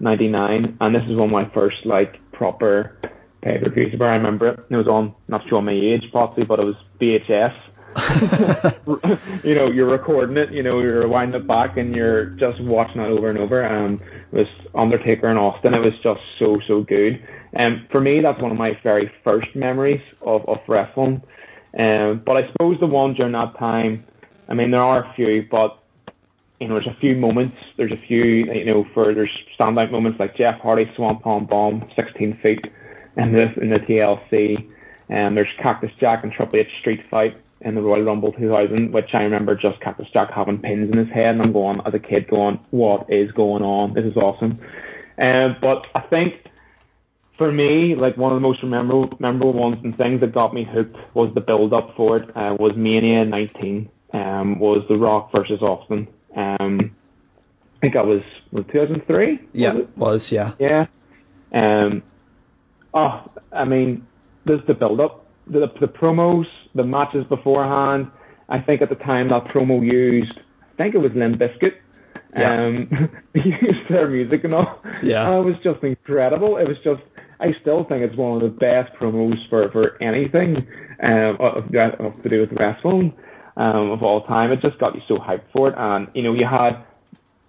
'99, 0.00 0.78
and 0.80 0.94
this 0.94 1.04
is 1.04 1.16
one 1.16 1.26
of 1.26 1.30
my 1.30 1.48
first 1.54 1.86
like 1.86 2.18
proper 2.32 2.98
pay 3.42 3.58
per 3.58 3.70
views 3.70 3.94
I 4.00 4.04
remember 4.04 4.48
it. 4.48 4.60
It 4.70 4.76
was 4.76 4.88
on 4.88 5.14
not 5.28 5.42
showing 5.48 5.64
my 5.64 5.72
age 5.72 6.10
possibly, 6.12 6.44
but 6.44 6.58
it 6.58 6.64
was 6.64 6.76
VHS. 7.00 7.54
you 9.44 9.54
know, 9.54 9.70
you're 9.70 9.90
recording 9.90 10.36
it, 10.36 10.52
you 10.52 10.62
know, 10.62 10.80
you're 10.80 11.08
winding 11.08 11.40
it 11.40 11.46
back 11.46 11.76
and 11.76 11.94
you're 11.94 12.26
just 12.26 12.60
watching 12.60 13.00
it 13.00 13.08
over 13.08 13.28
and 13.28 13.38
over. 13.38 13.60
And 13.60 14.00
it 14.00 14.32
was 14.32 14.46
Undertaker 14.74 15.26
and 15.26 15.38
Austin. 15.38 15.74
It 15.74 15.80
was 15.80 15.98
just 15.98 16.20
so, 16.38 16.60
so 16.66 16.82
good. 16.82 17.26
And 17.52 17.74
um, 17.74 17.86
for 17.90 18.00
me, 18.00 18.20
that's 18.20 18.40
one 18.40 18.52
of 18.52 18.58
my 18.58 18.78
very 18.82 19.12
first 19.24 19.54
memories 19.54 20.02
of, 20.22 20.48
of 20.48 20.58
wrestling. 20.68 21.22
Um, 21.78 22.22
but 22.24 22.36
I 22.36 22.46
suppose 22.52 22.78
the 22.80 22.86
one 22.86 23.14
during 23.14 23.32
that 23.32 23.58
time, 23.58 24.04
I 24.48 24.54
mean, 24.54 24.70
there 24.70 24.82
are 24.82 25.04
a 25.04 25.14
few, 25.14 25.46
but 25.50 25.76
you 26.60 26.68
know, 26.68 26.74
there's 26.74 26.86
a 26.86 27.00
few 27.00 27.16
moments. 27.16 27.56
There's 27.76 27.92
a 27.92 27.96
few, 27.96 28.22
you 28.22 28.64
know, 28.66 28.84
for 28.92 29.14
there's 29.14 29.30
standout 29.58 29.90
moments 29.90 30.20
like 30.20 30.36
Jeff 30.36 30.60
Hardy 30.60 30.90
Swanton 30.94 31.46
Bomb, 31.46 31.88
16 31.96 32.38
feet, 32.42 32.66
in 33.16 33.32
the 33.32 33.52
in 33.60 33.70
the 33.70 33.78
TLC. 33.78 34.68
And 35.08 35.36
there's 35.36 35.48
Cactus 35.58 35.90
Jack 35.98 36.22
and 36.22 36.32
Triple 36.32 36.60
H 36.60 36.68
Street 36.80 37.00
Fight 37.10 37.36
in 37.62 37.74
the 37.74 37.82
Royal 37.82 38.04
Rumble 38.04 38.32
2000, 38.32 38.92
which 38.92 39.10
I 39.12 39.22
remember 39.22 39.54
just 39.54 39.80
Cactus 39.80 40.08
Jack 40.12 40.30
having 40.32 40.58
pins 40.58 40.90
in 40.90 40.98
his 40.98 41.08
head, 41.08 41.34
and 41.34 41.42
I'm 41.42 41.52
going 41.52 41.80
as 41.84 41.94
a 41.94 41.98
kid 41.98 42.28
going, 42.28 42.60
what 42.70 43.06
is 43.10 43.30
going 43.32 43.62
on? 43.62 43.94
This 43.94 44.04
is 44.04 44.16
awesome. 44.16 44.58
Um, 45.18 45.56
but 45.60 45.86
I 45.94 46.00
think 46.00 46.34
for 47.40 47.50
me, 47.50 47.94
like 47.94 48.18
one 48.18 48.32
of 48.32 48.36
the 48.36 48.46
most 48.46 48.62
memorable 48.62 49.16
memorable 49.18 49.54
ones 49.54 49.78
and 49.82 49.96
things 49.96 50.20
that 50.20 50.34
got 50.34 50.52
me 50.52 50.62
hooked 50.62 50.98
was 51.14 51.32
the 51.34 51.40
build 51.40 51.72
up 51.72 51.96
for 51.96 52.18
it. 52.18 52.28
Uh, 52.36 52.54
was 52.60 52.72
Mania 52.76 53.24
19. 53.24 53.88
Um, 54.12 54.58
was 54.58 54.84
The 54.90 54.98
Rock 54.98 55.30
versus 55.34 55.62
Austin. 55.62 56.06
Um, 56.36 56.94
I 57.76 57.80
think 57.80 57.94
that 57.94 58.04
was 58.04 58.20
was 58.52 58.66
2003. 58.70 59.40
yeah 59.54 59.72
Was 59.72 59.82
it 59.82 59.96
was 59.96 60.32
yeah 60.32 60.52
yeah. 60.58 60.86
Um. 61.54 62.02
Oh, 62.92 63.30
I 63.50 63.64
mean, 63.64 64.06
there's 64.44 64.60
the 64.66 64.74
build 64.74 65.00
up, 65.00 65.24
the 65.46 65.66
the 65.80 65.88
promos, 65.88 66.44
the 66.74 66.84
matches 66.84 67.24
beforehand. 67.26 68.10
I 68.50 68.60
think 68.60 68.82
at 68.82 68.90
the 68.90 68.96
time 68.96 69.30
that 69.30 69.44
promo 69.46 69.82
used, 69.82 70.38
I 70.74 70.76
think 70.76 70.94
it 70.94 70.98
was 70.98 71.12
Limp 71.14 71.38
Bizkit. 71.40 71.72
Yeah. 72.36 72.66
Um, 72.66 73.10
used 73.34 73.88
their 73.88 74.08
music 74.08 74.44
and 74.44 74.54
all. 74.54 74.82
Yeah. 75.02 75.28
And 75.28 75.38
it 75.38 75.50
was 75.50 75.56
just 75.64 75.82
incredible. 75.82 76.58
It 76.58 76.68
was 76.68 76.76
just, 76.84 77.02
I 77.40 77.54
still 77.60 77.84
think 77.84 78.02
it's 78.02 78.16
one 78.16 78.34
of 78.34 78.40
the 78.42 78.48
best 78.48 78.92
promos 78.94 79.48
for 79.48 79.70
for 79.70 80.02
anything 80.02 80.66
um 81.02 81.36
of, 81.40 81.74
of 81.74 82.22
to 82.22 82.28
do 82.28 82.40
with 82.40 82.52
wrestling 82.52 83.12
um 83.56 83.90
of 83.90 84.02
all 84.02 84.24
time. 84.26 84.52
It 84.52 84.60
just 84.60 84.78
got 84.78 84.94
you 84.94 85.02
so 85.08 85.16
hyped 85.16 85.50
for 85.52 85.68
it, 85.68 85.74
and 85.76 86.08
you 86.14 86.22
know 86.22 86.34
you 86.34 86.46
had 86.46 86.84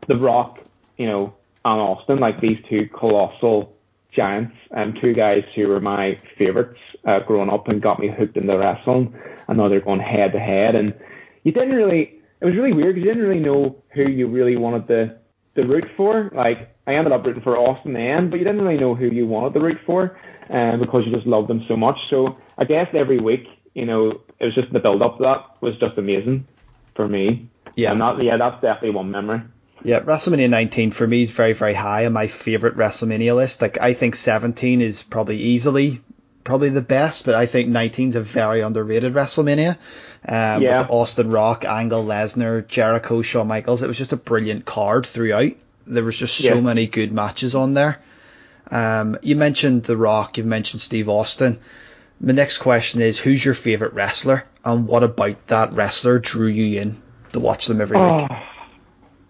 the 0.07 0.15
Rock, 0.15 0.59
you 0.97 1.07
know, 1.07 1.33
and 1.63 1.81
Austin, 1.81 2.19
like 2.19 2.41
these 2.41 2.57
two 2.69 2.89
colossal 2.97 3.75
giants, 4.15 4.55
and 4.71 4.97
two 5.01 5.13
guys 5.13 5.43
who 5.55 5.67
were 5.67 5.79
my 5.79 6.19
favourites 6.37 6.79
uh, 7.05 7.19
growing 7.19 7.49
up 7.49 7.67
and 7.67 7.81
got 7.81 7.99
me 7.99 8.09
hooked 8.09 8.35
into 8.37 8.57
wrestling. 8.57 9.13
And 9.47 9.57
now 9.57 9.69
they're 9.69 9.81
going 9.81 9.99
head 9.99 10.33
to 10.33 10.39
head, 10.39 10.75
and 10.75 10.93
you 11.43 11.51
didn't 11.51 11.75
really. 11.75 12.17
It 12.39 12.45
was 12.45 12.55
really 12.55 12.73
weird 12.73 12.95
because 12.95 13.05
you 13.05 13.13
didn't 13.13 13.29
really 13.29 13.43
know 13.43 13.83
who 13.93 14.03
you 14.03 14.27
really 14.27 14.55
wanted 14.57 14.87
to 14.87 15.17
to 15.55 15.67
root 15.67 15.85
for. 15.95 16.31
Like 16.33 16.75
I 16.91 16.95
ended 16.95 17.13
up 17.13 17.25
rooting 17.25 17.43
for 17.43 17.57
Austin 17.57 17.95
in 17.95 18.01
the 18.01 18.09
end, 18.09 18.31
but 18.31 18.37
you 18.37 18.45
didn't 18.45 18.61
really 18.61 18.79
know 18.79 18.95
who 18.95 19.05
you 19.05 19.25
wanted 19.27 19.53
to 19.53 19.59
root 19.59 19.77
for, 19.85 20.17
um, 20.49 20.79
because 20.79 21.03
you 21.05 21.13
just 21.13 21.27
loved 21.27 21.47
them 21.47 21.63
so 21.67 21.75
much. 21.75 21.97
So 22.09 22.37
I 22.57 22.65
guess 22.65 22.87
every 22.93 23.19
week, 23.19 23.47
you 23.73 23.85
know, 23.85 24.21
it 24.39 24.45
was 24.45 24.55
just 24.55 24.71
the 24.73 24.79
build 24.79 25.01
up 25.01 25.17
to 25.17 25.23
that 25.23 25.61
was 25.61 25.73
just 25.79 25.97
amazing 25.97 26.47
for 26.95 27.07
me. 27.07 27.49
Yeah. 27.75 27.93
and 27.93 28.01
that, 28.01 28.21
yeah, 28.21 28.37
that's 28.37 28.61
definitely 28.61 28.91
one 28.91 29.11
memory. 29.11 29.41
Yeah, 29.83 30.01
WrestleMania 30.01 30.49
19 30.49 30.91
for 30.91 31.07
me 31.07 31.23
is 31.23 31.31
very, 31.31 31.53
very 31.53 31.73
high 31.73 32.05
on 32.05 32.13
my 32.13 32.27
favorite 32.27 32.75
WrestleMania 32.75 33.35
list. 33.35 33.61
Like, 33.61 33.79
I 33.79 33.93
think 33.93 34.15
17 34.15 34.81
is 34.81 35.01
probably 35.01 35.37
easily 35.37 36.01
probably 36.43 36.69
the 36.69 36.81
best, 36.81 37.25
but 37.25 37.35
I 37.35 37.45
think 37.45 37.69
19 37.69 38.09
is 38.09 38.15
a 38.15 38.21
very 38.21 38.61
underrated 38.61 39.13
WrestleMania. 39.13 39.77
Um, 40.27 40.61
Yeah. 40.61 40.81
With 40.81 40.91
Austin 40.91 41.31
Rock, 41.31 41.65
Angle, 41.65 42.05
Lesnar, 42.05 42.67
Jericho, 42.67 43.21
Shawn 43.21 43.47
Michaels. 43.47 43.81
It 43.81 43.87
was 43.87 43.97
just 43.97 44.13
a 44.13 44.17
brilliant 44.17 44.65
card 44.65 45.05
throughout. 45.05 45.51
There 45.85 46.03
was 46.03 46.17
just 46.17 46.37
so 46.37 46.55
yeah. 46.55 46.61
many 46.61 46.87
good 46.87 47.11
matches 47.11 47.55
on 47.55 47.73
there. 47.73 47.99
Um, 48.69 49.17
you 49.21 49.35
mentioned 49.35 49.83
The 49.83 49.97
Rock, 49.97 50.37
you 50.37 50.43
mentioned 50.43 50.81
Steve 50.81 51.09
Austin. 51.09 51.59
My 52.19 52.33
next 52.33 52.59
question 52.59 53.01
is 53.01 53.17
who's 53.17 53.43
your 53.43 53.53
favorite 53.53 53.93
wrestler 53.93 54.45
and 54.63 54.87
what 54.87 55.03
about 55.03 55.47
that 55.47 55.73
wrestler 55.73 56.19
drew 56.19 56.47
you 56.47 56.79
in 56.79 57.01
to 57.33 57.39
watch 57.39 57.65
them 57.65 57.81
every 57.81 57.97
oh, 57.97 58.17
week? 58.17 58.31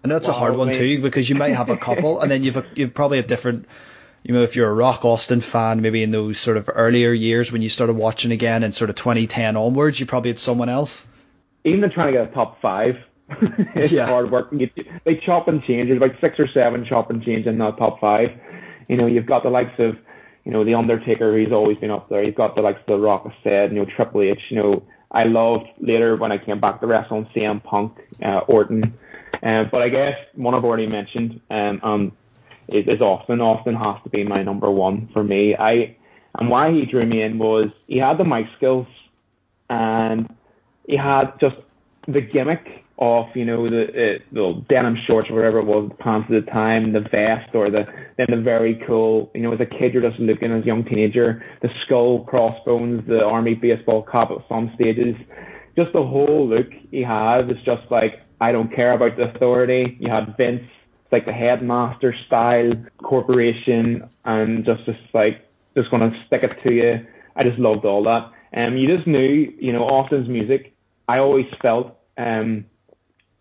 And 0.02 0.12
that's 0.12 0.28
wow, 0.28 0.34
a 0.34 0.38
hard 0.38 0.56
one 0.56 0.68
mate. 0.68 0.76
too 0.76 1.00
because 1.00 1.28
you 1.28 1.36
might 1.36 1.54
have 1.54 1.70
a 1.70 1.76
couple 1.76 2.20
and 2.20 2.30
then 2.30 2.44
you've 2.44 2.58
a, 2.58 2.66
you've 2.74 2.92
probably 2.92 3.18
a 3.18 3.22
different 3.22 3.66
you 4.22 4.34
know 4.34 4.42
if 4.42 4.56
you're 4.56 4.68
a 4.68 4.74
Rock 4.74 5.04
Austin 5.04 5.40
fan 5.40 5.80
maybe 5.80 6.02
in 6.02 6.10
those 6.10 6.38
sort 6.38 6.56
of 6.56 6.68
earlier 6.72 7.12
years 7.12 7.50
when 7.50 7.62
you 7.62 7.68
started 7.68 7.94
watching 7.94 8.30
again 8.30 8.62
and 8.62 8.74
sort 8.74 8.90
of 8.90 8.96
2010 8.96 9.56
onwards 9.56 9.98
you 9.98 10.06
probably 10.06 10.30
had 10.30 10.38
someone 10.38 10.68
else. 10.68 11.04
Even 11.64 11.90
trying 11.90 12.12
to 12.12 12.18
get 12.18 12.30
a 12.30 12.34
top 12.34 12.60
5 12.60 12.96
it's 13.74 13.92
yeah. 13.92 14.06
hard 14.06 14.30
work. 14.30 14.52
They 15.04 15.16
chop 15.16 15.48
and 15.48 15.62
change. 15.64 15.88
There's 15.88 16.00
like 16.00 16.20
six 16.20 16.38
or 16.38 16.48
seven 16.48 16.84
chop 16.84 17.10
and 17.10 17.22
change 17.22 17.46
in 17.46 17.58
that 17.58 17.76
top 17.78 18.00
five. 18.00 18.30
You 18.88 18.96
know, 18.96 19.06
you've 19.06 19.26
got 19.26 19.42
the 19.42 19.50
likes 19.50 19.78
of, 19.78 19.96
you 20.44 20.52
know, 20.52 20.64
The 20.64 20.74
Undertaker, 20.74 21.38
he's 21.38 21.52
always 21.52 21.78
been 21.78 21.90
up 21.90 22.08
there. 22.08 22.22
You've 22.22 22.34
got 22.34 22.54
the 22.54 22.62
likes 22.62 22.80
of 22.80 22.86
The 22.86 22.98
Rock, 22.98 23.22
I 23.26 23.34
said, 23.42 23.72
you 23.72 23.78
know, 23.78 23.86
Triple 23.96 24.22
H. 24.22 24.40
You 24.50 24.56
know, 24.56 24.82
I 25.10 25.24
loved 25.24 25.66
later 25.78 26.16
when 26.16 26.32
I 26.32 26.38
came 26.38 26.60
back 26.60 26.80
to 26.80 26.86
wrestling, 26.86 27.28
CM 27.34 27.62
Punk, 27.62 27.98
uh, 28.24 28.40
Orton. 28.48 28.94
Uh, 29.42 29.64
but 29.70 29.82
I 29.82 29.88
guess 29.88 30.16
one 30.34 30.54
I've 30.54 30.64
already 30.64 30.86
mentioned 30.86 31.40
um, 31.50 31.80
um, 31.82 32.12
is, 32.68 32.86
is 32.86 33.00
Austin. 33.00 33.40
Austin 33.40 33.74
has 33.74 33.96
to 34.04 34.10
be 34.10 34.24
my 34.24 34.42
number 34.42 34.70
one 34.70 35.08
for 35.12 35.22
me. 35.22 35.54
I 35.56 35.96
And 36.38 36.48
why 36.48 36.72
he 36.72 36.86
drew 36.86 37.04
me 37.04 37.22
in 37.22 37.38
was 37.38 37.68
he 37.86 37.98
had 37.98 38.18
the 38.18 38.24
mic 38.24 38.46
skills 38.56 38.86
and 39.68 40.34
he 40.86 40.96
had 40.96 41.32
just 41.40 41.56
the 42.08 42.20
gimmick 42.20 42.81
of 42.98 43.26
you 43.34 43.44
know 43.44 43.68
the, 43.68 43.82
uh, 43.82 44.18
the 44.32 44.64
denim 44.68 44.96
shorts 45.06 45.28
or 45.30 45.36
whatever 45.36 45.58
it 45.58 45.66
was, 45.66 45.88
the 45.88 45.94
pants 45.96 46.28
at 46.30 46.44
the 46.44 46.50
time, 46.50 46.92
the 46.92 47.00
vest 47.00 47.54
or 47.54 47.70
the 47.70 47.84
then 48.16 48.26
the 48.30 48.42
very 48.42 48.80
cool 48.86 49.30
you 49.34 49.42
know 49.42 49.52
as 49.52 49.60
a 49.60 49.66
kid 49.66 49.92
you're 49.92 50.08
just 50.08 50.20
looking 50.20 50.52
as 50.52 50.62
a 50.62 50.66
young 50.66 50.84
teenager, 50.84 51.44
the 51.62 51.68
skull 51.84 52.24
crossbones, 52.24 53.06
the 53.06 53.20
army 53.20 53.54
baseball 53.54 54.06
cap 54.10 54.30
at 54.30 54.38
some 54.48 54.70
stages, 54.74 55.16
just 55.76 55.92
the 55.92 56.02
whole 56.02 56.48
look 56.48 56.68
he 56.90 57.02
has 57.02 57.44
is 57.46 57.62
just 57.64 57.90
like 57.90 58.20
I 58.40 58.52
don't 58.52 58.74
care 58.74 58.92
about 58.92 59.16
the 59.16 59.34
authority. 59.34 59.96
You 60.00 60.10
had 60.10 60.36
Vince, 60.36 60.62
it's 61.04 61.12
like 61.12 61.26
the 61.26 61.32
headmaster 61.32 62.14
style 62.26 62.72
corporation, 63.02 64.08
and 64.24 64.64
just 64.64 64.84
just 64.84 64.98
like 65.14 65.48
just 65.76 65.90
gonna 65.90 66.10
stick 66.26 66.42
it 66.42 66.68
to 66.68 66.74
you. 66.74 67.06
I 67.36 67.42
just 67.44 67.58
loved 67.58 67.84
all 67.84 68.04
that. 68.04 68.30
Um, 68.54 68.76
you 68.76 68.94
just 68.94 69.06
knew, 69.06 69.52
you 69.58 69.72
know, 69.72 69.84
Austin's 69.84 70.28
music. 70.28 70.74
I 71.08 71.18
always 71.18 71.46
felt 71.62 71.96
um, 72.18 72.66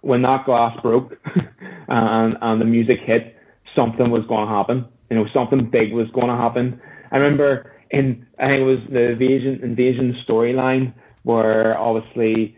when 0.02 0.22
that 0.24 0.46
glass 0.46 0.78
broke 0.82 1.14
and 1.88 2.38
and 2.42 2.62
the 2.62 2.66
music 2.66 3.00
hit, 3.06 3.36
something 3.76 4.10
was 4.12 4.24
going 4.28 4.48
to 4.48 4.54
happen. 4.54 4.86
You 5.10 5.18
know, 5.18 5.26
something 5.34 5.70
big 5.70 5.94
was 5.94 6.08
going 6.12 6.28
to 6.28 6.36
happen. 6.36 6.82
I 7.12 7.18
remember 7.18 7.72
in 7.90 8.26
I 8.40 8.48
think 8.48 8.62
it 8.62 8.66
was 8.66 8.80
the 8.90 9.12
invasion 9.12 9.60
invasion 9.64 10.16
storyline 10.28 10.94
where 11.24 11.78
obviously 11.78 12.56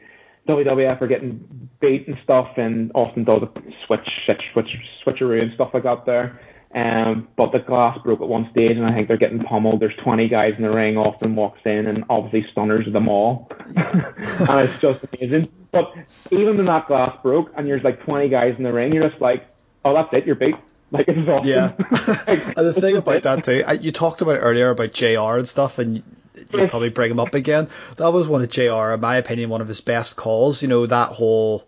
WWF 0.48 1.02
are 1.02 1.08
getting 1.08 1.70
beat 1.80 2.08
and 2.08 2.18
stuff, 2.24 2.48
and 2.58 2.92
Austin 2.96 3.24
does 3.24 3.42
a 3.44 3.50
switch, 3.86 4.08
switch, 4.26 4.42
switch, 4.54 4.78
switcheroo 5.06 5.42
and 5.42 5.52
stuff 5.56 5.72
like 5.74 5.84
that 5.84 6.06
there. 6.06 6.40
Um, 6.76 7.28
but 7.36 7.52
the 7.52 7.60
glass 7.60 8.00
broke 8.04 8.22
at 8.22 8.28
one 8.28 8.50
stage, 8.52 8.76
and 8.78 8.86
I 8.86 8.94
think 8.94 9.08
they're 9.08 9.18
getting 9.18 9.40
pummeled. 9.44 9.80
There's 9.80 9.96
20 10.04 10.28
guys 10.28 10.54
in 10.58 10.64
the 10.64 10.72
ring. 10.72 10.98
Austin 10.98 11.36
walks 11.36 11.60
in, 11.66 11.86
and 11.88 12.04
obviously 12.10 12.50
stunners 12.52 12.92
them 12.92 13.08
all, 13.08 13.48
and 13.76 14.60
it's 14.60 14.80
just 14.82 15.00
amazing. 15.14 15.50
But 15.72 15.94
even 16.32 16.58
when 16.58 16.66
that 16.66 16.88
glass 16.88 17.16
broke, 17.22 17.52
and 17.56 17.68
there's 17.68 17.84
like 17.84 18.04
20 18.06 18.28
guys 18.30 18.56
in 18.58 18.64
the 18.64 18.74
ring, 18.74 18.94
you're 18.94 19.08
just 19.08 19.22
like, 19.22 19.46
oh, 19.86 19.94
that's 19.94 20.10
it, 20.14 20.26
you're 20.26 20.36
beat. 20.36 20.56
Like 20.94 21.08
it's 21.08 21.28
awesome. 21.28 21.48
Yeah. 21.50 21.72
Like, 22.28 22.56
And 22.56 22.68
the 22.68 22.74
thing 22.80 22.96
about 22.98 23.16
it. 23.16 23.24
that 23.24 23.44
too, 23.44 23.64
you 23.82 23.92
talked 23.92 24.22
about 24.22 24.38
earlier 24.40 24.70
about 24.70 24.94
JR 24.94 25.38
and 25.38 25.48
stuff, 25.48 25.80
and 25.80 26.04
you 26.36 26.68
probably 26.68 26.90
bring 26.90 27.10
him 27.10 27.20
up 27.20 27.34
again. 27.34 27.68
That 27.98 28.14
was 28.14 28.28
one 28.28 28.44
of 28.44 28.50
JR, 28.52 28.92
in 28.94 29.00
my 29.00 29.16
opinion, 29.18 29.50
one 29.50 29.62
of 29.62 29.68
his 29.68 29.82
best 29.82 30.16
calls. 30.18 30.62
You 30.62 30.68
know 30.68 30.86
that 30.86 31.10
whole 31.10 31.64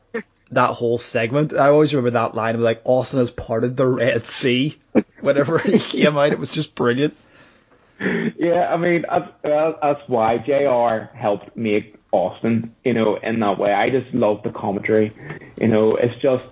that 0.52 0.72
whole 0.72 0.98
segment. 0.98 1.54
I 1.54 1.70
always 1.70 1.94
remember 1.94 2.12
that 2.12 2.36
line 2.36 2.56
of 2.56 2.62
like 2.62 2.82
Austin 2.86 3.20
has 3.20 3.32
parted 3.32 3.76
the 3.78 3.88
Red 3.88 4.26
Sea. 4.28 4.76
Whenever 5.20 5.58
he 5.60 5.80
came 5.80 6.18
out, 6.18 6.32
it 6.32 6.40
was 6.40 6.54
just 6.54 6.76
brilliant. 6.76 7.16
Yeah, 8.00 8.68
I 8.74 8.78
mean 8.78 9.06
that's 9.10 9.32
that's 9.44 10.02
why 10.08 10.38
Jr. 10.40 11.16
helped 11.18 11.56
make 11.56 11.96
Austin, 12.12 12.76
you 12.84 12.94
know, 12.94 13.18
in 13.22 13.38
that 13.38 13.58
way. 13.58 13.74
I 13.74 13.90
just 13.90 14.14
love 14.14 14.44
the 14.44 14.52
commentary. 14.52 15.14
You 15.60 15.68
know, 15.68 15.96
it's 15.96 16.16
just 16.22 16.44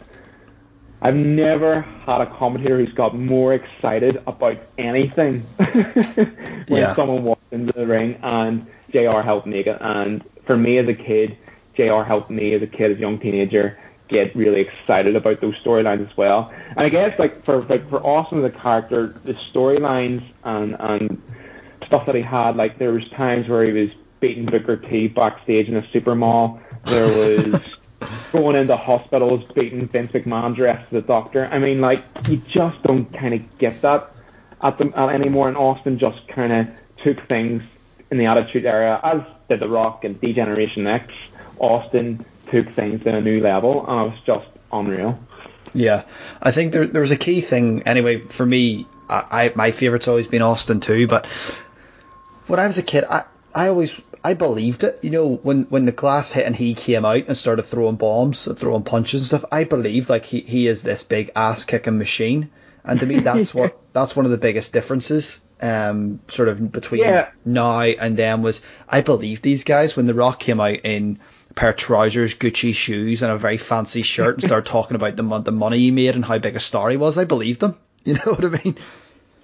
I've 1.01 1.15
never 1.15 1.81
had 1.81 2.21
a 2.21 2.27
commentator 2.37 2.77
who's 2.83 2.93
got 2.95 3.13
more 3.17 3.53
excited 3.53 4.17
about 4.25 4.57
anything 4.77 5.41
when 5.57 6.65
Yeah. 6.81 6.95
someone 6.95 7.25
walks 7.25 7.51
into 7.51 7.73
the 7.73 7.85
ring 7.85 8.17
and 8.23 8.65
JR 8.91 9.19
helped 9.19 9.45
make 9.45 9.67
it. 9.67 9.77
And 9.81 10.23
for 10.47 10.55
me 10.55 10.77
as 10.77 10.87
a 10.87 10.93
kid, 10.93 11.37
JR 11.75 12.03
helped 12.03 12.29
me 12.29 12.53
as 12.53 12.61
a 12.61 12.67
kid, 12.67 12.91
as 12.91 12.97
a 12.97 12.99
young 12.99 13.19
teenager, 13.19 13.79
get 14.07 14.35
really 14.35 14.61
excited 14.61 15.15
about 15.15 15.41
those 15.41 15.55
storylines 15.63 16.09
as 16.09 16.17
well. 16.17 16.51
And 16.69 16.81
I 16.81 16.89
guess 16.89 17.17
like 17.17 17.45
for 17.45 17.63
like 17.63 17.89
for 17.89 18.05
Austin 18.05 18.39
as 18.39 18.45
a 18.45 18.49
character, 18.49 19.15
the 19.23 19.33
storylines 19.51 20.23
and 20.43 20.75
and 20.79 21.21
stuff 21.87 22.05
that 22.05 22.15
he 22.15 22.21
had, 22.21 22.55
like 22.55 22.77
there 22.77 22.91
was 22.91 23.07
times 23.09 23.47
where 23.47 23.63
he 23.65 23.71
was 23.71 23.89
beating 24.19 24.45
Booker 24.45 24.77
T 24.77 25.07
backstage 25.07 25.67
in 25.67 25.75
a 25.75 25.87
super 25.91 26.15
mall. 26.15 26.61
There 26.85 27.07
was 27.07 27.61
going 28.31 28.55
into 28.55 28.77
hospitals, 28.77 29.43
beating 29.53 29.87
Vince 29.87 30.11
McMahon 30.11 30.55
dressed 30.55 30.87
as 30.91 30.97
a 30.99 31.01
doctor. 31.01 31.45
I 31.51 31.59
mean, 31.59 31.81
like 31.81 32.03
you 32.27 32.37
just 32.37 32.81
don't 32.83 33.11
kind 33.13 33.33
of 33.33 33.57
get 33.57 33.81
that 33.81 34.15
at 34.61 34.77
the 34.77 34.91
at 34.97 35.09
anymore. 35.09 35.47
And 35.47 35.57
Austin 35.57 35.99
just 35.99 36.27
kind 36.27 36.53
of 36.53 36.71
took 37.03 37.27
things 37.27 37.63
in 38.11 38.17
the 38.17 38.25
Attitude 38.27 38.65
Era, 38.65 38.99
as 39.03 39.21
did 39.49 39.59
The 39.59 39.67
Rock 39.67 40.03
and 40.03 40.19
D-Generation 40.21 40.85
X. 40.85 41.11
Austin 41.59 42.25
took 42.51 42.71
things 42.71 43.03
to 43.03 43.15
a 43.15 43.21
new 43.21 43.41
level, 43.41 43.85
and 43.87 44.07
it 44.07 44.15
was 44.15 44.19
just 44.25 44.47
unreal. 44.71 45.17
Yeah, 45.73 46.03
I 46.41 46.51
think 46.51 46.73
there 46.73 46.87
there 46.87 47.01
was 47.01 47.11
a 47.11 47.17
key 47.17 47.41
thing 47.41 47.83
anyway 47.83 48.19
for 48.19 48.45
me. 48.45 48.85
I, 49.09 49.23
I 49.31 49.53
my 49.55 49.71
favorite's 49.71 50.07
always 50.07 50.27
been 50.27 50.41
Austin 50.41 50.79
too, 50.79 51.07
but 51.07 51.25
when 52.47 52.59
I 52.59 52.67
was 52.67 52.77
a 52.77 52.83
kid, 52.83 53.05
I 53.09 53.23
I 53.55 53.69
always 53.69 53.99
I 54.23 54.33
believed 54.35 54.83
it. 54.83 54.99
You 55.01 55.09
know, 55.11 55.35
when 55.35 55.63
when 55.63 55.85
the 55.85 55.91
glass 55.91 56.31
hit 56.31 56.45
and 56.45 56.55
he 56.55 56.75
came 56.75 57.05
out 57.05 57.27
and 57.27 57.37
started 57.37 57.63
throwing 57.63 57.95
bombs, 57.95 58.47
and 58.47 58.57
throwing 58.57 58.83
punches 58.83 59.21
and 59.21 59.27
stuff, 59.27 59.45
I 59.51 59.63
believed 59.63 60.09
like 60.09 60.25
he 60.25 60.41
he 60.41 60.67
is 60.67 60.83
this 60.83 61.03
big 61.03 61.31
ass 61.35 61.65
kicking 61.65 61.97
machine. 61.97 62.51
And 62.85 62.99
to 62.99 63.05
me, 63.05 63.21
that's 63.21 63.53
what 63.53 63.79
that's 63.93 64.15
one 64.15 64.25
of 64.25 64.31
the 64.31 64.37
biggest 64.37 64.73
differences, 64.73 65.41
um, 65.61 66.19
sort 66.27 66.49
of 66.49 66.71
between 66.71 67.01
Yeah. 67.01 67.29
now 67.45 67.79
and 67.81 68.17
then 68.17 68.41
was 68.41 68.61
I 68.89 69.01
believed 69.01 69.41
these 69.41 69.63
guys 69.63 69.95
when 69.95 70.05
The 70.05 70.13
Rock 70.13 70.39
came 70.39 70.59
out 70.59 70.79
in 70.83 71.19
pair 71.55 71.69
of 71.69 71.75
trousers, 71.75 72.35
Gucci 72.35 72.73
shoes, 72.73 73.21
and 73.21 73.31
a 73.31 73.37
very 73.37 73.57
fancy 73.57 74.01
shirt 74.01 74.35
and 74.35 74.43
start 74.43 74.65
talking 74.67 74.95
about 74.95 75.15
the 75.15 75.23
mon- 75.23 75.43
the 75.43 75.51
money 75.51 75.79
he 75.79 75.91
made 75.91 76.15
and 76.15 76.25
how 76.25 76.37
big 76.37 76.55
a 76.55 76.59
star 76.59 76.89
he 76.89 76.97
was. 76.97 77.17
I 77.17 77.25
believed 77.25 77.59
them. 77.59 77.77
You 78.05 78.15
know 78.15 78.33
what 78.33 78.43
I 78.43 78.49
mean? 78.49 78.75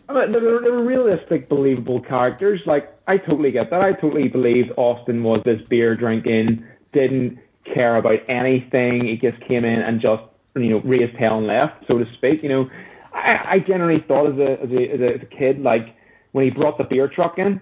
Uh, 0.09 0.13
I 0.13 0.25
mean, 0.25 0.33
they 0.33 0.39
were, 0.39 0.61
they 0.61 0.69
were 0.69 0.83
realistic, 0.83 1.47
believable 1.47 2.01
characters. 2.01 2.59
Like, 2.65 2.93
I 3.07 3.15
totally 3.15 3.51
get 3.51 3.69
that. 3.69 3.79
I 3.81 3.93
totally 3.93 4.27
believed 4.27 4.73
Austin 4.75 5.23
was 5.23 5.41
this 5.45 5.61
beer 5.69 5.95
drinking, 5.95 6.65
didn't 6.91 7.39
care 7.63 7.95
about 7.95 8.19
anything. 8.27 9.05
He 9.05 9.15
just 9.15 9.39
came 9.39 9.63
in 9.63 9.79
and 9.79 10.01
just, 10.01 10.23
you 10.55 10.71
know, 10.71 10.79
raised 10.79 11.15
hell 11.15 11.37
and 11.37 11.47
left, 11.47 11.87
so 11.87 11.99
to 11.99 12.13
speak. 12.15 12.43
You 12.43 12.49
know, 12.49 12.69
I, 13.13 13.45
I 13.45 13.59
generally 13.59 14.01
thought 14.01 14.33
as 14.33 14.39
a, 14.39 14.61
as 14.61 14.71
a, 14.71 15.15
as 15.15 15.21
a 15.21 15.25
kid, 15.25 15.61
like, 15.61 15.95
when 16.33 16.43
he 16.43 16.51
brought 16.51 16.77
the 16.77 16.83
beer 16.83 17.07
truck 17.07 17.39
in, 17.39 17.61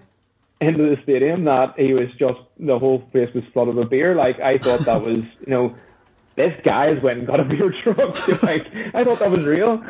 into 0.60 0.94
the 0.94 1.00
stadium, 1.02 1.44
that 1.44 1.74
he 1.78 1.92
was 1.94 2.08
just, 2.18 2.38
the 2.58 2.78
whole 2.78 3.00
place 3.00 3.32
was 3.34 3.44
flooded 3.52 3.76
with 3.76 3.90
beer. 3.90 4.14
Like, 4.14 4.40
I 4.40 4.58
thought 4.58 4.84
that 4.86 5.02
was, 5.02 5.22
you 5.46 5.46
know, 5.54 5.76
this 6.36 6.52
guy 6.64 6.92
has 6.94 7.02
went 7.02 7.18
and 7.18 7.26
got 7.26 7.40
a 7.40 7.44
beer 7.44 7.72
truck. 7.82 8.28
like, 8.42 8.66
I 8.94 9.04
thought 9.04 9.18
that 9.20 9.30
was 9.30 9.44
real. 9.44 9.82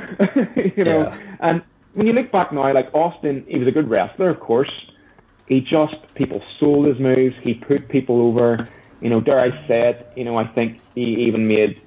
you 0.77 0.85
know, 0.85 1.01
Yeah. 1.03 1.19
and 1.41 1.63
when 1.95 2.07
you 2.07 2.13
look 2.13 2.31
back 2.31 2.53
now, 2.53 2.73
like 2.73 2.95
Austin, 2.95 3.45
he 3.49 3.59
was 3.59 3.67
a 3.69 3.73
good 3.73 3.89
wrestler, 3.91 4.31
of 4.31 4.41
course. 4.41 4.71
He 5.47 5.61
just 5.63 5.95
people 6.15 6.43
sold 6.61 6.87
his 6.87 6.99
moves. 6.99 7.35
He 7.43 7.55
put 7.55 7.89
people 7.89 8.21
over. 8.21 8.69
You 9.01 9.09
know, 9.09 9.21
dare 9.21 9.41
I 9.41 9.51
say 9.67 9.89
it? 9.91 10.13
You 10.17 10.25
know, 10.25 10.37
I 10.37 10.47
think 10.47 10.81
he 10.95 11.27
even 11.27 11.49
made 11.49 11.81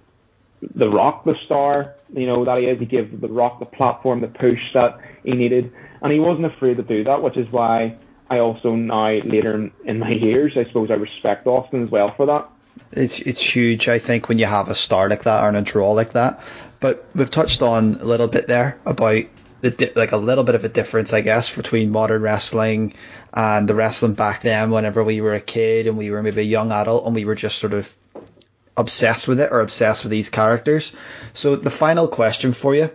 the 0.61 0.89
Rock 0.89 1.25
the 1.25 1.36
star. 1.45 1.95
You 2.13 2.25
know 2.25 2.43
that 2.45 2.57
he 2.57 2.65
is. 2.65 2.79
He 2.79 2.86
gave 2.86 3.21
the 3.21 3.27
Rock 3.27 3.59
the 3.59 3.65
platform, 3.65 4.21
the 4.21 4.27
push 4.27 4.73
that 4.73 4.97
he 5.23 5.32
needed, 5.34 5.71
and 6.01 6.11
he 6.11 6.19
wasn't 6.19 6.47
afraid 6.47 6.77
to 6.77 6.84
do 6.84 7.03
that. 7.03 7.21
Which 7.21 7.38
is 7.38 7.51
why 7.51 7.97
I 8.32 8.39
also 8.39 8.75
now 8.75 9.09
later 9.09 9.69
in, 9.84 9.99
my 9.99 10.11
years, 10.11 10.53
I 10.55 10.63
suppose 10.63 10.89
I 10.89 10.93
respect 10.93 11.45
Austin 11.47 11.84
as 11.84 11.91
well 11.91 12.07
for 12.07 12.27
that. 12.27 12.47
It's 12.93 13.19
it's 13.19 13.43
huge, 13.43 13.89
I 13.89 13.99
think, 13.99 14.29
when 14.29 14.39
you 14.39 14.45
have 14.45 14.69
a 14.69 14.75
star 14.75 15.09
like 15.09 15.23
that 15.23 15.43
or 15.43 15.49
a 15.49 15.61
draw 15.61 15.91
like 15.91 16.13
that. 16.13 16.41
But 16.79 17.05
we've 17.13 17.29
touched 17.29 17.61
on 17.61 17.95
a 17.95 18.05
little 18.05 18.29
bit 18.29 18.47
there 18.47 18.79
about 18.86 19.25
the 19.59 19.71
di- 19.71 19.91
like 19.97 20.13
a 20.13 20.17
little 20.17 20.45
bit 20.45 20.55
of 20.55 20.63
a 20.63 20.69
difference, 20.69 21.11
I 21.11 21.19
guess, 21.19 21.53
between 21.53 21.91
modern 21.91 22.21
wrestling 22.21 22.93
and 23.34 23.67
the 23.67 23.75
wrestling 23.75 24.13
back 24.13 24.43
then. 24.43 24.71
Whenever 24.71 25.03
we 25.03 25.19
were 25.19 25.34
a 25.34 25.41
kid 25.41 25.88
and 25.88 25.97
we 25.97 26.09
were 26.09 26.23
maybe 26.23 26.39
a 26.39 26.45
young 26.45 26.71
adult 26.71 27.05
and 27.05 27.13
we 27.13 27.25
were 27.25 27.36
just 27.36 27.57
sort 27.57 27.73
of 27.73 27.93
obsessed 28.77 29.27
with 29.27 29.41
it 29.41 29.51
or 29.51 29.59
obsessed 29.59 30.05
with 30.05 30.11
these 30.11 30.29
characters. 30.29 30.93
So 31.34 31.57
the 31.57 31.69
final 31.69 32.07
question 32.07 32.53
for 32.53 32.73
you. 32.75 32.89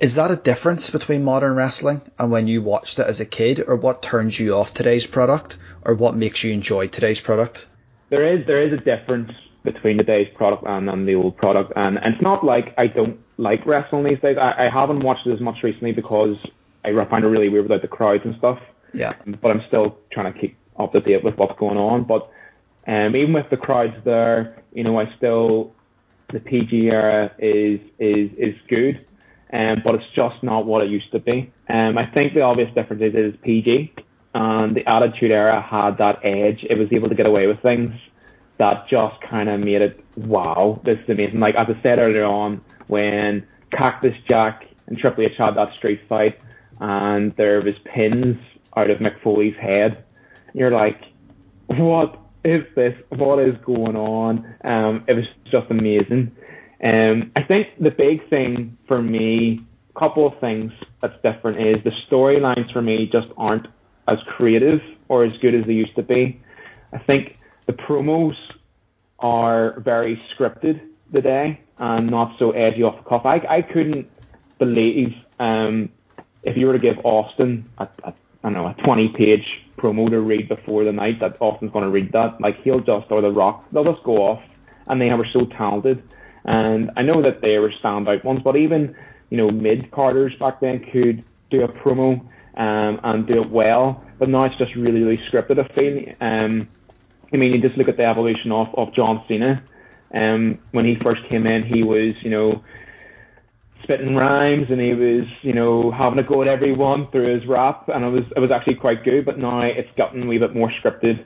Is 0.00 0.14
that 0.14 0.30
a 0.30 0.36
difference 0.36 0.90
between 0.90 1.24
modern 1.24 1.54
wrestling 1.54 2.00
and 2.18 2.30
when 2.30 2.46
you 2.46 2.62
watched 2.62 2.98
it 2.98 3.06
as 3.06 3.20
a 3.20 3.26
kid, 3.26 3.62
or 3.66 3.76
what 3.76 4.02
turns 4.02 4.38
you 4.38 4.54
off 4.54 4.74
today's 4.74 5.06
product, 5.06 5.58
or 5.84 5.94
what 5.94 6.14
makes 6.14 6.42
you 6.42 6.52
enjoy 6.52 6.88
today's 6.88 7.20
product? 7.20 7.68
there 8.12 8.36
is 8.36 8.46
there 8.46 8.62
is 8.62 8.72
a 8.74 8.76
difference 8.76 9.32
between 9.64 9.96
today's 9.96 10.28
product 10.34 10.64
and, 10.66 10.90
and 10.90 11.08
the 11.08 11.14
old 11.14 11.34
product, 11.36 11.72
and, 11.74 11.96
and 11.96 12.14
it's 12.14 12.22
not 12.22 12.44
like 12.44 12.74
I 12.76 12.86
don't 12.86 13.18
like 13.38 13.64
wrestling 13.64 14.04
these 14.04 14.20
days. 14.20 14.36
I, 14.38 14.66
I 14.66 14.70
haven't 14.70 15.00
watched 15.00 15.26
it 15.26 15.32
as 15.32 15.40
much 15.40 15.56
recently 15.62 15.92
because 15.92 16.36
I 16.84 16.92
find 17.06 17.24
it 17.24 17.28
really 17.28 17.48
weird 17.48 17.64
without 17.64 17.80
the 17.80 17.88
crowds 17.88 18.22
and 18.26 18.36
stuff. 18.36 18.58
Yeah. 18.92 19.14
But 19.40 19.50
I'm 19.50 19.62
still 19.66 19.96
trying 20.12 20.30
to 20.30 20.38
keep 20.38 20.58
up 20.78 20.92
to 20.92 21.00
date 21.00 21.24
with 21.24 21.36
what's 21.38 21.58
going 21.58 21.78
on. 21.78 22.04
But 22.04 22.30
um, 22.86 23.16
even 23.16 23.32
with 23.32 23.48
the 23.48 23.56
crowds 23.56 23.96
there, 24.04 24.62
you 24.74 24.84
know, 24.84 25.00
I 25.00 25.10
still 25.16 25.72
the 26.30 26.40
PG 26.40 26.90
era 26.90 27.32
is 27.38 27.80
is 27.98 28.30
is 28.36 28.54
good, 28.68 29.06
um, 29.52 29.82
but 29.84 29.94
it's 29.96 30.10
just 30.14 30.42
not 30.42 30.66
what 30.66 30.82
it 30.82 30.90
used 30.90 31.12
to 31.12 31.18
be. 31.18 31.52
Um, 31.68 31.98
I 31.98 32.06
think 32.06 32.34
the 32.34 32.42
obvious 32.42 32.72
difference 32.74 33.02
is 33.02 33.14
it 33.14 33.20
is 33.20 33.34
PG, 33.42 33.92
and 34.34 34.74
the 34.74 34.88
Attitude 34.88 35.30
Era 35.30 35.60
had 35.60 35.98
that 35.98 36.24
edge. 36.24 36.64
It 36.68 36.78
was 36.78 36.88
able 36.92 37.08
to 37.08 37.14
get 37.14 37.26
away 37.26 37.46
with 37.46 37.60
things 37.60 37.92
that 38.58 38.88
just 38.88 39.20
kind 39.20 39.48
of 39.48 39.60
made 39.60 39.82
it 39.82 40.04
wow, 40.16 40.80
this 40.84 40.98
is 41.00 41.10
amazing. 41.10 41.40
Like 41.40 41.54
as 41.54 41.68
I 41.68 41.82
said 41.82 41.98
earlier 41.98 42.24
on, 42.24 42.62
when 42.86 43.46
Cactus 43.70 44.16
Jack 44.28 44.66
and 44.86 44.98
Triple 44.98 45.24
H 45.24 45.32
had 45.36 45.54
that 45.56 45.74
street 45.74 46.00
fight, 46.08 46.38
and 46.80 47.34
there 47.36 47.60
was 47.62 47.74
pins 47.84 48.36
out 48.76 48.90
of 48.90 48.98
Mick 48.98 49.20
Foley's 49.22 49.56
head, 49.56 50.04
you're 50.54 50.70
like, 50.70 51.00
what 51.66 52.18
is 52.44 52.64
this? 52.74 52.94
What 53.10 53.38
is 53.38 53.54
going 53.64 53.96
on? 53.96 54.54
Um, 54.64 55.04
it 55.06 55.16
was 55.16 55.26
just 55.50 55.70
amazing. 55.70 56.32
Um, 56.82 57.32
I 57.36 57.42
think 57.44 57.68
the 57.78 57.90
big 57.90 58.28
thing 58.28 58.76
for 58.88 59.00
me, 59.00 59.60
a 59.94 59.98
couple 59.98 60.26
of 60.26 60.38
things 60.40 60.72
that's 61.00 61.14
different 61.22 61.60
is 61.60 61.84
the 61.84 61.90
storylines 61.90 62.72
for 62.72 62.82
me 62.82 63.06
just 63.06 63.28
aren't 63.36 63.66
as 64.08 64.18
creative 64.26 64.80
or 65.08 65.24
as 65.24 65.36
good 65.38 65.54
as 65.54 65.64
they 65.66 65.74
used 65.74 65.94
to 65.96 66.02
be. 66.02 66.40
I 66.92 66.98
think 66.98 67.36
the 67.66 67.72
promos 67.72 68.36
are 69.20 69.78
very 69.80 70.20
scripted 70.34 70.80
today 71.12 71.60
and 71.78 72.10
not 72.10 72.38
so 72.38 72.50
edgy 72.50 72.82
off 72.82 72.96
the 72.96 73.08
cuff. 73.08 73.24
I, 73.24 73.36
I 73.48 73.62
couldn't 73.62 74.10
believe 74.58 75.14
um, 75.38 75.90
if 76.42 76.56
you 76.56 76.66
were 76.66 76.72
to 76.72 76.78
give 76.78 76.98
Austin 77.04 77.70
a, 77.78 77.88
a 78.04 78.14
I 78.44 78.50
don't 78.50 78.54
know 78.54 78.66
a 78.66 78.74
twenty 78.84 79.08
page 79.08 79.46
promo 79.78 80.10
to 80.10 80.20
read 80.20 80.48
before 80.48 80.82
the 80.82 80.92
night 80.92 81.20
that 81.20 81.36
Austin's 81.40 81.70
going 81.70 81.84
to 81.84 81.90
read 81.90 82.10
that. 82.12 82.40
Like 82.40 82.60
he'll 82.62 82.80
just 82.80 83.10
or 83.10 83.20
the 83.20 83.30
Rock, 83.30 83.64
they'll 83.70 83.84
just 83.84 84.02
go 84.02 84.16
off, 84.16 84.42
and 84.88 85.00
they 85.00 85.12
were 85.14 85.26
so 85.32 85.46
talented. 85.46 86.02
And 86.44 86.90
I 86.96 87.02
know 87.02 87.22
that 87.22 87.40
they 87.40 87.58
were 87.58 87.70
standout 87.82 88.24
ones, 88.24 88.40
but 88.42 88.56
even 88.56 88.96
you 89.30 89.36
know 89.36 89.50
mid 89.50 89.90
carders 89.90 90.36
back 90.38 90.60
then 90.60 90.80
could 90.90 91.24
do 91.50 91.62
a 91.62 91.68
promo 91.68 92.20
um, 92.56 93.00
and 93.02 93.26
do 93.26 93.42
it 93.42 93.50
well. 93.50 94.04
But 94.18 94.28
now 94.28 94.44
it's 94.44 94.56
just 94.56 94.74
really 94.74 95.02
really 95.02 95.22
scripted. 95.30 95.58
I 95.58 95.74
feel. 95.74 96.14
Um, 96.20 96.68
I 97.32 97.36
mean, 97.38 97.52
you 97.52 97.60
just 97.60 97.78
look 97.78 97.88
at 97.88 97.96
the 97.96 98.04
evolution 98.04 98.52
of, 98.52 98.74
of 98.74 98.94
John 98.94 99.24
Cena. 99.26 99.62
Um, 100.14 100.58
when 100.72 100.84
he 100.84 100.96
first 100.96 101.26
came 101.28 101.46
in, 101.46 101.62
he 101.62 101.82
was, 101.82 102.14
you 102.20 102.28
know, 102.28 102.62
spitting 103.82 104.14
rhymes 104.14 104.70
and 104.70 104.80
he 104.80 104.92
was, 104.92 105.26
you 105.40 105.54
know, 105.54 105.90
having 105.90 106.18
a 106.18 106.22
go 106.22 106.42
at 106.42 106.48
everyone 106.48 107.10
through 107.10 107.34
his 107.38 107.46
rap, 107.46 107.88
and 107.88 108.04
it 108.04 108.08
was 108.08 108.24
it 108.36 108.40
was 108.40 108.50
actually 108.50 108.74
quite 108.74 109.04
good. 109.04 109.24
But 109.24 109.38
now 109.38 109.62
it's 109.62 109.90
gotten 109.96 110.24
a 110.24 110.26
wee 110.26 110.38
bit 110.38 110.54
more 110.54 110.70
scripted 110.70 111.24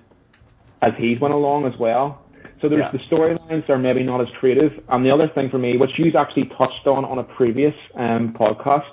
as 0.81 0.93
he's 0.97 1.19
went 1.19 1.35
along 1.35 1.67
as 1.67 1.77
well. 1.79 2.23
So 2.61 2.69
there's 2.69 2.81
Yeah. 2.81 2.91
the 2.93 2.99
storylines 2.99 3.69
are 3.69 3.79
maybe 3.79 4.03
not 4.03 4.21
as 4.21 4.29
creative. 4.39 4.73
And 4.89 5.05
the 5.05 5.13
other 5.13 5.29
thing 5.29 5.51
for 5.51 5.59
me, 5.59 5.77
which 5.77 5.99
you've 5.99 6.17
actually 6.17 6.47
touched 6.47 6.87
on 6.87 7.05
on 7.05 7.19
a 7.19 7.25
previous 7.25 7.75
um, 7.95 8.33
podcast, 8.33 8.93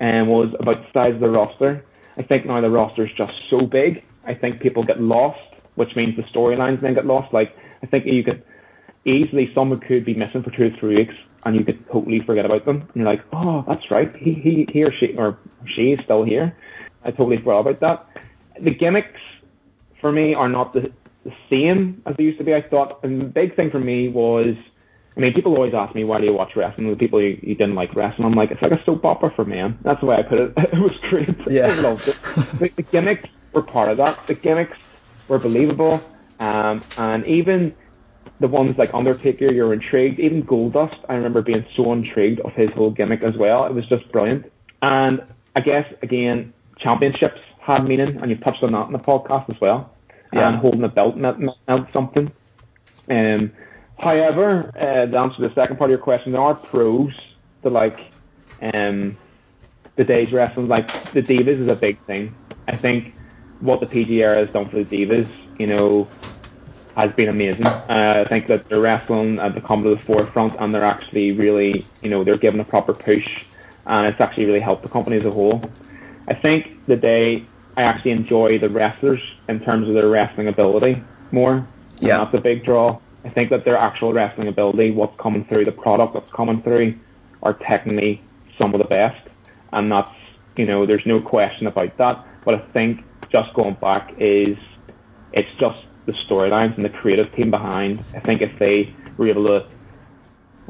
um, 0.00 0.28
was 0.28 0.54
about 0.58 0.82
the 0.82 0.88
size 0.92 1.14
of 1.14 1.20
the 1.20 1.30
roster. 1.30 1.84
I 2.18 2.22
think 2.22 2.46
now 2.46 2.60
the 2.60 2.70
roster 2.70 3.04
is 3.04 3.12
just 3.12 3.34
so 3.48 3.60
big. 3.60 4.02
I 4.24 4.34
think 4.34 4.60
people 4.60 4.82
get 4.82 5.00
lost, 5.00 5.38
which 5.76 5.94
means 5.94 6.16
the 6.16 6.22
storylines 6.24 6.80
then 6.80 6.94
get 6.94 7.06
lost. 7.06 7.32
Like 7.32 7.56
I 7.82 7.86
think 7.86 8.06
you 8.06 8.24
could 8.24 8.42
easily 9.04 9.52
someone 9.54 9.78
could 9.80 10.04
be 10.04 10.14
missing 10.14 10.42
for 10.42 10.50
two 10.50 10.66
or 10.66 10.70
three 10.70 10.96
weeks, 10.96 11.14
and 11.44 11.54
you 11.54 11.64
could 11.64 11.86
totally 11.90 12.20
forget 12.20 12.44
about 12.44 12.64
them. 12.64 12.78
And 12.80 12.96
you're 12.96 13.04
like, 13.06 13.22
oh, 13.32 13.64
that's 13.68 13.90
right, 13.90 14.14
he 14.16 14.32
he, 14.34 14.66
he 14.72 14.82
or 14.82 14.92
she 14.92 15.14
or 15.16 15.38
she 15.74 15.92
is 15.92 16.00
still 16.04 16.24
here. 16.24 16.56
I 17.04 17.10
totally 17.12 17.36
forgot 17.38 17.60
about 17.60 17.80
that. 17.80 18.22
The 18.60 18.70
gimmicks 18.74 19.20
for 20.00 20.10
me 20.10 20.34
are 20.34 20.48
not 20.48 20.72
the, 20.72 20.90
the 21.26 21.32
same 21.50 22.02
as 22.06 22.16
they 22.16 22.24
used 22.24 22.38
to 22.38 22.44
be. 22.44 22.54
I 22.54 22.62
thought, 22.62 23.00
and 23.02 23.20
the 23.20 23.24
big 23.24 23.56
thing 23.56 23.70
for 23.70 23.80
me 23.80 24.08
was. 24.08 24.54
I 25.16 25.20
mean, 25.22 25.32
people 25.32 25.54
always 25.54 25.72
ask 25.72 25.94
me 25.94 26.04
why 26.04 26.18
do 26.20 26.26
you 26.26 26.34
watch 26.34 26.50
wrestling. 26.56 26.90
The 26.90 26.96
people 26.96 27.22
you, 27.22 27.38
you 27.42 27.54
didn't 27.54 27.74
like 27.74 27.94
wrestling, 27.94 28.26
I'm 28.26 28.34
like, 28.34 28.50
it's 28.50 28.60
like 28.60 28.72
a 28.72 28.84
soap 28.84 29.02
opera 29.02 29.32
for 29.34 29.46
men. 29.46 29.78
That's 29.82 29.98
the 30.00 30.04
way 30.04 30.16
I 30.16 30.22
put 30.22 30.38
it. 30.38 30.52
It 30.58 30.78
was 30.78 30.92
great. 31.08 31.30
Yeah. 31.48 31.68
I 31.68 31.74
loved 31.80 32.06
it. 32.06 32.18
The, 32.60 32.68
the 32.76 32.82
gimmicks 32.82 33.26
were 33.54 33.62
part 33.62 33.88
of 33.88 33.96
that. 33.96 34.26
The 34.26 34.34
gimmicks 34.34 34.76
were 35.26 35.38
believable, 35.38 36.02
um, 36.38 36.84
and 36.98 37.24
even 37.26 37.74
the 38.40 38.48
ones 38.48 38.76
like 38.76 38.90
Undertaker, 38.92 39.50
you're 39.50 39.72
intrigued. 39.72 40.20
Even 40.20 40.42
Goldust, 40.42 40.96
I 41.08 41.14
remember 41.14 41.40
being 41.40 41.64
so 41.76 41.92
intrigued 41.92 42.40
of 42.40 42.52
his 42.52 42.68
whole 42.74 42.90
gimmick 42.90 43.22
as 43.22 43.34
well. 43.38 43.64
It 43.64 43.72
was 43.72 43.88
just 43.88 44.10
brilliant. 44.12 44.52
And 44.82 45.22
I 45.54 45.60
guess 45.60 45.86
again, 46.02 46.52
championships 46.78 47.40
had 47.66 47.84
meaning, 47.84 48.18
and 48.20 48.30
you 48.30 48.36
touched 48.36 48.62
on 48.62 48.72
that 48.72 48.86
in 48.86 48.92
the 48.92 48.98
podcast 48.98 49.48
as 49.50 49.56
well. 49.60 49.95
Yeah. 50.36 50.48
And 50.50 50.58
holding 50.58 50.84
a 50.84 50.88
belt 50.88 51.16
meant 51.16 51.50
something. 51.92 52.30
Um, 53.10 53.52
however, 53.98 54.70
uh, 54.74 55.06
the 55.10 55.18
answer 55.18 55.36
to 55.36 55.48
the 55.48 55.54
second 55.54 55.78
part 55.78 55.90
of 55.90 55.92
your 55.92 56.02
question, 56.02 56.32
there 56.32 56.40
are 56.40 56.54
pros 56.54 57.12
to 57.62 57.70
like 57.70 58.00
um, 58.60 59.16
the 59.96 60.04
days 60.04 60.32
wrestling. 60.32 60.68
Like 60.68 61.12
the 61.12 61.22
divas 61.22 61.60
is 61.60 61.68
a 61.68 61.76
big 61.76 62.04
thing. 62.06 62.36
I 62.68 62.76
think 62.76 63.14
what 63.60 63.80
the 63.80 63.86
PG 63.86 64.22
era 64.22 64.44
has 64.44 64.52
done 64.52 64.68
for 64.68 64.82
the 64.82 64.84
divas, 64.84 65.28
you 65.58 65.66
know, 65.66 66.08
has 66.96 67.12
been 67.12 67.28
amazing. 67.28 67.66
Uh, 67.66 68.24
I 68.24 68.28
think 68.28 68.48
that 68.48 68.68
they're 68.68 68.80
wrestling 68.80 69.38
and 69.38 69.54
they 69.54 69.60
come 69.60 69.82
to 69.82 69.94
the 69.94 70.02
forefront 70.02 70.60
and 70.60 70.74
they're 70.74 70.84
actually 70.84 71.32
really, 71.32 71.86
you 72.02 72.10
know, 72.10 72.24
they're 72.24 72.38
given 72.38 72.58
a 72.60 72.64
proper 72.64 72.94
push 72.94 73.44
and 73.86 74.06
it's 74.06 74.20
actually 74.20 74.46
really 74.46 74.60
helped 74.60 74.82
the 74.82 74.88
company 74.88 75.18
as 75.18 75.24
a 75.24 75.30
whole. 75.30 75.62
I 76.28 76.34
think 76.34 76.86
the 76.86 76.96
day 76.96 77.48
I 77.76 77.82
actually 77.82 78.12
enjoy 78.12 78.58
the 78.58 78.68
wrestlers 78.68 79.20
in 79.48 79.60
terms 79.60 79.88
of 79.88 79.94
their 79.94 80.08
wrestling 80.08 80.48
ability 80.48 81.02
more. 81.30 81.66
Yeah. 82.00 82.18
That's 82.18 82.34
a 82.34 82.40
big 82.40 82.64
draw. 82.64 82.98
I 83.24 83.28
think 83.30 83.50
that 83.50 83.64
their 83.64 83.76
actual 83.76 84.12
wrestling 84.12 84.48
ability, 84.48 84.92
what's 84.92 85.18
coming 85.20 85.44
through, 85.46 85.64
the 85.64 85.72
product 85.72 86.14
that's 86.14 86.30
coming 86.30 86.62
through, 86.62 86.98
are 87.42 87.54
technically 87.54 88.22
some 88.58 88.74
of 88.74 88.80
the 88.80 88.86
best. 88.86 89.28
And 89.72 89.90
that's, 89.90 90.12
you 90.56 90.64
know, 90.64 90.86
there's 90.86 91.04
no 91.06 91.20
question 91.20 91.66
about 91.66 91.96
that. 91.98 92.24
But 92.44 92.54
I 92.54 92.58
think 92.72 93.04
just 93.30 93.52
going 93.54 93.74
back 93.74 94.14
is, 94.18 94.56
it's 95.32 95.48
just 95.58 95.78
the 96.06 96.12
storylines 96.12 96.76
and 96.76 96.84
the 96.84 96.90
creative 96.90 97.34
team 97.34 97.50
behind. 97.50 98.02
I 98.14 98.20
think 98.20 98.40
if 98.40 98.58
they 98.58 98.94
were 99.16 99.28
able 99.28 99.46
to 99.46 99.66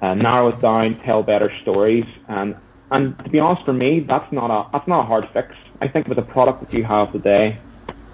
uh, 0.02 0.14
narrow 0.14 0.48
it 0.48 0.60
down, 0.60 0.94
tell 1.00 1.22
better 1.22 1.52
stories, 1.62 2.06
and 2.28 2.56
and 2.90 3.18
to 3.18 3.30
be 3.30 3.38
honest, 3.40 3.64
for 3.64 3.72
me, 3.72 4.00
that's 4.00 4.30
not 4.32 4.50
a 4.50 4.70
that's 4.72 4.88
not 4.88 5.02
a 5.02 5.06
hard 5.06 5.28
fix. 5.32 5.54
I 5.80 5.88
think 5.88 6.08
with 6.08 6.16
the 6.16 6.22
product 6.22 6.60
that 6.60 6.72
you 6.72 6.84
have 6.84 7.12
today, 7.12 7.58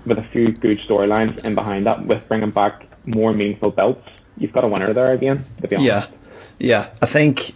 with 0.06 0.18
a 0.18 0.24
few 0.24 0.52
good 0.52 0.80
storylines 0.80 1.44
in 1.44 1.54
behind 1.54 1.86
that, 1.86 2.06
with 2.06 2.26
bringing 2.28 2.50
back 2.50 2.86
more 3.06 3.32
meaningful 3.32 3.70
belts, 3.70 4.08
you've 4.36 4.52
got 4.52 4.64
a 4.64 4.68
winner 4.68 4.92
there 4.92 5.12
again. 5.12 5.44
To 5.60 5.68
be 5.68 5.76
honest. 5.76 5.86
Yeah, 5.86 6.06
yeah. 6.58 6.90
I 7.00 7.06
think 7.06 7.54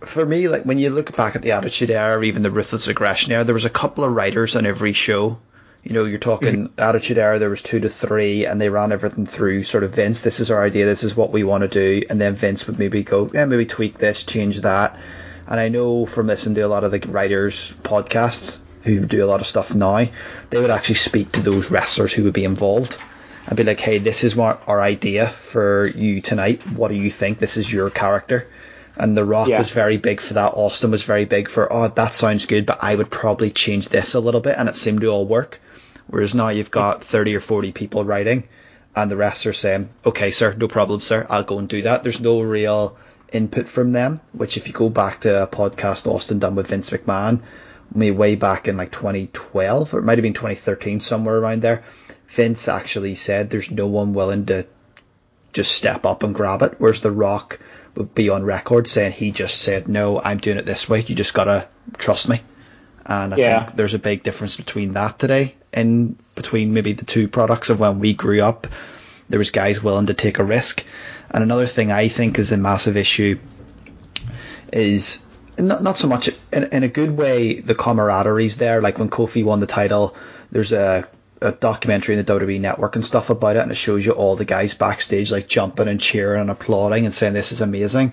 for 0.00 0.24
me, 0.24 0.48
like 0.48 0.64
when 0.64 0.78
you 0.78 0.90
look 0.90 1.14
back 1.16 1.36
at 1.36 1.42
the 1.42 1.52
Attitude 1.52 1.90
Era 1.90 2.18
or 2.18 2.24
even 2.24 2.42
the 2.42 2.50
Ruthless 2.50 2.88
Aggression 2.88 3.32
Era, 3.32 3.44
there 3.44 3.54
was 3.54 3.66
a 3.66 3.70
couple 3.70 4.04
of 4.04 4.12
writers 4.12 4.56
on 4.56 4.66
every 4.66 4.92
show. 4.92 5.38
You 5.82 5.94
know, 5.94 6.04
you're 6.04 6.18
talking 6.18 6.68
mm-hmm. 6.68 6.80
Attitude 6.80 7.18
Era, 7.18 7.38
there 7.38 7.48
was 7.48 7.62
two 7.62 7.80
to 7.80 7.88
three, 7.88 8.44
and 8.46 8.60
they 8.60 8.68
ran 8.68 8.92
everything 8.92 9.26
through 9.26 9.62
sort 9.62 9.82
of 9.82 9.94
Vince. 9.94 10.20
This 10.22 10.40
is 10.40 10.50
our 10.50 10.62
idea. 10.62 10.84
This 10.84 11.04
is 11.04 11.16
what 11.16 11.32
we 11.32 11.42
want 11.42 11.62
to 11.62 11.68
do, 11.68 12.06
and 12.08 12.20
then 12.20 12.34
Vince 12.34 12.66
would 12.66 12.78
maybe 12.78 13.02
go, 13.02 13.30
yeah, 13.32 13.46
maybe 13.46 13.64
tweak 13.64 13.98
this, 13.98 14.24
change 14.24 14.60
that. 14.60 14.98
And 15.50 15.58
I 15.60 15.68
know 15.68 16.06
from 16.06 16.28
listening 16.28 16.54
to 16.54 16.60
a 16.62 16.68
lot 16.68 16.84
of 16.84 16.92
the 16.92 17.00
writers' 17.08 17.74
podcasts 17.82 18.60
who 18.84 19.04
do 19.04 19.22
a 19.24 19.26
lot 19.26 19.40
of 19.40 19.46
stuff 19.46 19.74
now, 19.74 20.06
they 20.48 20.60
would 20.60 20.70
actually 20.70 20.94
speak 20.94 21.32
to 21.32 21.42
those 21.42 21.70
wrestlers 21.70 22.12
who 22.12 22.24
would 22.24 22.32
be 22.32 22.44
involved 22.44 22.98
and 23.46 23.56
be 23.56 23.64
like, 23.64 23.80
hey, 23.80 23.98
this 23.98 24.22
is 24.22 24.36
what 24.36 24.62
our 24.68 24.80
idea 24.80 25.26
for 25.26 25.86
you 25.88 26.20
tonight. 26.20 26.62
What 26.68 26.88
do 26.88 26.94
you 26.94 27.10
think? 27.10 27.38
This 27.38 27.56
is 27.56 27.70
your 27.70 27.90
character. 27.90 28.46
And 28.96 29.16
The 29.16 29.24
Rock 29.24 29.48
Yeah. 29.48 29.58
was 29.58 29.70
very 29.70 29.96
big 29.96 30.20
for 30.20 30.34
that. 30.34 30.52
Austin 30.54 30.90
was 30.92 31.04
very 31.04 31.24
big 31.24 31.48
for, 31.48 31.70
oh, 31.72 31.88
that 31.88 32.14
sounds 32.14 32.46
good, 32.46 32.64
but 32.64 32.78
I 32.82 32.94
would 32.94 33.10
probably 33.10 33.50
change 33.50 33.88
this 33.88 34.14
a 34.14 34.20
little 34.20 34.40
bit. 34.40 34.56
And 34.56 34.68
it 34.68 34.76
seemed 34.76 35.00
to 35.00 35.08
all 35.08 35.26
work. 35.26 35.60
Whereas 36.06 36.34
now 36.34 36.48
you've 36.50 36.70
got 36.70 37.04
30 37.04 37.36
or 37.36 37.40
40 37.40 37.72
people 37.72 38.04
writing, 38.04 38.44
and 38.96 39.10
the 39.10 39.16
rest 39.16 39.46
are 39.46 39.52
saying, 39.52 39.88
okay, 40.04 40.30
sir, 40.32 40.54
no 40.56 40.66
problem, 40.68 41.00
sir, 41.00 41.26
I'll 41.30 41.44
go 41.44 41.58
and 41.58 41.68
do 41.68 41.82
that. 41.82 42.02
There's 42.02 42.20
no 42.20 42.40
real 42.40 42.96
input 43.32 43.68
from 43.68 43.92
them, 43.92 44.20
which 44.32 44.56
if 44.56 44.66
you 44.66 44.72
go 44.72 44.88
back 44.88 45.20
to 45.22 45.42
a 45.42 45.46
podcast 45.46 46.06
Austin 46.06 46.38
done 46.38 46.54
with 46.54 46.68
Vince 46.68 46.90
McMahon, 46.90 47.42
maybe 47.94 48.16
way 48.16 48.34
back 48.36 48.68
in 48.68 48.76
like 48.76 48.92
2012, 48.92 49.94
or 49.94 49.98
it 49.98 50.02
might 50.02 50.18
have 50.18 50.22
been 50.22 50.34
2013, 50.34 51.00
somewhere 51.00 51.36
around 51.38 51.62
there, 51.62 51.82
Vince 52.28 52.68
actually 52.68 53.14
said 53.14 53.50
there's 53.50 53.70
no 53.70 53.86
one 53.88 54.14
willing 54.14 54.46
to 54.46 54.66
just 55.52 55.72
step 55.72 56.06
up 56.06 56.22
and 56.22 56.34
grab 56.34 56.62
it, 56.62 56.74
whereas 56.78 57.00
The 57.00 57.10
Rock 57.10 57.58
would 57.96 58.14
be 58.14 58.28
on 58.28 58.44
record 58.44 58.86
saying 58.86 59.12
he 59.12 59.32
just 59.32 59.60
said, 59.60 59.88
no, 59.88 60.20
I'm 60.20 60.38
doing 60.38 60.58
it 60.58 60.64
this 60.64 60.88
way, 60.88 61.00
you 61.00 61.14
just 61.14 61.34
gotta 61.34 61.66
trust 61.98 62.28
me. 62.28 62.40
And 63.04 63.34
I 63.34 63.36
Yeah. 63.36 63.64
think 63.64 63.76
there's 63.76 63.94
a 63.94 63.98
big 63.98 64.22
difference 64.22 64.56
between 64.56 64.92
that 64.92 65.18
today, 65.18 65.54
and 65.72 66.16
between 66.36 66.72
maybe 66.72 66.92
the 66.92 67.04
two 67.04 67.26
products 67.26 67.70
of 67.70 67.80
when 67.80 67.98
we 67.98 68.14
grew 68.14 68.40
up. 68.42 68.68
There 69.28 69.38
was 69.38 69.50
guys 69.50 69.82
willing 69.82 70.06
to 70.06 70.14
take 70.14 70.38
a 70.38 70.44
risk. 70.44 70.84
And 71.30 71.42
another 71.44 71.66
thing 71.66 71.92
I 71.92 72.08
think 72.08 72.38
is 72.38 72.52
a 72.52 72.56
massive 72.56 72.96
issue 72.96 73.38
is 74.72 75.20
not 75.58 75.82
not 75.82 75.96
so 75.98 76.08
much 76.08 76.30
in, 76.52 76.64
in 76.64 76.82
a 76.82 76.88
good 76.88 77.16
way 77.16 77.54
the 77.60 77.74
camaraderie's 77.74 78.56
there. 78.56 78.80
Like 78.80 78.98
when 78.98 79.10
Kofi 79.10 79.44
won 79.44 79.60
the 79.60 79.66
title, 79.66 80.14
there's 80.50 80.72
a 80.72 81.08
a 81.42 81.52
documentary 81.52 82.18
in 82.18 82.24
the 82.24 82.32
WWE 82.32 82.60
network 82.60 82.96
and 82.96 83.04
stuff 83.04 83.30
about 83.30 83.56
it, 83.56 83.60
and 83.60 83.70
it 83.70 83.76
shows 83.76 84.04
you 84.04 84.12
all 84.12 84.36
the 84.36 84.44
guys 84.44 84.74
backstage 84.74 85.32
like 85.32 85.48
jumping 85.48 85.88
and 85.88 85.98
cheering 86.00 86.40
and 86.42 86.50
applauding 86.50 87.04
and 87.06 87.14
saying 87.14 87.32
this 87.32 87.52
is 87.52 87.60
amazing. 87.62 88.12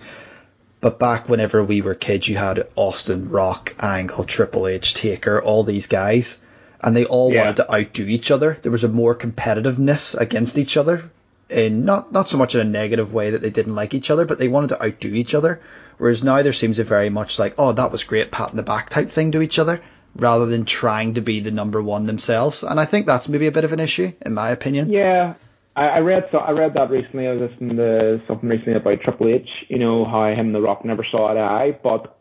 But 0.79 0.97
back 0.99 1.27
whenever 1.27 1.61
we 1.63 1.81
were 1.81 1.95
kids, 1.95 2.27
you 2.27 2.37
had 2.37 2.67
Austin, 2.75 3.29
Rock, 3.29 3.75
Angle, 3.79 4.23
Triple 4.23 4.67
H, 4.67 4.93
Taker, 4.93 5.41
all 5.41 5.63
these 5.63 5.87
guys, 5.87 6.37
and 6.79 6.95
they 6.95 7.03
all 7.03 7.33
Yeah. 7.33 7.39
wanted 7.41 7.57
to 7.57 7.73
outdo 7.73 8.05
each 8.07 8.31
other. 8.31 8.57
There 8.61 8.71
was 8.71 8.83
a 8.85 8.87
more 8.87 9.13
competitiveness 9.15 10.15
against 10.17 10.57
each 10.57 10.77
other, 10.77 11.09
in 11.49 11.85
not 11.85 12.11
not 12.11 12.29
so 12.29 12.37
much 12.37 12.55
in 12.55 12.61
a 12.61 12.65
negative 12.65 13.13
way 13.13 13.31
that 13.31 13.41
they 13.41 13.49
didn't 13.49 13.75
like 13.75 13.93
each 13.93 14.09
other, 14.09 14.25
but 14.25 14.39
they 14.39 14.47
wanted 14.47 14.69
to 14.69 14.83
outdo 14.83 15.13
each 15.13 15.33
other. 15.33 15.61
Whereas 15.97 16.23
now 16.23 16.41
there 16.43 16.53
seems 16.53 16.79
a 16.79 16.83
very 16.83 17.09
much 17.09 17.39
like, 17.39 17.55
oh, 17.57 17.73
that 17.73 17.91
was 17.91 18.03
great, 18.03 18.31
pat 18.31 18.51
in 18.51 18.57
the 18.57 18.63
back 18.63 18.89
type 18.89 19.09
thing 19.09 19.31
to 19.31 19.41
each 19.41 19.57
other, 19.57 19.81
rather 20.15 20.45
than 20.45 20.65
trying 20.65 21.15
to 21.15 21.21
be 21.21 21.39
the 21.39 21.51
number 21.51 21.81
one 21.81 22.05
themselves. 22.05 22.63
And 22.63 22.79
I 22.79 22.85
think 22.85 23.05
that's 23.05 23.29
maybe 23.29 23.47
a 23.47 23.51
bit 23.51 23.63
of 23.63 23.73
an 23.73 23.79
issue, 23.79 24.11
in 24.25 24.33
my 24.33 24.51
opinion. 24.51 24.89
Yeah, 24.89 25.35
I, 25.75 25.85
I 25.85 25.99
read 25.99 26.27
so 26.31 26.39
I 26.39 26.51
read 26.51 26.73
that 26.75 26.89
recently. 26.89 27.27
I 27.27 27.33
was 27.33 27.49
listening 27.51 27.77
to 27.77 28.21
something 28.27 28.49
recently 28.49 28.75
about 28.75 29.01
Triple 29.01 29.29
H. 29.29 29.47
You 29.69 29.79
know 29.79 30.05
how 30.05 30.25
him 30.27 30.47
and 30.47 30.55
The 30.55 30.61
Rock 30.61 30.83
never 30.85 31.05
saw 31.09 31.31
eye 31.31 31.33
to 31.33 31.39
eye, 31.39 31.79
but 31.81 32.17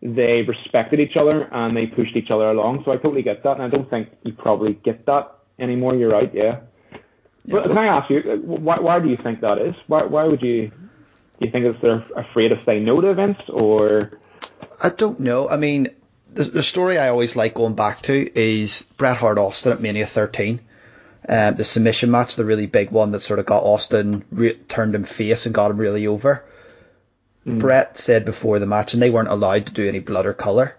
they 0.00 0.42
respected 0.46 0.98
each 0.98 1.16
other 1.16 1.48
and 1.52 1.76
they 1.76 1.86
pushed 1.86 2.16
each 2.16 2.30
other 2.30 2.50
along. 2.50 2.82
So 2.84 2.92
I 2.92 2.96
totally 2.96 3.22
get 3.22 3.44
that, 3.44 3.52
and 3.52 3.62
I 3.62 3.68
don't 3.68 3.88
think 3.88 4.08
you 4.22 4.32
probably 4.32 4.74
get 4.74 5.06
that 5.06 5.30
anymore. 5.60 5.94
You're 5.94 6.10
right, 6.10 6.32
yeah. 6.34 6.60
But 7.46 7.64
can 7.68 7.78
I 7.78 7.86
ask 7.86 8.08
you, 8.10 8.18
uh, 8.20 8.36
why, 8.36 8.78
why 8.78 9.00
do 9.00 9.08
you 9.08 9.16
think 9.16 9.40
that 9.40 9.58
is? 9.58 9.74
Why, 9.86 10.04
why 10.04 10.24
would 10.26 10.42
you? 10.42 10.68
Do 10.68 11.46
you 11.46 11.50
think 11.50 11.64
it's 11.64 11.80
they're 11.82 12.04
afraid 12.16 12.48
to 12.50 12.62
say 12.64 12.78
no 12.78 13.00
to 13.00 13.14
Vince, 13.14 13.38
or 13.48 14.12
I 14.82 14.90
don't 14.90 15.18
know. 15.20 15.48
I 15.48 15.56
mean, 15.56 15.88
the, 16.32 16.44
the 16.44 16.62
story 16.62 16.98
I 16.98 17.08
always 17.08 17.34
like 17.34 17.54
going 17.54 17.74
back 17.74 18.02
to 18.02 18.38
is 18.40 18.82
Bret 18.96 19.16
Hart 19.16 19.38
Austin 19.38 19.72
at 19.72 19.80
Mania 19.80 20.06
13. 20.06 20.60
Um, 21.28 21.54
the 21.54 21.64
submission 21.64 22.10
match, 22.12 22.36
the 22.36 22.44
really 22.44 22.66
big 22.66 22.90
one 22.90 23.12
that 23.12 23.20
sort 23.20 23.38
of 23.40 23.46
got 23.46 23.64
Austin 23.64 24.24
re- 24.30 24.54
turned 24.54 24.94
him 24.94 25.04
face 25.04 25.46
and 25.46 25.54
got 25.54 25.70
him 25.70 25.78
really 25.78 26.06
over. 26.06 26.44
Bret 27.44 27.98
said 27.98 28.24
before 28.24 28.60
the 28.60 28.66
match, 28.66 28.94
and 28.94 29.02
they 29.02 29.10
weren't 29.10 29.28
allowed 29.28 29.66
to 29.66 29.72
do 29.72 29.88
any 29.88 29.98
blood 29.98 30.26
or 30.26 30.32
color. 30.32 30.76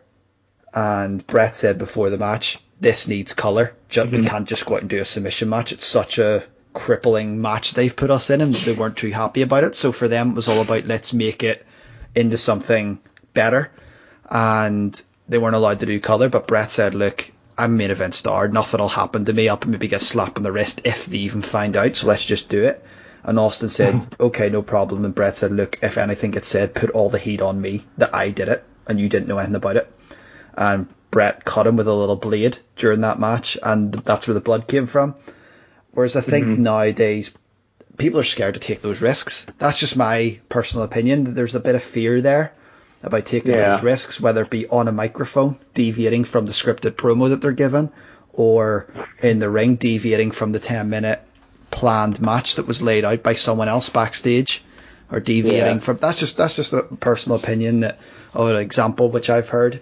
And 0.74 1.26
Bret 1.28 1.55
said 1.55 1.78
before 1.78 2.09
the 2.09 2.18
match, 2.18 2.57
this 2.80 3.07
needs 3.09 3.34
color. 3.34 3.74
Ju- 3.89 4.05
We 4.05 4.26
can't 4.26 4.47
just 4.47 4.66
go 4.66 4.76
out 4.76 4.82
and 4.82 4.89
do 4.89 4.99
a 4.99 5.05
submission 5.05 5.49
match. 5.49 5.72
It's 5.74 5.86
such 5.86 6.20
a 6.20 6.45
crippling 6.74 7.42
match 7.42 7.74
they've 7.74 7.96
put 7.96 8.12
us 8.12 8.30
in, 8.30 8.42
and 8.42 8.54
they 8.54 8.74
weren't 8.74 8.98
too 8.98 9.12
happy 9.12 9.42
about 9.42 9.64
it. 9.64 9.76
So 9.76 9.92
for 9.92 10.08
them, 10.08 10.32
it 10.32 10.36
was 10.36 10.48
all 10.48 10.62
about 10.62 10.86
let's 10.86 11.14
make 11.14 11.44
it 11.44 11.66
into 12.16 12.38
something 12.38 13.00
better. 13.34 13.72
And 14.30 15.00
they 15.28 15.38
weren't 15.38 15.56
allowed 15.56 15.80
to 15.82 15.86
do 15.86 16.00
color, 16.00 16.30
but 16.30 16.48
Bret 16.48 16.70
said, 16.70 16.96
look, 16.96 17.32
I'm 17.58 17.74
a 17.74 17.78
main 17.78 17.92
event 17.92 18.14
star. 18.16 18.48
Nothing 18.48 18.80
will 18.80 18.90
happen 18.90 19.26
to 19.26 19.34
me. 19.34 19.48
I'll 19.48 19.60
maybe 19.66 19.88
get 19.88 20.02
slapped 20.02 20.38
on 20.38 20.44
the 20.44 20.52
wrist 20.52 20.82
if 20.86 21.06
they 21.06 21.18
even 21.18 21.42
find 21.42 21.78
out. 21.78 21.96
So 21.96 22.08
let's 22.08 22.26
just 22.26 22.50
do 22.50 22.64
it. 22.64 22.84
And 23.24 23.40
Austin 23.40 23.70
said, 23.70 24.16
okay, 24.20 24.50
no 24.50 24.62
problem. 24.62 25.06
And 25.06 25.16
Bret 25.16 25.38
said, 25.38 25.52
look, 25.52 25.80
if 25.82 25.98
anything 25.98 26.32
gets 26.32 26.48
said, 26.48 26.76
put 26.76 26.92
all 26.92 27.10
the 27.10 27.20
heat 27.20 27.42
on 27.42 27.62
me 27.62 27.86
that 27.98 28.14
I 28.14 28.32
did 28.32 28.50
it 28.50 28.64
and 28.88 29.00
you 29.00 29.10
didn't 29.10 29.28
know 29.28 29.38
anything 29.38 29.56
about 29.56 29.78
it. 29.78 29.94
And 30.56 30.88
Bret 31.12 31.46
cut 31.46 31.68
him 31.68 31.76
with 31.78 31.88
a 31.88 31.94
little 31.94 32.16
blade 32.16 32.58
during 32.76 33.02
that 33.02 33.20
match, 33.20 33.58
and 33.62 33.94
that's 33.94 34.28
where 34.28 34.34
the 34.34 34.42
blood 34.42 34.68
came 34.68 34.88
from. 34.88 35.16
Whereas 35.94 36.16
I 36.16 36.22
think 36.22 36.58
nowadays 36.60 37.32
people 37.98 38.20
are 38.20 38.24
scared 38.24 38.56
to 38.56 38.60
take 38.60 38.82
those 38.82 39.02
risks. 39.02 39.46
That's 39.60 39.80
just 39.80 39.96
my 39.96 40.39
personal 40.50 40.86
opinion. 40.86 41.34
There's 41.36 41.56
a 41.56 41.60
bit 41.60 41.76
of 41.76 41.84
fear 41.84 42.20
there 42.22 42.54
about 43.04 43.26
taking 43.26 43.52
Yeah. 43.54 43.72
those 43.72 43.84
risks, 43.84 44.20
whether 44.20 44.41
it 44.44 44.50
be 44.50 44.68
on 44.68 44.88
a 44.88 44.91
microphone, 44.91 45.58
deviating 45.74 46.24
from 46.24 46.46
the 46.46 46.52
scripted 46.54 46.91
promo 46.91 47.30
that 47.30 47.41
they're 47.41 47.52
given, 47.52 47.91
or 48.32 48.88
in 49.22 49.39
the 49.39 49.50
ring, 49.50 49.76
deviating 49.76 50.32
from 50.32 50.52
the 50.52 50.60
10 50.60 50.89
minute 50.89 51.22
planned 51.70 52.20
match 52.22 52.56
that 52.56 52.66
was 52.68 52.82
laid 52.82 53.04
out 53.06 53.22
by 53.24 53.34
someone 53.34 53.68
else 53.70 53.89
backstage, 53.89 54.64
or 55.12 55.20
deviating 55.20 55.76
Yeah. 55.76 55.80
from. 55.80 55.98
That's 55.98 56.20
just 56.20 56.38
that's 56.38 56.56
just 56.56 56.74
a 56.74 56.82
personal 56.84 57.38
opinion 57.38 57.82
that, 57.82 58.00
or 58.34 58.50
an 58.52 58.56
example 58.58 59.12
which 59.12 59.30
I've 59.30 59.50
heard. 59.50 59.82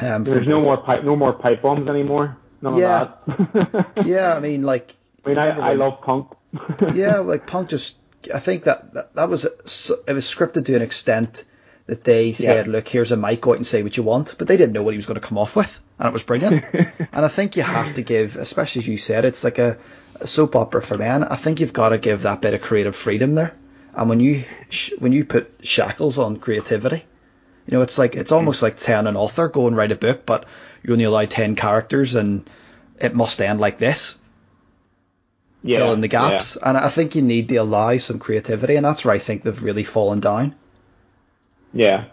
Um, 0.00 0.24
There's 0.24 0.48
no 0.48 0.60
more 0.60 0.76
pipe, 0.78 1.04
no 1.04 1.14
more 1.16 1.32
pipe 1.32 1.62
bombs 1.62 1.88
anymore. 1.88 2.36
None 2.60 2.76
Yeah. 2.76 3.08
of 3.26 3.48
that. 3.52 3.86
Yeah, 4.06 4.34
I 4.34 4.40
mean, 4.40 4.62
like 4.64 4.94
I 5.24 5.28
mean, 5.28 5.38
I, 5.38 5.70
I 5.70 5.72
love 5.74 6.00
punk. 6.02 6.28
yeah, 6.94 7.18
like 7.18 7.46
Punk 7.46 7.68
just. 7.70 7.98
I 8.32 8.38
think 8.38 8.64
that 8.64 8.94
that, 8.94 9.14
that 9.16 9.28
was 9.28 9.46
so- 9.66 9.98
it 10.06 10.12
was 10.12 10.24
scripted 10.24 10.64
to 10.66 10.76
an 10.76 10.82
extent 10.82 11.44
that 11.86 12.04
they 12.04 12.32
said, 12.32 12.66
Yeah. 12.66 12.72
"Look, 12.72 12.88
here's 12.88 13.10
a 13.12 13.16
mic, 13.16 13.40
go 13.40 13.50
out 13.50 13.56
and 13.56 13.66
say 13.66 13.82
what 13.82 13.96
you 13.96 14.02
want," 14.02 14.36
but 14.38 14.48
they 14.48 14.56
didn't 14.56 14.72
know 14.72 14.82
what 14.82 14.94
he 14.94 14.98
was 14.98 15.06
going 15.06 15.20
to 15.20 15.26
come 15.26 15.36
off 15.38 15.56
with, 15.56 15.80
and 15.98 16.08
it 16.08 16.12
was 16.12 16.22
brilliant. 16.22 16.64
and 16.72 17.24
I 17.24 17.28
think 17.28 17.56
you 17.56 17.62
have 17.62 17.94
to 17.94 18.02
give, 18.02 18.36
especially 18.36 18.80
as 18.80 18.88
you 18.88 18.96
said, 18.96 19.24
it's 19.24 19.44
like 19.44 19.58
a, 19.58 19.78
a 20.20 20.26
soap 20.26 20.56
opera 20.56 20.82
for 20.82 20.96
men. 20.96 21.24
I 21.24 21.36
think 21.36 21.60
you've 21.60 21.72
got 21.72 21.90
to 21.90 21.98
give 21.98 22.22
that 22.22 22.40
bit 22.40 22.54
of 22.54 22.62
creative 22.62 22.96
freedom 22.96 23.34
there. 23.34 23.54
And 23.94 24.08
when 24.08 24.20
you 24.20 24.44
sh- 24.70 24.92
when 24.98 25.12
you 25.12 25.24
put 25.24 25.52
shackles 25.62 26.18
on 26.18 26.36
creativity, 26.38 27.04
you 27.66 27.76
know, 27.76 27.82
it's 27.82 27.98
like 27.98 28.14
it's 28.14 28.32
almost 28.32 28.62
like 28.62 28.76
telling 28.76 29.06
an 29.06 29.16
author 29.16 29.48
go 29.48 29.66
and 29.66 29.76
write 29.76 29.92
a 29.92 29.96
book, 29.96 30.24
but 30.24 30.46
you 30.82 30.92
only 30.92 31.04
allow 31.04 31.24
ten 31.26 31.56
characters, 31.56 32.14
and 32.14 32.48
it 33.00 33.14
must 33.14 33.40
end 33.40 33.60
like 33.60 33.78
this 33.78 34.16
yeah, 35.64 35.78
fill 35.78 35.92
in 35.92 36.00
the 36.00 36.08
gaps. 36.08 36.56
And 36.56 36.76
I 36.76 36.90
think 36.90 37.14
you 37.14 37.22
need 37.22 37.48
to 37.48 37.56
allow 37.56 37.96
some 37.96 38.18
creativity, 38.18 38.76
and 38.76 38.84
that's 38.84 39.04
where 39.04 39.14
I 39.14 39.18
think 39.18 39.42
they've 39.42 39.62
really 39.62 39.84
fallen 39.84 40.20
down. 40.20 40.54
Yeah. 41.72 41.88
yeah. 41.88 42.04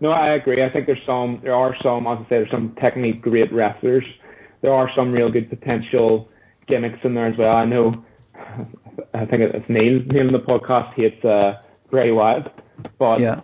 No, 0.00 0.10
I 0.10 0.30
agree. 0.34 0.62
I 0.62 0.70
think 0.70 0.86
there's 0.86 1.04
some, 1.06 1.40
there 1.42 1.54
are 1.54 1.74
some, 1.82 2.06
as 2.06 2.18
I 2.18 2.22
say, 2.22 2.26
there's 2.30 2.50
some 2.50 2.76
technically 2.80 3.12
great 3.12 3.52
wrestlers. 3.52 4.04
There 4.60 4.72
are 4.72 4.90
some 4.94 5.12
real 5.12 5.30
good 5.30 5.48
potential 5.48 6.28
gimmicks 6.66 6.98
in 7.04 7.14
there 7.14 7.26
as 7.26 7.38
well. 7.38 7.54
I 7.54 7.64
know, 7.64 8.04
I 9.14 9.24
think 9.24 9.42
it's 9.42 9.68
Neil, 9.68 10.02
Neil 10.06 10.26
in 10.26 10.32
the 10.32 10.40
podcast 10.40 10.92
hates 10.94 11.24
uh, 11.24 11.62
Bray 11.90 12.10
Wyatt, 12.10 12.52
but 12.98 13.20
Yeah, 13.20 13.40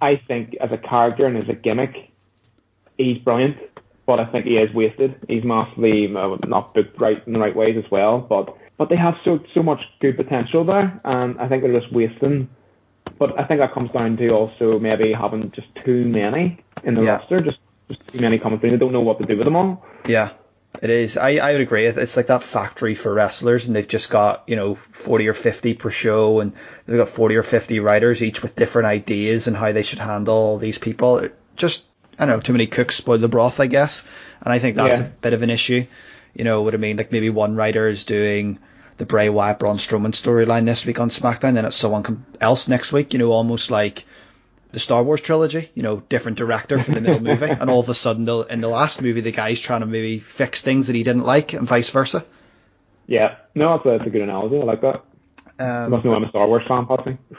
I 0.00 0.16
think 0.16 0.56
as 0.60 0.72
a 0.72 0.78
character 0.78 1.26
and 1.26 1.36
as 1.36 1.48
a 1.48 1.54
gimmick, 1.54 2.10
he's 2.98 3.18
brilliant. 3.18 3.58
But 4.06 4.20
I 4.20 4.24
think 4.26 4.46
he 4.46 4.56
is 4.56 4.72
wasted. 4.72 5.16
He's 5.28 5.42
massively 5.44 6.06
uh, 6.14 6.36
not 6.46 6.74
booked 6.74 7.00
right 7.00 7.20
in 7.26 7.32
the 7.32 7.38
right 7.40 7.54
ways 7.56 7.76
as 7.76 7.90
well. 7.90 8.20
But 8.20 8.56
but 8.78 8.88
they 8.88 8.96
have 8.96 9.14
so 9.24 9.40
so 9.52 9.62
much 9.62 9.80
good 10.00 10.16
potential 10.16 10.64
there, 10.64 11.00
and 11.04 11.38
I 11.40 11.48
think 11.48 11.62
they're 11.62 11.78
just 11.80 11.92
wasting. 11.92 12.48
But 13.18 13.38
I 13.38 13.44
think 13.44 13.60
that 13.60 13.72
comes 13.72 13.90
down 13.92 14.16
to 14.18 14.28
also 14.30 14.78
maybe 14.78 15.12
having 15.12 15.50
just 15.52 15.68
too 15.84 16.04
many 16.04 16.58
in 16.84 16.94
the 16.94 17.02
Yeah. 17.02 17.16
roster, 17.16 17.40
just 17.40 17.58
just 17.88 18.06
too 18.08 18.20
many 18.20 18.38
coming 18.38 18.58
through. 18.60 18.70
They 18.72 18.76
don't 18.76 18.92
know 18.92 19.00
what 19.00 19.18
to 19.20 19.26
do 19.26 19.36
with 19.36 19.46
them 19.46 19.56
all. 19.56 19.84
yeah, 20.06 20.30
it 20.82 20.90
is. 20.90 21.16
I, 21.16 21.36
I 21.36 21.52
would 21.52 21.60
agree. 21.60 21.86
It's 21.86 22.16
like 22.16 22.26
that 22.28 22.42
factory 22.42 22.94
for 22.94 23.12
wrestlers, 23.14 23.66
and 23.66 23.74
they've 23.74 23.88
just 23.88 24.10
got 24.10 24.44
you 24.46 24.54
know 24.56 24.74
forty 24.76 25.26
or 25.28 25.34
fifty 25.34 25.74
per 25.74 25.90
show, 25.90 26.38
and 26.40 26.52
they've 26.86 26.98
got 26.98 27.08
forty 27.08 27.36
or 27.36 27.42
fifty 27.42 27.80
writers, 27.80 28.22
each 28.22 28.42
with 28.42 28.54
different 28.54 28.86
ideas 28.86 29.46
and 29.48 29.56
how 29.56 29.72
they 29.72 29.82
should 29.82 29.98
handle 30.00 30.58
these 30.58 30.78
people. 30.78 31.18
It 31.18 31.34
just 31.56 31.85
I 32.18 32.26
don't 32.26 32.36
know, 32.36 32.40
too 32.40 32.52
many 32.52 32.66
cooks 32.66 32.96
spoil 32.96 33.18
the 33.18 33.28
broth, 33.28 33.60
I 33.60 33.66
guess, 33.66 34.04
and 34.40 34.52
I 34.52 34.58
think 34.58 34.76
that's 34.76 35.00
Yeah. 35.00 35.06
a 35.06 35.08
bit 35.08 35.32
of 35.32 35.42
an 35.42 35.50
issue. 35.50 35.84
You 36.34 36.44
know 36.44 36.62
what 36.62 36.74
I 36.74 36.76
mean? 36.78 36.96
Like 36.96 37.12
maybe 37.12 37.30
one 37.30 37.56
writer 37.56 37.88
is 37.88 38.04
doing 38.04 38.58
the 38.98 39.06
Bray 39.06 39.28
Wyatt 39.28 39.58
Braun 39.58 39.76
Strowman 39.76 40.12
storyline 40.12 40.64
this 40.66 40.86
week 40.86 41.00
on 41.00 41.08
SmackDown, 41.10 41.54
then 41.54 41.64
it's 41.64 41.76
someone 41.76 42.24
else 42.40 42.68
next 42.68 42.92
week. 42.92 43.12
You 43.12 43.18
know, 43.18 43.30
almost 43.32 43.70
like 43.70 44.04
the 44.72 44.78
Star 44.78 45.02
Wars 45.02 45.20
trilogy. 45.20 45.70
You 45.74 45.82
know, 45.82 46.02
different 46.08 46.38
director 46.38 46.78
for 46.78 46.92
the 46.92 47.00
middle 47.00 47.20
movie, 47.30 47.46
and 47.46 47.68
all 47.70 47.80
of 47.80 47.88
a 47.88 47.94
sudden, 47.94 48.28
in 48.50 48.60
the 48.60 48.68
last 48.68 49.02
movie, 49.02 49.20
the 49.20 49.32
guy's 49.32 49.60
trying 49.60 49.80
to 49.80 49.86
maybe 49.86 50.18
fix 50.18 50.62
things 50.62 50.86
that 50.86 50.96
he 50.96 51.02
didn't 51.02 51.24
like, 51.24 51.52
and 51.52 51.66
vice 51.68 51.90
versa. 51.90 52.24
Yeah, 53.06 53.36
no, 53.54 53.76
that's 53.76 53.86
a, 53.86 53.98
that's 53.98 54.06
a 54.08 54.10
good 54.10 54.22
analogy. 54.22 54.56
I 54.60 54.64
like 54.64 54.80
that. 54.80 55.02
Um, 55.58 55.90
must 55.90 56.04
know 56.04 56.14
I'm 56.14 56.24
a 56.24 56.28
Star 56.28 56.46
Wars 56.46 56.64
fan. 56.68 56.86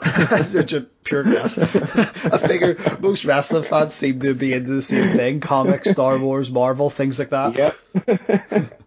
That's 0.02 0.50
such 0.52 0.74
a 0.74 0.82
pure 0.82 1.24
guess. 1.24 1.58
I 1.58 2.38
figure 2.48 2.78
most 3.00 3.26
wrestling 3.26 3.64
fans 3.64 3.94
seem 3.94 4.22
to 4.22 4.34
be 4.34 4.54
into 4.54 4.72
the 4.72 4.82
same 4.82 5.16
thing: 5.16 5.40
comics, 5.40 5.92
Star 5.92 6.18
Wars, 6.18 6.50
Marvel, 6.50 6.90
things 6.90 7.20
like 7.20 7.30
that. 7.30 7.56
Yep. 7.56 8.74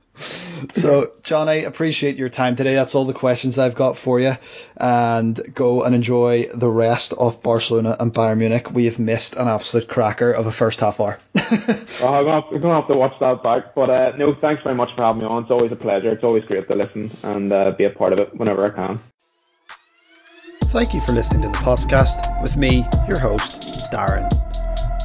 So, 0.74 1.12
John, 1.22 1.48
I 1.48 1.54
appreciate 1.54 2.16
your 2.16 2.28
time 2.28 2.54
today. 2.54 2.74
That's 2.74 2.94
all 2.94 3.06
the 3.06 3.14
questions 3.14 3.58
I've 3.58 3.74
got 3.74 3.96
for 3.96 4.20
you. 4.20 4.34
And 4.76 5.40
go 5.54 5.82
and 5.82 5.94
enjoy 5.94 6.48
the 6.54 6.68
rest 6.68 7.14
of 7.14 7.42
Barcelona 7.42 7.96
and 7.98 8.12
Bayern 8.12 8.36
Munich. 8.36 8.70
We 8.70 8.84
have 8.84 8.98
missed 8.98 9.34
an 9.36 9.48
absolute 9.48 9.88
cracker 9.88 10.30
of 10.30 10.46
a 10.46 10.52
first 10.52 10.80
half 10.80 11.00
hour. 11.00 11.18
Well, 11.34 12.14
I'm 12.14 12.24
gonna, 12.24 12.42
have, 12.42 12.44
I'm 12.52 12.60
gonna 12.60 12.80
have 12.80 12.88
to 12.88 12.94
watch 12.94 13.14
that 13.20 13.42
back. 13.42 13.74
But 13.74 13.88
uh, 13.90 14.12
no, 14.18 14.34
thanks 14.38 14.62
very 14.62 14.74
much 14.74 14.90
for 14.94 15.02
having 15.02 15.22
me 15.22 15.28
on. 15.28 15.42
It's 15.44 15.50
always 15.50 15.72
a 15.72 15.76
pleasure. 15.76 16.12
It's 16.12 16.24
always 16.24 16.44
great 16.44 16.68
to 16.68 16.74
listen 16.74 17.10
and 17.22 17.52
uh, 17.52 17.72
be 17.76 17.84
a 17.84 17.90
part 17.90 18.12
of 18.12 18.18
it 18.18 18.36
whenever 18.36 18.64
I 18.64 18.70
can. 18.70 19.00
Thank 20.70 20.94
you 20.94 21.00
for 21.00 21.10
listening 21.10 21.42
to 21.42 21.48
the 21.48 21.58
podcast 21.58 22.40
with 22.42 22.56
me, 22.56 22.86
your 23.08 23.18
host, 23.18 23.90
Darren. 23.90 24.30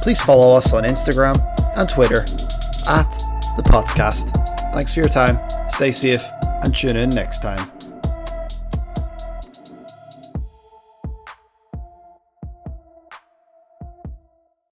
Please 0.00 0.20
follow 0.20 0.56
us 0.56 0.72
on 0.72 0.84
Instagram 0.84 1.36
and 1.76 1.88
Twitter 1.88 2.20
at 2.88 3.10
the 3.56 3.64
podcast. 3.64 4.30
Thanks 4.72 4.94
for 4.94 5.00
your 5.00 5.08
time. 5.08 5.40
Stay 5.68 5.90
safe 5.90 6.24
and 6.62 6.72
tune 6.72 6.96
in 6.96 7.10
next 7.10 7.40
time. 7.42 7.68